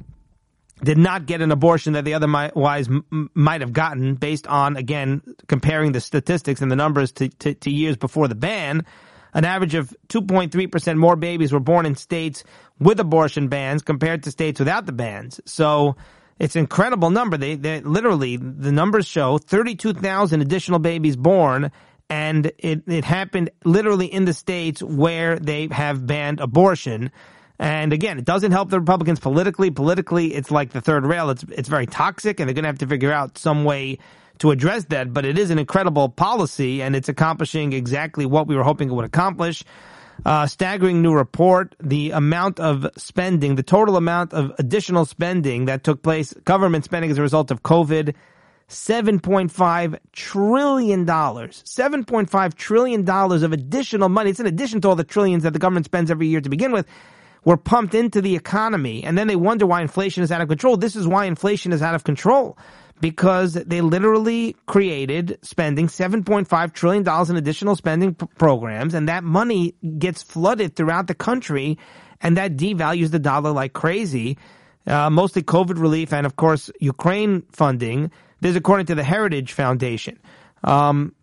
did 0.84 0.98
not 0.98 1.26
get 1.26 1.42
an 1.42 1.52
abortion 1.52 1.94
that 1.94 2.06
they 2.06 2.14
otherwise 2.14 2.90
might 3.34 3.62
have 3.62 3.72
gotten 3.72 4.16
based 4.16 4.48
on, 4.48 4.76
again, 4.76 5.22
comparing 5.48 5.92
the 5.92 6.02
statistics 6.02 6.62
and 6.62 6.72
the 6.72 6.76
numbers 6.76 7.12
to, 7.14 7.30
to, 7.30 7.54
to 7.54 7.72
years 7.72 7.96
before 7.96 8.28
the 8.28 8.36
ban. 8.36 8.86
An 9.34 9.46
average 9.46 9.74
of 9.76 9.96
2.3% 10.10 10.98
more 10.98 11.16
babies 11.16 11.52
were 11.52 11.60
born 11.60 11.86
in 11.86 11.96
states 11.96 12.44
with 12.80 13.00
abortion 13.00 13.48
bans 13.48 13.82
compared 13.82 14.24
to 14.24 14.32
states 14.32 14.60
without 14.60 14.86
the 14.86 14.92
bans. 14.92 15.40
So 15.46 15.96
it's 16.40 16.56
an 16.56 16.62
incredible 16.62 17.10
number. 17.10 17.38
They, 17.38 17.56
they 17.56 17.82
literally, 17.82 18.38
the 18.38 18.72
numbers 18.72 19.08
show 19.08 19.38
32,000 19.38 20.42
additional 20.42 20.80
babies 20.80 21.16
born 21.16 21.72
and 22.10 22.52
it, 22.60 22.84
it 22.88 23.06
happened 23.06 23.50
literally 23.64 24.06
in 24.06 24.26
the 24.26 24.34
states 24.34 24.84
where 24.84 25.40
they 25.40 25.68
have 25.72 26.06
banned 26.06 26.40
abortion. 26.40 27.12
And 27.58 27.94
again, 27.94 28.20
it 28.20 28.26
doesn't 28.26 28.52
help 28.52 28.70
the 28.70 28.80
Republicans 28.80 29.20
politically. 29.20 29.72
Politically, 29.72 30.34
it's 30.34 30.52
like 30.52 30.72
the 30.72 30.82
third 30.82 31.06
rail. 31.06 31.30
It's 31.30 31.44
it's 31.44 31.70
very 31.70 31.86
toxic, 31.86 32.40
and 32.40 32.48
they're 32.48 32.54
going 32.54 32.64
to 32.64 32.70
have 32.70 32.80
to 32.80 32.88
figure 32.88 33.12
out 33.12 33.38
some 33.38 33.64
way 33.64 34.00
to 34.40 34.52
address 34.52 34.86
that. 34.86 35.14
But 35.14 35.26
it 35.26 35.38
is 35.38 35.50
an 35.50 35.60
incredible 35.60 36.10
policy, 36.10 36.82
and 36.82 36.96
it's 36.96 37.10
accomplishing 37.10 37.74
exactly 37.74 38.26
what 38.26 38.48
we 38.48 38.56
were 38.56 38.64
hoping 38.64 38.90
it 38.90 38.94
would 38.94 39.06
accomplish. 39.06 39.64
Uh, 40.26 40.46
staggering 40.48 41.02
new 41.02 41.14
report: 41.14 41.76
the 41.82 42.12
amount 42.12 42.60
of 42.60 42.88
spending, 42.98 43.56
the 43.56 43.64
total 43.64 43.98
amount 43.98 44.34
of 44.34 44.52
additional 44.60 45.06
spending 45.06 45.66
that 45.66 45.84
took 45.84 46.04
place, 46.04 46.34
government 46.46 46.86
spending 46.86 47.12
as 47.12 47.18
a 47.18 47.22
result 47.22 47.52
of 47.52 47.64
COVID. 47.64 48.14
$7.5 48.70 50.00
trillion. 50.14 51.06
$7.5 51.06 52.54
trillion 52.56 53.10
of 53.10 53.54
additional 53.54 54.10
money. 54.10 54.30
It's 54.32 54.40
in 54.40 54.48
addition 54.48 54.82
to 54.82 54.90
all 54.90 54.96
the 54.96 55.04
trillions 55.04 55.44
that 55.44 55.54
the 55.54 55.60
government 55.60 55.86
spends 55.86 56.10
every 56.10 56.28
year 56.28 56.42
to 56.42 56.50
begin 56.50 56.72
with 56.72 56.88
were 57.46 57.58
pumped 57.58 57.94
into 57.94 58.22
the 58.22 58.36
economy 58.36 59.04
and 59.04 59.18
then 59.18 59.28
they 59.28 59.36
wonder 59.36 59.66
why 59.66 59.82
inflation 59.82 60.24
is 60.24 60.32
out 60.32 60.42
of 60.42 60.48
control. 60.48 60.78
This 60.78 60.96
is 60.96 61.08
why 61.08 61.26
inflation 61.26 61.72
is 61.74 61.82
out 61.82 61.94
of 61.94 62.04
control 62.04 62.58
because 63.04 63.56
they 63.56 63.82
literally 63.82 64.56
created 64.66 65.38
spending 65.42 65.88
$7.5 65.88 66.72
trillion 66.72 67.06
in 67.30 67.36
additional 67.36 67.76
spending 67.76 68.16
p- 68.16 68.26
programs 68.38 68.94
and 68.94 69.10
that 69.10 69.26
money 69.26 69.76
gets 69.98 70.24
flooded 70.24 70.78
throughout 70.78 71.08
the 71.08 71.14
country 71.14 71.78
and 72.22 72.38
that 72.38 72.56
devalues 72.56 73.12
the 73.12 73.20
dollar 73.20 73.52
like 73.52 73.74
crazy. 73.74 74.38
Uh, 74.88 75.10
mostly 75.10 75.44
COVID 75.44 75.82
relief 75.82 76.14
and 76.14 76.26
of 76.26 76.38
course 76.38 76.72
Ukraine 76.80 77.42
funding. 77.52 78.10
This 78.40 78.52
is 78.52 78.56
according 78.56 78.86
to 78.86 78.96
the 78.96 79.04
Heritage 79.04 79.52
Foundation. 79.52 80.18
Um, 80.64 81.14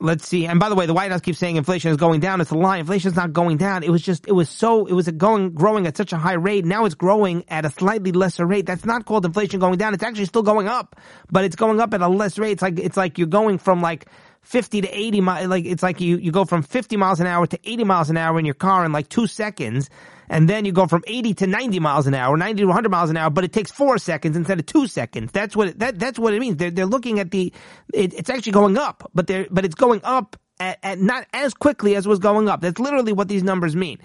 let's 0.00 0.26
see. 0.26 0.46
And 0.46 0.58
by 0.58 0.68
the 0.68 0.74
way, 0.74 0.86
the 0.86 0.94
White 0.94 1.10
House 1.10 1.20
keeps 1.20 1.38
saying 1.38 1.56
inflation 1.56 1.90
is 1.90 1.96
going 1.96 2.20
down. 2.20 2.40
It's 2.40 2.50
a 2.50 2.56
lie. 2.56 2.78
Inflation 2.78 3.10
is 3.10 3.16
not 3.16 3.32
going 3.32 3.56
down. 3.56 3.82
It 3.82 3.90
was 3.90 4.02
just, 4.02 4.26
it 4.26 4.32
was 4.32 4.48
so, 4.48 4.86
it 4.86 4.92
was 4.92 5.08
going, 5.08 5.52
growing 5.52 5.86
at 5.86 5.96
such 5.96 6.12
a 6.12 6.16
high 6.16 6.34
rate. 6.34 6.64
Now 6.64 6.84
it's 6.84 6.94
growing 6.94 7.44
at 7.48 7.64
a 7.64 7.70
slightly 7.70 8.12
lesser 8.12 8.46
rate. 8.46 8.66
That's 8.66 8.84
not 8.84 9.04
called 9.04 9.24
inflation 9.24 9.60
going 9.60 9.78
down. 9.78 9.94
It's 9.94 10.02
actually 10.02 10.24
still 10.26 10.42
going 10.42 10.68
up, 10.68 10.96
but 11.30 11.44
it's 11.44 11.56
going 11.56 11.80
up 11.80 11.94
at 11.94 12.00
a 12.00 12.08
less 12.08 12.38
rate. 12.38 12.52
It's 12.52 12.62
like, 12.62 12.78
it's 12.78 12.96
like 12.96 13.18
you're 13.18 13.26
going 13.28 13.58
from 13.58 13.80
like 13.82 14.06
50 14.42 14.82
to 14.82 14.88
80 14.88 15.20
miles, 15.20 15.46
like, 15.48 15.64
it's 15.64 15.82
like 15.82 16.00
you, 16.00 16.16
you 16.16 16.32
go 16.32 16.44
from 16.44 16.62
50 16.62 16.96
miles 16.96 17.20
an 17.20 17.26
hour 17.26 17.46
to 17.46 17.58
80 17.62 17.84
miles 17.84 18.10
an 18.10 18.16
hour 18.16 18.38
in 18.38 18.44
your 18.44 18.54
car 18.54 18.84
in 18.84 18.92
like 18.92 19.08
two 19.08 19.26
seconds 19.26 19.90
and 20.30 20.48
then 20.48 20.64
you 20.64 20.72
go 20.72 20.86
from 20.86 21.02
80 21.06 21.34
to 21.34 21.46
90 21.48 21.80
miles 21.80 22.06
an 22.06 22.14
hour, 22.14 22.36
90 22.36 22.62
to 22.62 22.66
100 22.66 22.88
miles 22.88 23.10
an 23.10 23.16
hour, 23.16 23.30
but 23.30 23.42
it 23.42 23.52
takes 23.52 23.70
four 23.70 23.98
seconds 23.98 24.36
instead 24.36 24.60
of 24.60 24.66
two 24.66 24.86
seconds. 24.86 25.32
That's 25.32 25.56
what 25.56 25.68
it, 25.68 25.78
that 25.80 25.98
that's 25.98 26.18
what 26.18 26.32
it 26.32 26.40
means. 26.40 26.56
They're 26.56 26.70
they're 26.70 26.86
looking 26.86 27.18
at 27.18 27.32
the 27.32 27.52
it, 27.92 28.14
it's 28.14 28.30
actually 28.30 28.52
going 28.52 28.78
up, 28.78 29.10
but 29.12 29.26
they're 29.26 29.48
but 29.50 29.64
it's 29.64 29.74
going 29.74 30.00
up 30.04 30.36
at, 30.60 30.78
at 30.84 30.98
not 31.00 31.26
as 31.34 31.52
quickly 31.52 31.96
as 31.96 32.06
was 32.06 32.20
going 32.20 32.48
up. 32.48 32.60
That's 32.60 32.78
literally 32.78 33.12
what 33.12 33.26
these 33.26 33.42
numbers 33.42 33.74
mean. 33.74 33.98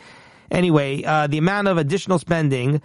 Anyway, 0.50 1.04
uh, 1.04 1.28
the 1.28 1.38
amount 1.38 1.68
of 1.68 1.78
additional 1.78 2.18
spending 2.18 2.82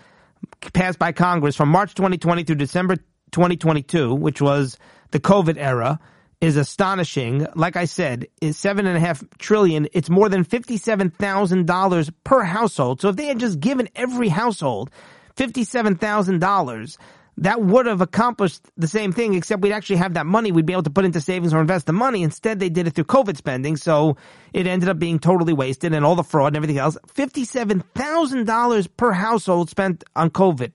passed 0.74 0.98
by 0.98 1.12
Congress 1.12 1.56
from 1.56 1.70
March 1.70 1.94
2020 1.94 2.44
through 2.44 2.56
December 2.56 2.96
2022, 3.32 4.14
which 4.14 4.42
was 4.42 4.78
the 5.12 5.20
COVID 5.20 5.56
era 5.56 5.98
is 6.40 6.57
astonishing. 6.57 7.46
Like 7.55 7.76
I 7.76 7.85
said, 7.85 8.26
is 8.40 8.57
seven 8.57 8.87
and 8.87 8.96
a 8.96 9.00
half 9.00 9.22
trillion. 9.38 9.88
It's 9.92 10.11
more 10.11 10.29
than 10.29 10.44
fifty-seven 10.44 11.11
thousand 11.11 11.66
dollars 11.66 12.11
per 12.24 12.42
household. 12.42 13.00
So 13.00 13.09
if 13.09 13.16
they 13.16 13.26
had 13.26 13.38
just 13.38 13.61
given 13.61 13.88
every 13.94 14.29
household 14.29 14.90
fifty-seven 15.37 15.96
thousand 15.96 16.40
dollars, 16.40 16.96
that 17.40 17.62
would 17.62 17.87
have 17.87 18.00
accomplished 18.00 18.62
the 18.76 18.88
same 18.88 19.12
thing, 19.12 19.35
except 19.35 19.62
we'd 19.62 19.72
actually 19.72 19.96
have 19.96 20.14
that 20.14 20.26
money 20.26 20.53
we'd 20.53 20.66
be 20.66 20.74
able 20.74 20.83
to 20.83 20.90
put 20.90 21.05
into 21.05 21.20
savings 21.20 21.55
or 21.55 21.61
invest 21.61 21.87
the 21.87 21.92
money. 21.92 22.22
Instead, 22.22 22.61
they 22.61 22.68
did 22.68 22.87
it 22.87 22.94
through 22.94 23.05
COVID 23.05 23.37
spending, 23.37 23.76
so 23.76 24.16
it 24.53 24.66
ended 24.66 24.88
up 24.88 24.98
being 24.98 25.18
totally 25.18 25.53
wasted 25.55 25.94
and 25.94 26.05
all 26.05 26.16
the 26.16 26.22
fraud 26.22 26.48
and 26.48 26.57
everything 26.57 26.79
else. 26.79 26.98
$57,000 27.14 28.88
per 28.96 29.12
household 29.12 29.70
spent 29.70 30.05
on 30.14 30.31
COVID. 30.31 30.72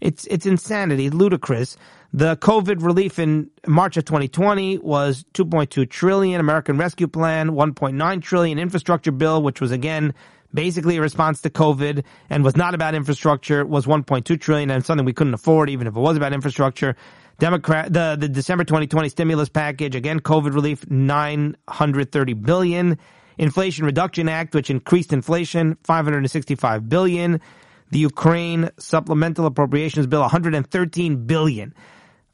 It's, 0.00 0.26
it's 0.26 0.46
insanity, 0.46 1.10
ludicrous. 1.10 1.76
The 2.16 2.34
COVID 2.38 2.82
relief 2.82 3.18
in 3.18 3.50
March 3.66 3.98
of 3.98 4.06
2020 4.06 4.78
was 4.78 5.26
2.2 5.34 5.90
trillion. 5.90 6.40
American 6.40 6.78
Rescue 6.78 7.08
Plan, 7.08 7.50
1.9 7.50 8.22
trillion. 8.22 8.58
Infrastructure 8.58 9.12
bill, 9.12 9.42
which 9.42 9.60
was 9.60 9.70
again 9.70 10.14
basically 10.54 10.96
a 10.96 11.02
response 11.02 11.42
to 11.42 11.50
COVID 11.50 12.04
and 12.30 12.42
was 12.42 12.56
not 12.56 12.74
about 12.74 12.94
infrastructure, 12.94 13.66
was 13.66 13.84
1.2 13.84 14.40
trillion 14.40 14.70
and 14.70 14.82
something 14.82 15.04
we 15.04 15.12
couldn't 15.12 15.34
afford, 15.34 15.68
even 15.68 15.86
if 15.86 15.94
it 15.94 16.00
was 16.00 16.16
about 16.16 16.32
infrastructure. 16.32 16.96
Democrat, 17.38 17.92
the, 17.92 18.16
the 18.18 18.30
December 18.30 18.64
2020 18.64 19.10
stimulus 19.10 19.50
package, 19.50 19.94
again, 19.94 20.18
COVID 20.18 20.54
relief, 20.54 20.90
930 20.90 22.32
billion. 22.32 22.98
Inflation 23.36 23.84
Reduction 23.84 24.30
Act, 24.30 24.54
which 24.54 24.70
increased 24.70 25.12
inflation, 25.12 25.76
565 25.84 26.88
billion. 26.88 27.42
The 27.90 27.98
Ukraine 27.98 28.70
Supplemental 28.78 29.44
Appropriations 29.44 30.06
Bill, 30.06 30.22
113 30.22 31.26
billion. 31.26 31.74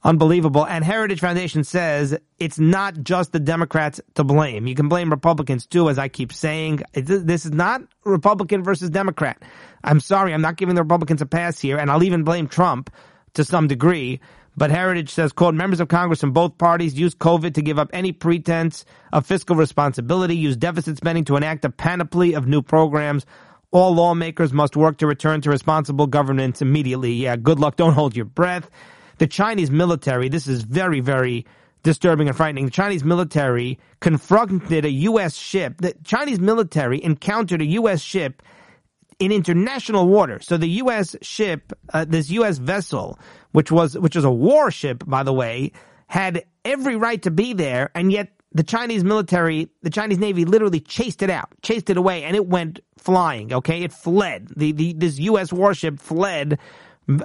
Unbelievable. 0.05 0.67
And 0.67 0.85
Heritage 0.85 1.21
Foundation 1.21 1.62
says 1.62 2.19
it's 2.41 2.59
not 2.59 3.03
just 3.03 3.31
the 3.31 3.38
Democrats 3.38 4.01
to 4.15 4.25
blame. 4.25 4.67
You 4.67 4.75
can 4.75 4.88
blame 4.88 5.11
Republicans 5.11 5.65
too, 5.65 5.88
as 5.88 5.99
I 5.99 6.09
keep 6.09 6.33
saying. 6.33 6.83
This 6.93 7.47
is 7.47 7.53
not 7.53 7.83
Republican 8.05 8.65
versus 8.65 8.91
Democrat. 8.91 9.41
I'm 9.85 10.01
sorry, 10.01 10.35
I'm 10.35 10.43
not 10.43 10.57
giving 10.57 10.75
the 10.75 10.83
Republicans 10.83 11.23
a 11.23 11.27
pass 11.27 11.61
here, 11.61 11.79
and 11.79 11.88
I'll 11.88 12.03
even 12.03 12.25
blame 12.25 12.49
Trump 12.49 12.91
to 13.35 13.45
some 13.45 13.69
degree. 13.69 14.21
But 14.57 14.71
Heritage 14.71 15.11
says, 15.11 15.33
quote, 15.33 15.55
members 15.55 15.81
of 15.81 15.88
Congress 15.88 16.21
from 16.21 16.33
both 16.33 16.59
parties 16.59 16.99
use 16.99 17.15
COVID 17.15 17.55
to 17.55 17.62
give 17.62 17.79
up 17.79 17.88
any 17.93 18.12
pretense 18.12 18.85
of 19.12 19.25
fiscal 19.25 19.57
responsibility, 19.57 20.37
use 20.37 20.57
deficit 20.57 20.97
spending 20.97 21.25
to 21.27 21.37
enact 21.37 21.65
a 21.65 21.71
panoply 21.71 22.35
of 22.35 22.47
new 22.47 22.61
programs. 22.61 23.25
All 23.71 23.95
lawmakers 23.95 24.53
must 24.53 24.77
work 24.77 24.99
to 24.99 25.07
return 25.07 25.41
to 25.43 25.51
responsible 25.51 26.07
governance 26.07 26.61
immediately. 26.61 27.12
Yeah, 27.12 27.37
good 27.37 27.61
luck. 27.61 27.77
Don't 27.77 27.95
hold 27.95 28.15
your 28.17 28.27
breath 28.27 28.69
the 29.18 29.27
Chinese 29.27 29.70
military, 29.70 30.29
this 30.29 30.46
is 30.46 30.62
very, 30.62 31.01
very 31.01 31.46
disturbing 31.83 32.29
and 32.29 32.37
frightening. 32.37 32.66
The 32.66 32.70
Chinese 32.70 33.05
military 33.05 33.79
confronted 34.01 34.85
a 34.85 34.90
U.S. 34.90 35.35
ship. 35.37 35.79
The 35.79 35.94
Chinese 36.05 36.40
military 36.40 37.03
encountered 37.03 37.61
a 37.61 37.66
U.S. 37.66 38.01
ship 38.01 38.42
in 39.18 39.33
international 39.33 40.09
water. 40.09 40.40
So 40.40 40.57
the 40.57 40.68
U.S. 40.68 41.16
ship, 41.22 41.72
uh, 41.92 42.05
this 42.05 42.31
U.S. 42.31 42.59
vessel, 42.59 43.18
which 43.53 43.70
was 43.70 43.98
which 43.98 44.16
was 44.16 44.25
a 44.25 44.31
warship, 44.31 45.05
by 45.07 45.22
the 45.22 45.33
way, 45.33 45.72
had 46.07 46.44
every 46.64 46.96
right 46.96 47.22
to 47.22 47.31
be 47.31 47.53
there, 47.53 47.90
and 47.94 48.12
yet 48.12 48.33
the 48.55 48.62
Chinese 48.62 49.03
military, 49.03 49.68
the 49.83 49.90
Chinese 49.90 50.18
Navy, 50.18 50.44
literally 50.44 50.81
chased 50.81 51.22
it 51.22 51.31
out, 51.31 51.48
chased 51.62 51.88
it 51.88 51.96
away, 51.96 52.25
and 52.25 52.37
it 52.37 52.46
went 52.46 52.81
flying. 52.98 53.53
Okay, 53.53 53.83
it 53.83 53.92
fled. 53.92 54.48
The 54.57 54.72
the 54.72 54.92
this 54.92 55.18
U.S. 55.18 55.53
warship 55.53 55.98
fled 55.98 56.59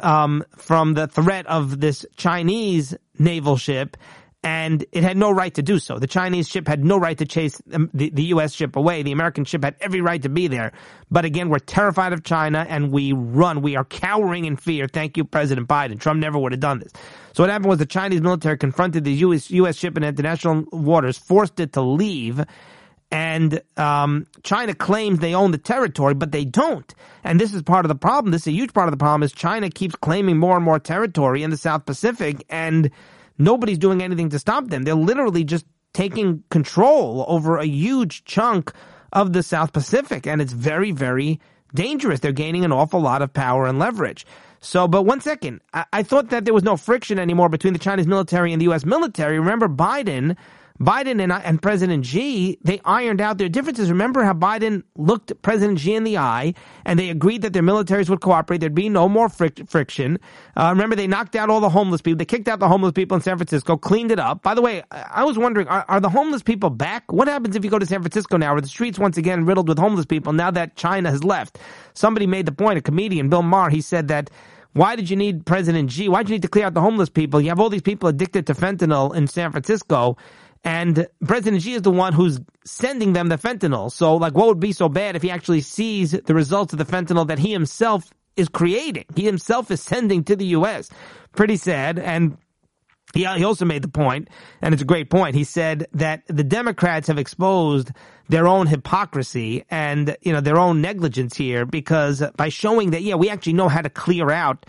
um, 0.01 0.43
from 0.55 0.93
the 0.93 1.07
threat 1.07 1.45
of 1.47 1.79
this 1.79 2.05
Chinese 2.15 2.95
naval 3.19 3.57
ship, 3.57 3.97
and 4.43 4.85
it 4.91 5.03
had 5.03 5.17
no 5.17 5.31
right 5.31 5.53
to 5.55 5.61
do 5.61 5.79
so. 5.79 5.99
The 5.99 6.07
Chinese 6.07 6.47
ship 6.47 6.67
had 6.67 6.85
no 6.85 6.97
right 6.97 7.17
to 7.17 7.25
chase 7.25 7.61
the, 7.65 8.11
the, 8.13 8.23
U.S. 8.25 8.53
ship 8.53 8.75
away. 8.75 9.01
The 9.03 9.11
American 9.11 9.45
ship 9.45 9.63
had 9.63 9.75
every 9.81 9.99
right 9.99 10.21
to 10.21 10.29
be 10.29 10.47
there. 10.47 10.71
But 11.09 11.25
again, 11.25 11.49
we're 11.49 11.59
terrified 11.59 12.13
of 12.13 12.23
China 12.23 12.65
and 12.69 12.91
we 12.91 13.13
run. 13.13 13.61
We 13.61 13.75
are 13.75 13.83
cowering 13.83 14.45
in 14.45 14.55
fear. 14.55 14.87
Thank 14.87 15.17
you, 15.17 15.25
President 15.25 15.67
Biden. 15.67 15.99
Trump 15.99 16.19
never 16.19 16.37
would 16.37 16.53
have 16.53 16.61
done 16.61 16.79
this. 16.79 16.93
So 17.33 17.43
what 17.43 17.49
happened 17.49 17.69
was 17.69 17.79
the 17.79 17.85
Chinese 17.85 18.21
military 18.21 18.57
confronted 18.57 19.03
the 19.03 19.13
U.S. 19.13 19.49
US 19.51 19.75
ship 19.75 19.97
in 19.97 20.03
international 20.03 20.65
waters, 20.71 21.17
forced 21.17 21.59
it 21.59 21.73
to 21.73 21.81
leave, 21.81 22.43
and 23.11 23.61
um, 23.77 24.27
China 24.43 24.73
claims 24.73 25.19
they 25.19 25.33
own 25.33 25.51
the 25.51 25.57
territory, 25.57 26.13
but 26.13 26.31
they 26.31 26.43
don't. 26.43 26.93
And 27.23 27.39
this 27.39 27.53
is 27.53 27.61
part 27.61 27.85
of 27.85 27.89
the 27.89 27.95
problem. 27.95 28.31
This 28.31 28.41
is 28.41 28.47
a 28.47 28.51
huge 28.51 28.73
part 28.73 28.87
of 28.87 28.91
the 28.91 28.97
problem 28.97 29.23
is 29.23 29.31
China 29.31 29.69
keeps 29.69 29.95
claiming 29.95 30.37
more 30.37 30.55
and 30.55 30.65
more 30.65 30.79
territory 30.79 31.43
in 31.43 31.49
the 31.49 31.57
South 31.57 31.85
Pacific, 31.85 32.45
and 32.49 32.91
nobody's 33.37 33.77
doing 33.77 34.01
anything 34.01 34.29
to 34.29 34.39
stop 34.39 34.67
them. 34.67 34.83
They're 34.83 34.95
literally 34.95 35.43
just 35.43 35.65
taking 35.93 36.43
control 36.49 37.25
over 37.27 37.57
a 37.57 37.65
huge 37.65 38.25
chunk 38.25 38.73
of 39.13 39.33
the 39.33 39.41
South 39.41 39.71
Pacific, 39.71 40.27
and 40.27 40.41
it's 40.41 40.53
very, 40.53 40.91
very 40.91 41.39
dangerous. 41.73 42.19
They're 42.19 42.31
gaining 42.33 42.65
an 42.65 42.73
awful 42.73 42.99
lot 42.99 43.21
of 43.21 43.33
power 43.33 43.67
and 43.67 43.79
leverage. 43.79 44.25
So, 44.59 44.87
but 44.87 45.03
one 45.03 45.21
second, 45.21 45.61
I, 45.73 45.85
I 45.93 46.03
thought 46.03 46.29
that 46.29 46.45
there 46.45 46.53
was 46.53 46.63
no 46.63 46.77
friction 46.77 47.19
anymore 47.19 47.47
between 47.47 47.73
the 47.73 47.79
Chinese 47.79 48.07
military 48.07 48.51
and 48.51 48.59
the 48.59 48.65
U.S. 48.65 48.85
military. 48.85 49.39
Remember, 49.39 49.69
Biden 49.69 50.35
Biden 50.79 51.21
and, 51.21 51.31
and 51.31 51.61
President 51.61 52.05
Xi, 52.05 52.57
they 52.63 52.79
ironed 52.85 53.19
out 53.19 53.37
their 53.37 53.49
differences. 53.49 53.89
Remember 53.89 54.23
how 54.23 54.33
Biden 54.33 54.83
looked 54.95 55.41
President 55.41 55.79
Xi 55.79 55.95
in 55.95 56.03
the 56.03 56.17
eye 56.17 56.53
and 56.85 56.99
they 56.99 57.09
agreed 57.09 57.41
that 57.41 57.53
their 57.53 57.63
militaries 57.63 58.09
would 58.09 58.21
cooperate. 58.21 58.59
There'd 58.59 58.75
be 58.75 58.89
no 58.89 59.09
more 59.09 59.27
fric- 59.27 59.67
friction. 59.69 60.19
Uh, 60.55 60.69
remember, 60.69 60.95
they 60.95 61.07
knocked 61.07 61.35
out 61.35 61.49
all 61.49 61.59
the 61.59 61.69
homeless 61.69 62.01
people. 62.01 62.17
They 62.17 62.25
kicked 62.25 62.47
out 62.47 62.59
the 62.59 62.67
homeless 62.67 62.91
people 62.91 63.15
in 63.15 63.21
San 63.21 63.37
Francisco, 63.37 63.75
cleaned 63.75 64.11
it 64.11 64.19
up. 64.19 64.43
By 64.43 64.53
the 64.53 64.61
way, 64.61 64.83
I 64.91 65.23
was 65.23 65.37
wondering, 65.37 65.67
are, 65.67 65.85
are 65.87 65.99
the 65.99 66.09
homeless 66.09 66.43
people 66.43 66.69
back? 66.69 67.11
What 67.11 67.27
happens 67.27 67.55
if 67.55 67.63
you 67.63 67.71
go 67.71 67.79
to 67.79 67.85
San 67.85 68.01
Francisco 68.01 68.37
now? 68.37 68.55
Are 68.55 68.61
the 68.61 68.67
streets 68.67 68.99
once 68.99 69.17
again 69.17 69.45
riddled 69.45 69.67
with 69.67 69.79
homeless 69.79 70.05
people 70.05 70.33
now 70.33 70.51
that 70.51 70.75
China 70.75 71.09
has 71.09 71.23
left? 71.23 71.57
Somebody 71.95 72.27
made 72.27 72.45
the 72.45 72.51
point, 72.51 72.77
a 72.77 72.81
comedian, 72.81 73.29
Bill 73.29 73.41
Maher, 73.41 73.69
he 73.71 73.81
said 73.81 74.09
that 74.09 74.29
why 74.73 74.95
did 74.95 75.09
you 75.09 75.15
need 75.15 75.43
President 75.47 75.91
Xi? 75.91 76.07
Why 76.07 76.21
did 76.21 76.29
you 76.29 76.35
need 76.35 76.43
to 76.43 76.47
clear 76.47 76.65
out 76.67 76.75
the 76.75 76.81
homeless 76.81 77.09
people? 77.09 77.41
You 77.41 77.49
have 77.49 77.59
all 77.59 77.69
these 77.69 77.81
people 77.81 78.09
addicted 78.09 78.45
to 78.45 78.53
fentanyl 78.53 79.15
in 79.15 79.25
San 79.25 79.51
Francisco. 79.51 80.17
And 80.63 81.07
President 81.25 81.61
Xi 81.61 81.73
is 81.73 81.81
the 81.81 81.91
one 81.91 82.13
who's 82.13 82.39
sending 82.65 83.13
them 83.13 83.29
the 83.29 83.37
fentanyl. 83.37 83.91
So, 83.91 84.15
like, 84.15 84.33
what 84.33 84.47
would 84.47 84.59
be 84.59 84.71
so 84.73 84.89
bad 84.89 85.15
if 85.15 85.21
he 85.21 85.31
actually 85.31 85.61
sees 85.61 86.11
the 86.11 86.33
results 86.33 86.73
of 86.73 86.79
the 86.79 86.85
fentanyl 86.85 87.27
that 87.27 87.39
he 87.39 87.51
himself 87.51 88.09
is 88.35 88.49
creating? 88.49 89.05
He 89.15 89.23
himself 89.23 89.71
is 89.71 89.81
sending 89.81 90.23
to 90.25 90.35
the 90.35 90.45
U.S. 90.47 90.89
Pretty 91.33 91.57
sad. 91.57 91.99
And 91.99 92.37
he, 93.13 93.25
he 93.25 93.43
also 93.43 93.65
made 93.65 93.81
the 93.81 93.87
point, 93.87 94.29
and 94.61 94.73
it's 94.73 94.83
a 94.83 94.85
great 94.85 95.09
point. 95.09 95.35
He 95.35 95.43
said 95.43 95.87
that 95.93 96.23
the 96.27 96.43
Democrats 96.43 97.07
have 97.07 97.17
exposed 97.17 97.91
their 98.29 98.47
own 98.47 98.67
hypocrisy 98.67 99.63
and, 99.69 100.17
you 100.21 100.33
know, 100.33 100.41
their 100.41 100.57
own 100.57 100.81
negligence 100.81 101.35
here 101.35 101.65
because 101.65 102.21
by 102.35 102.49
showing 102.49 102.91
that, 102.91 103.03
yeah, 103.03 103.15
we 103.15 103.29
actually 103.29 103.53
know 103.53 103.69
how 103.69 103.81
to 103.81 103.89
clear 103.89 104.29
out 104.29 104.65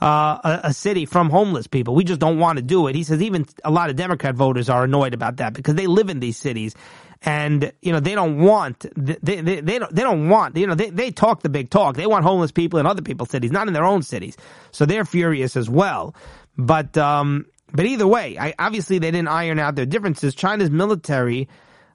uh, 0.00 0.38
a, 0.42 0.60
a, 0.64 0.72
city 0.72 1.04
from 1.04 1.30
homeless 1.30 1.66
people. 1.66 1.94
We 1.94 2.04
just 2.04 2.20
don't 2.20 2.38
want 2.38 2.56
to 2.56 2.62
do 2.62 2.86
it. 2.86 2.94
He 2.94 3.02
says 3.02 3.20
even 3.20 3.46
a 3.64 3.70
lot 3.70 3.90
of 3.90 3.96
Democrat 3.96 4.34
voters 4.34 4.70
are 4.70 4.84
annoyed 4.84 5.14
about 5.14 5.36
that 5.38 5.52
because 5.52 5.74
they 5.74 5.86
live 5.86 6.08
in 6.08 6.20
these 6.20 6.36
cities 6.36 6.74
and 7.22 7.70
you 7.82 7.92
know 7.92 8.00
they 8.00 8.14
don't 8.14 8.38
want 8.38 8.86
they 8.96 9.42
they, 9.42 9.60
they 9.60 9.78
don't 9.78 9.94
they 9.94 10.02
don't 10.02 10.30
want 10.30 10.56
you 10.56 10.66
know 10.66 10.74
they 10.74 10.88
they 10.90 11.10
talk 11.10 11.42
the 11.42 11.48
big 11.48 11.68
talk. 11.68 11.96
They 11.96 12.06
want 12.06 12.24
homeless 12.24 12.50
people 12.50 12.78
in 12.78 12.86
other 12.86 13.02
people's 13.02 13.30
cities, 13.30 13.52
not 13.52 13.68
in 13.68 13.74
their 13.74 13.84
own 13.84 14.02
cities. 14.02 14.36
So 14.70 14.86
they're 14.86 15.04
furious 15.04 15.56
as 15.56 15.68
well. 15.68 16.14
But 16.56 16.96
um 16.96 17.46
but 17.72 17.86
either 17.86 18.06
way, 18.06 18.38
I, 18.38 18.54
obviously 18.58 18.98
they 18.98 19.10
didn't 19.10 19.28
iron 19.28 19.58
out 19.58 19.74
their 19.74 19.86
differences. 19.86 20.34
China's 20.34 20.70
military 20.70 21.48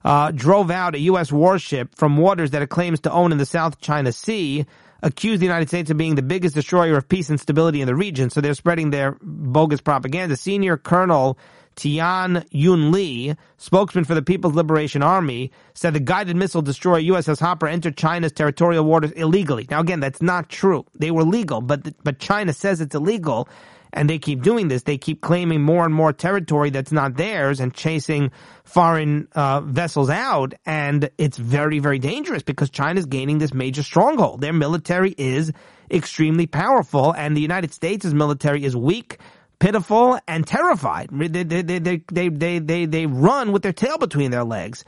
uh, 0.06 0.32
drove 0.32 0.70
out 0.70 0.96
a 0.96 1.00
U.S. 1.00 1.32
warship 1.32 1.96
from 1.96 2.18
waters 2.18 2.52
that 2.52 2.62
it 2.62 2.68
claims 2.68 3.02
to 3.02 3.12
own 3.12 3.32
in 3.32 3.40
the 3.40 3.46
South 3.46 3.82
China 3.82 4.12
Sea 4.12 4.66
accused 5.06 5.40
the 5.40 5.46
United 5.46 5.70
States 5.70 5.92
of 5.92 5.98
being 5.98 6.16
the 6.16 6.24
biggest 6.24 6.56
destroyer 6.56 6.98
of 6.98 7.08
peace 7.08 7.30
and 7.30 7.40
stability 7.40 7.80
in 7.80 7.88
the 7.88 7.96
region. 7.96 8.30
So 8.32 8.42
they're 8.42 8.56
spreading 8.56 8.90
their 8.90 9.18
bogus 9.22 9.80
propaganda. 9.80 10.36
Senior 10.36 10.78
Colonel 10.78 11.38
Tian 11.76 12.44
Junli, 12.54 13.38
spokesman 13.58 14.06
for 14.06 14.16
the 14.16 14.22
People's 14.22 14.56
Liberation 14.56 15.04
Army, 15.04 15.52
said 15.74 15.94
the 15.94 16.00
guided 16.00 16.36
missile 16.36 16.62
destroyer 16.62 17.02
USS 17.02 17.40
Hopper 17.40 17.68
entered 17.68 17.98
China's 17.98 18.32
territorial 18.32 18.86
waters 18.86 19.12
illegally. 19.12 19.68
Now 19.70 19.82
again, 19.82 20.00
that's 20.00 20.22
not 20.22 20.50
true. 20.50 20.86
They 20.96 21.12
were 21.12 21.24
legal, 21.24 21.62
but 21.62 22.04
but 22.04 22.20
China 22.20 22.54
says 22.54 22.82
it's 22.82 22.96
illegal 22.96 23.48
and 23.96 24.10
they 24.10 24.20
keep 24.20 24.44
doing 24.44 24.68
this. 24.68 24.84
They 24.84 24.98
keep 24.98 25.22
claiming 25.22 25.62
more 25.62 25.86
and 25.86 25.94
more 25.94 26.14
territory 26.14 26.70
that's 26.70 26.92
not 26.92 27.16
theirs 27.16 27.60
and 27.60 27.74
chasing 27.74 28.32
foreign 28.64 29.28
uh, 29.34 29.62
vessels 29.62 30.10
out. 30.10 30.54
And 30.66 31.10
it's 31.18 31.38
very, 31.38 31.80
very 31.80 31.98
dangerous 31.98 32.44
because 32.44 32.70
China's 32.70 33.06
gaining 33.06 33.40
this 33.40 33.54
major 33.54 33.82
stronghold. 33.82 34.42
Their 34.42 34.54
military 34.54 35.16
is 35.18 35.52
extremely 35.90 36.46
powerful, 36.46 37.14
and 37.14 37.38
the 37.38 37.42
United 37.42 37.74
States' 37.74 38.06
military 38.06 38.64
is 38.64 38.76
weak 38.76 39.18
pitiful 39.58 40.20
and 40.28 40.46
terrified. 40.46 41.10
They, 41.12 41.28
they, 41.28 41.62
they, 41.62 41.80
they, 41.80 42.30
they, 42.30 42.60
they, 42.60 42.86
they 42.86 43.06
run 43.06 43.54
with 43.54 43.64
their 43.64 43.74
tail 43.74 43.98
between 43.98 44.30
their 44.32 44.44
legs. 44.44 44.84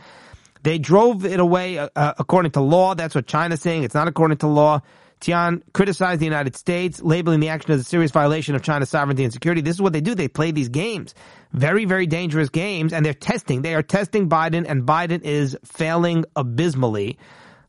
They 0.64 0.78
drove 0.78 1.26
it 1.26 1.40
away 1.40 1.78
uh, 1.78 1.88
according 1.96 2.52
to 2.52 2.62
law. 2.62 2.94
That's 2.94 3.16
what 3.16 3.28
China's 3.28 3.62
saying. 3.62 3.84
It's 3.84 3.96
not 3.96 4.10
according 4.10 4.40
to 4.40 4.48
law. 4.48 4.82
Tian 5.20 5.64
criticized 5.74 6.22
the 6.22 6.26
United 6.26 6.56
States, 6.56 7.02
labeling 7.02 7.40
the 7.40 7.50
action 7.50 7.72
as 7.72 7.82
a 7.82 7.84
serious 7.84 8.12
violation 8.12 8.56
of 8.56 8.62
China's 8.62 8.90
sovereignty 8.90 9.24
and 9.24 9.34
security. 9.34 9.62
This 9.62 9.76
is 9.76 9.82
what 9.82 9.94
they 9.94 10.02
do. 10.02 10.14
They 10.14 10.28
play 10.28 10.52
these 10.52 10.70
games. 10.70 11.16
Very, 11.52 11.86
very 11.86 12.06
dangerous 12.06 12.50
games, 12.50 12.94
and 12.94 13.06
they're 13.06 13.14
testing. 13.14 13.62
They 13.62 13.74
are 13.74 13.82
testing 13.82 14.30
Biden, 14.30 14.66
and 14.68 14.84
Biden 14.84 15.24
is 15.24 15.58
failing 15.66 16.26
abysmally. 16.36 17.18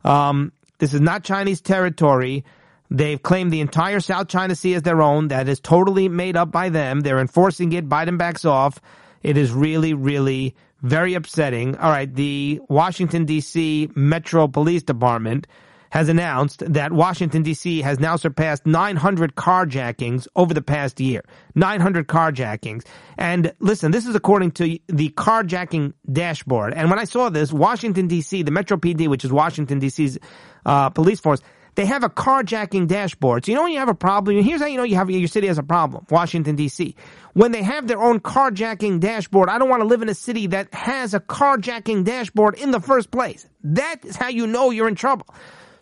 Um, 0.05 0.53
this 0.79 0.93
is 0.93 1.01
not 1.01 1.25
Chinese 1.25 1.61
territory. 1.61 2.45
They've 2.91 3.23
claimed 3.23 3.53
the 3.53 3.61
entire 3.61 4.01
South 4.01 4.29
China 4.29 4.55
Sea 4.55 4.75
as 4.75 4.83
their 4.83 5.03
own. 5.03 5.29
That 5.29 5.49
is 5.49 5.61
totally 5.61 6.09
made 6.09 6.37
up 6.37 6.51
by 6.51 6.69
them. 6.69 7.01
They're 7.01 7.21
enforcing 7.21 7.73
it. 7.73 7.89
Biden 7.89 8.19
backs 8.19 8.45
off. 8.45 8.81
It 9.23 9.37
is 9.37 9.53
really, 9.53 9.95
really 9.95 10.55
very 10.83 11.15
upsetting. 11.15 11.77
All 11.77 11.91
right. 11.91 12.13
The 12.13 12.61
Washington 12.69 13.27
DC 13.27 13.95
Metro 13.97 14.49
Police 14.49 14.85
Department 14.85 15.47
has 15.91 16.09
announced 16.09 16.63
that 16.73 16.93
Washington 16.93 17.43
D.C. 17.43 17.83
has 17.83 17.99
now 17.99 18.17
surpassed 18.17 18.67
900 18.67 19.35
carjackings 19.35 20.27
over 20.37 20.55
the 20.55 20.63
past 20.63 21.01
year. 21.01 21.23
900 21.55 22.07
carjackings. 22.07 22.85
And 23.17 23.53
listen, 23.59 23.91
this 23.91 24.07
is 24.07 24.15
according 24.15 24.53
to 24.53 24.79
the 24.89 25.09
carjacking 25.11 25.95
dashboard. 26.11 26.75
And 26.75 26.91
when 26.91 26.99
I 26.99 27.05
saw 27.05 27.29
this, 27.29 27.53
Washington 27.53 28.07
D.C., 28.07 28.43
the 28.43 28.51
Metro 28.51 28.77
PD, 28.77 29.09
which 29.09 29.25
is 29.25 29.33
Washington 29.33 29.79
D.C.'s 29.79 30.19
uh, 30.67 30.91
police 30.91 31.21
force, 31.21 31.41
they 31.79 31.87
have 31.87 32.03
a 32.03 32.09
carjacking 32.09 32.89
dashboard. 32.89 33.45
So 33.45 33.53
you 33.53 33.57
know 33.57 33.63
when 33.63 33.71
you 33.73 33.79
have 33.79 33.89
a 33.89 33.95
problem, 33.95 34.43
here's 34.43 34.61
how 34.61 34.67
you 34.67 34.77
know 34.77 34.83
you 34.83 34.97
have 34.97 35.09
your 35.11 35.29
city 35.29 35.47
has 35.47 35.59
a 35.59 35.63
problem. 35.63 36.05
Washington 36.11 36.57
D.C. 36.57 36.97
When 37.35 37.53
they 37.53 37.63
have 37.63 37.87
their 37.87 38.03
own 38.03 38.19
carjacking 38.19 38.99
dashboard, 38.99 39.49
I 39.49 39.59
don't 39.59 39.69
want 39.69 39.83
to 39.83 39.87
live 39.87 40.03
in 40.03 40.09
a 40.09 40.15
city 40.15 40.49
that 40.49 40.75
has 40.75 41.15
a 41.15 41.21
carjacking 41.21 42.03
dashboard 42.03 42.57
in 42.57 42.73
the 42.73 42.81
first 42.81 43.13
place. 43.13 43.47
That 43.63 44.05
is 44.05 44.17
how 44.17 44.27
you 44.27 44.49
know 44.49 44.71
you're 44.71 44.89
in 44.89 44.97
trouble. 44.97 45.27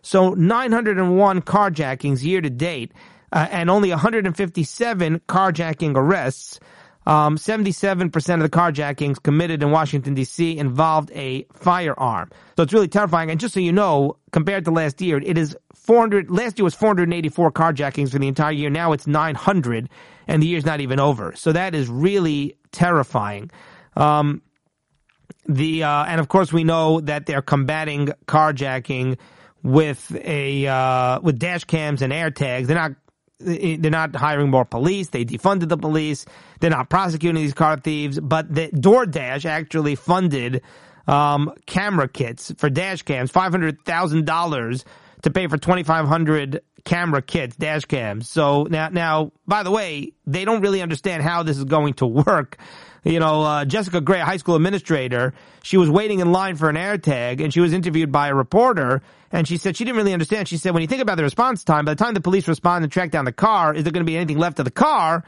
So 0.07 0.34
901 0.34 1.42
carjackings 1.42 2.22
year 2.22 2.40
to 2.40 2.48
date, 2.48 2.92
uh, 3.32 3.48
and 3.50 3.68
only 3.68 3.90
157 3.90 5.20
carjacking 5.28 5.96
arrests. 5.96 6.61
Um, 7.09 7.36
77% 7.36 8.34
of 8.34 8.40
the 8.40 8.48
carjackings 8.48 9.20
committed 9.20 9.64
in 9.64 9.72
Washington 9.72 10.14
D.C. 10.14 10.59
involved 10.59 11.11
a 11.12 11.46
firearm. 11.54 12.30
So 12.57 12.62
it's 12.62 12.72
really 12.72 12.86
terrifying. 12.86 13.32
And 13.32 13.40
just 13.40 13.54
so 13.54 13.59
you 13.59 13.72
know, 13.72 14.16
compared 14.30 14.64
to 14.66 14.70
last 14.70 15.00
year, 15.00 15.18
it 15.18 15.36
is 15.36 15.57
400, 15.74 16.30
last 16.30 16.57
year 16.57 16.64
was 16.64 16.74
484 16.74 17.50
carjackings 17.50 18.12
for 18.12 18.20
the 18.20 18.28
entire 18.28 18.52
year. 18.52 18.70
Now 18.70 18.92
it's 18.92 19.09
900 19.09 19.88
and 20.28 20.40
the 20.40 20.46
year's 20.46 20.64
not 20.64 20.80
even 20.80 21.00
over. 21.00 21.34
So 21.34 21.50
that 21.50 21.74
is 21.74 21.88
really 21.88 22.57
terrifying. 22.70 23.50
Um, 23.96 24.42
the, 25.48 25.82
uh, 25.82 26.04
and 26.04 26.20
of 26.20 26.28
course 26.28 26.52
we 26.52 26.62
know 26.62 27.00
that 27.00 27.26
they're 27.26 27.42
combating 27.42 28.11
carjacking 28.26 29.18
with 29.67 30.17
a 30.25 30.67
uh, 30.67 31.21
with 31.21 31.39
dash 31.39 31.64
cams 31.64 32.01
and 32.01 32.12
air 32.12 32.31
tags. 32.31 32.69
They're 32.69 32.77
not 32.77 32.93
they're 33.39 33.91
not 33.91 34.14
hiring 34.14 34.51
more 34.51 34.64
police. 34.64 35.09
They 35.09 35.25
defunded 35.25 35.69
the 35.69 35.77
police. 35.77 36.25
They're 36.61 36.71
not 36.71 36.89
prosecuting 36.89 37.43
these 37.43 37.53
car 37.53 37.77
thieves. 37.77 38.19
But 38.19 38.55
the 38.55 38.69
DoorDash 38.69 39.45
actually 39.45 39.97
funded 39.97 40.62
um, 41.07 41.53
camera 41.67 42.09
kits 42.09 42.53
for 42.59 42.71
dash 42.71 43.03
cams, 43.03 43.31
five 43.31 43.51
hundred 43.51 43.85
thousand 43.85 44.25
dollars 44.25 44.85
to 45.23 45.31
pay 45.31 45.49
for 45.49 45.59
twenty 45.59 45.83
five 45.83 46.07
hundred 46.07 46.62
camera 46.85 47.21
kits, 47.21 47.57
dash 47.57 47.85
cams. 47.87 48.31
So 48.31 48.62
now, 48.71 48.89
now, 48.91 49.33
by 49.49 49.64
the 49.64 49.73
way, 49.73 50.12
they 50.27 50.45
don't 50.45 50.61
really 50.61 50.81
understand 50.81 51.25
how 51.25 51.43
this 51.43 51.59
is 51.59 51.64
going 51.64 51.95
to 51.95 52.07
work 52.07 52.57
you 53.07 53.20
know, 53.20 53.42
uh, 53.42 53.64
Jessica 53.64 54.00
Gray, 54.00 54.18
high 54.18 54.36
school 54.36 54.57
administrator, 54.57 55.32
she 55.62 55.76
was 55.76 55.88
waiting 55.88 56.18
in 56.18 56.32
line 56.32 56.57
for 56.57 56.68
an 56.68 56.74
AirTag 56.74 57.40
and 57.40 57.54
she 57.54 57.61
was 57.61 57.72
interviewed 57.72 58.11
by 58.11 58.28
a 58.28 58.34
reporter 58.34 59.00
and 59.30 59.46
she 59.46 59.59
said 59.59 59.76
she 59.76 59.84
didn't 59.84 59.96
really 59.96 60.12
understand. 60.12 60.48
She 60.48 60.57
said, 60.57 60.74
when 60.74 60.82
you 60.82 60.88
think 60.88 61.02
about 61.02 61.16
the 61.16 61.22
response 61.22 61.62
time, 61.62 61.84
by 61.84 61.94
the 61.94 62.04
time 62.04 62.14
the 62.14 62.20
police 62.20 62.48
respond 62.48 62.82
and 62.82 62.92
track 62.92 63.12
down 63.12 63.24
the 63.24 63.32
car, 63.32 63.72
is 63.74 63.84
there 63.84 63.92
going 63.92 64.04
to 64.04 64.11
be 64.11 64.16
anything 64.16 64.38
left 64.38 64.59
of 64.59 64.64
the 64.64 64.72
car? 64.72 65.24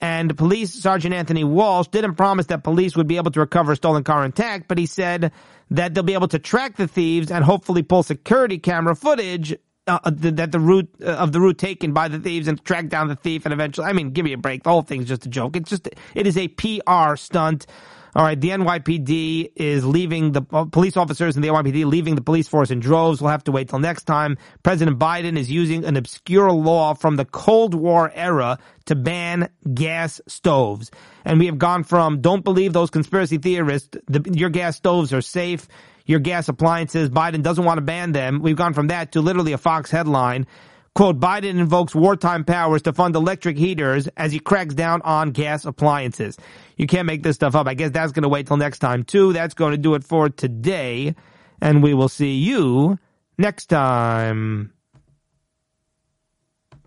And 0.00 0.36
police 0.36 0.72
Sergeant 0.74 1.14
Anthony 1.14 1.44
Walsh 1.44 1.86
didn't 1.88 2.16
promise 2.16 2.46
that 2.46 2.64
police 2.64 2.96
would 2.96 3.06
be 3.06 3.16
able 3.16 3.30
to 3.30 3.40
recover 3.40 3.72
a 3.72 3.76
stolen 3.76 4.02
car 4.02 4.24
intact, 4.24 4.66
but 4.66 4.78
he 4.78 4.86
said 4.86 5.30
that 5.70 5.94
they'll 5.94 6.02
be 6.02 6.14
able 6.14 6.28
to 6.28 6.38
track 6.40 6.76
the 6.76 6.88
thieves 6.88 7.30
and 7.30 7.44
hopefully 7.44 7.84
pull 7.84 8.02
security 8.02 8.58
camera 8.58 8.96
footage 8.96 9.54
uh, 9.86 9.98
uh 10.04 10.10
that 10.14 10.52
the 10.52 10.60
route 10.60 10.88
uh, 11.02 11.12
of 11.12 11.32
the 11.32 11.40
route 11.40 11.58
taken 11.58 11.92
by 11.92 12.08
the 12.08 12.18
thieves 12.18 12.48
and 12.48 12.62
track 12.64 12.88
down 12.88 13.08
the 13.08 13.16
thief 13.16 13.44
and 13.44 13.52
eventually 13.52 13.86
I 13.86 13.92
mean 13.92 14.10
give 14.10 14.24
me 14.24 14.32
a 14.32 14.38
break. 14.38 14.62
The 14.62 14.70
whole 14.70 14.82
thing's 14.82 15.06
just 15.06 15.26
a 15.26 15.28
joke. 15.28 15.56
It's 15.56 15.70
just 15.70 15.88
it 16.14 16.26
is 16.26 16.36
a 16.36 16.48
PR 16.48 17.16
stunt. 17.16 17.66
All 18.14 18.24
right. 18.24 18.40
The 18.40 18.48
NYPD 18.48 19.52
is 19.54 19.84
leaving 19.84 20.32
the 20.32 20.42
uh, 20.52 20.64
police 20.64 20.96
officers 20.96 21.36
and 21.36 21.44
the 21.44 21.48
NYPD 21.48 21.84
leaving 21.84 22.16
the 22.16 22.20
police 22.20 22.48
force 22.48 22.70
in 22.70 22.80
droves. 22.80 23.20
We'll 23.20 23.30
have 23.30 23.44
to 23.44 23.52
wait 23.52 23.68
till 23.68 23.78
next 23.78 24.04
time. 24.04 24.36
President 24.62 24.98
Biden 24.98 25.38
is 25.38 25.50
using 25.50 25.84
an 25.84 25.96
obscure 25.96 26.50
law 26.50 26.94
from 26.94 27.16
the 27.16 27.24
Cold 27.24 27.74
War 27.74 28.10
era 28.14 28.58
to 28.86 28.96
ban 28.96 29.48
gas 29.74 30.20
stoves. 30.26 30.90
And 31.24 31.38
we 31.38 31.46
have 31.46 31.58
gone 31.58 31.84
from 31.84 32.20
don't 32.20 32.42
believe 32.42 32.72
those 32.72 32.90
conspiracy 32.90 33.38
theorists 33.38 33.96
the, 34.06 34.28
your 34.32 34.50
gas 34.50 34.76
stoves 34.76 35.12
are 35.12 35.22
safe 35.22 35.68
your 36.06 36.20
gas 36.20 36.48
appliances. 36.48 37.10
Biden 37.10 37.42
doesn't 37.42 37.64
want 37.64 37.78
to 37.78 37.82
ban 37.82 38.12
them. 38.12 38.40
We've 38.42 38.56
gone 38.56 38.74
from 38.74 38.88
that 38.88 39.12
to 39.12 39.20
literally 39.20 39.52
a 39.52 39.58
Fox 39.58 39.90
headline. 39.90 40.46
Quote, 40.94 41.20
Biden 41.20 41.58
invokes 41.60 41.94
wartime 41.94 42.44
powers 42.44 42.82
to 42.82 42.92
fund 42.92 43.14
electric 43.14 43.56
heaters 43.56 44.08
as 44.16 44.32
he 44.32 44.40
cracks 44.40 44.74
down 44.74 45.02
on 45.02 45.30
gas 45.30 45.64
appliances. 45.64 46.36
You 46.76 46.86
can't 46.86 47.06
make 47.06 47.22
this 47.22 47.36
stuff 47.36 47.54
up. 47.54 47.68
I 47.68 47.74
guess 47.74 47.92
that's 47.92 48.12
going 48.12 48.24
to 48.24 48.28
wait 48.28 48.48
till 48.48 48.56
next 48.56 48.80
time 48.80 49.04
too. 49.04 49.32
That's 49.32 49.54
going 49.54 49.72
to 49.72 49.78
do 49.78 49.94
it 49.94 50.02
for 50.02 50.28
today. 50.28 51.14
And 51.60 51.82
we 51.82 51.94
will 51.94 52.08
see 52.08 52.34
you 52.34 52.98
next 53.38 53.66
time. 53.66 54.72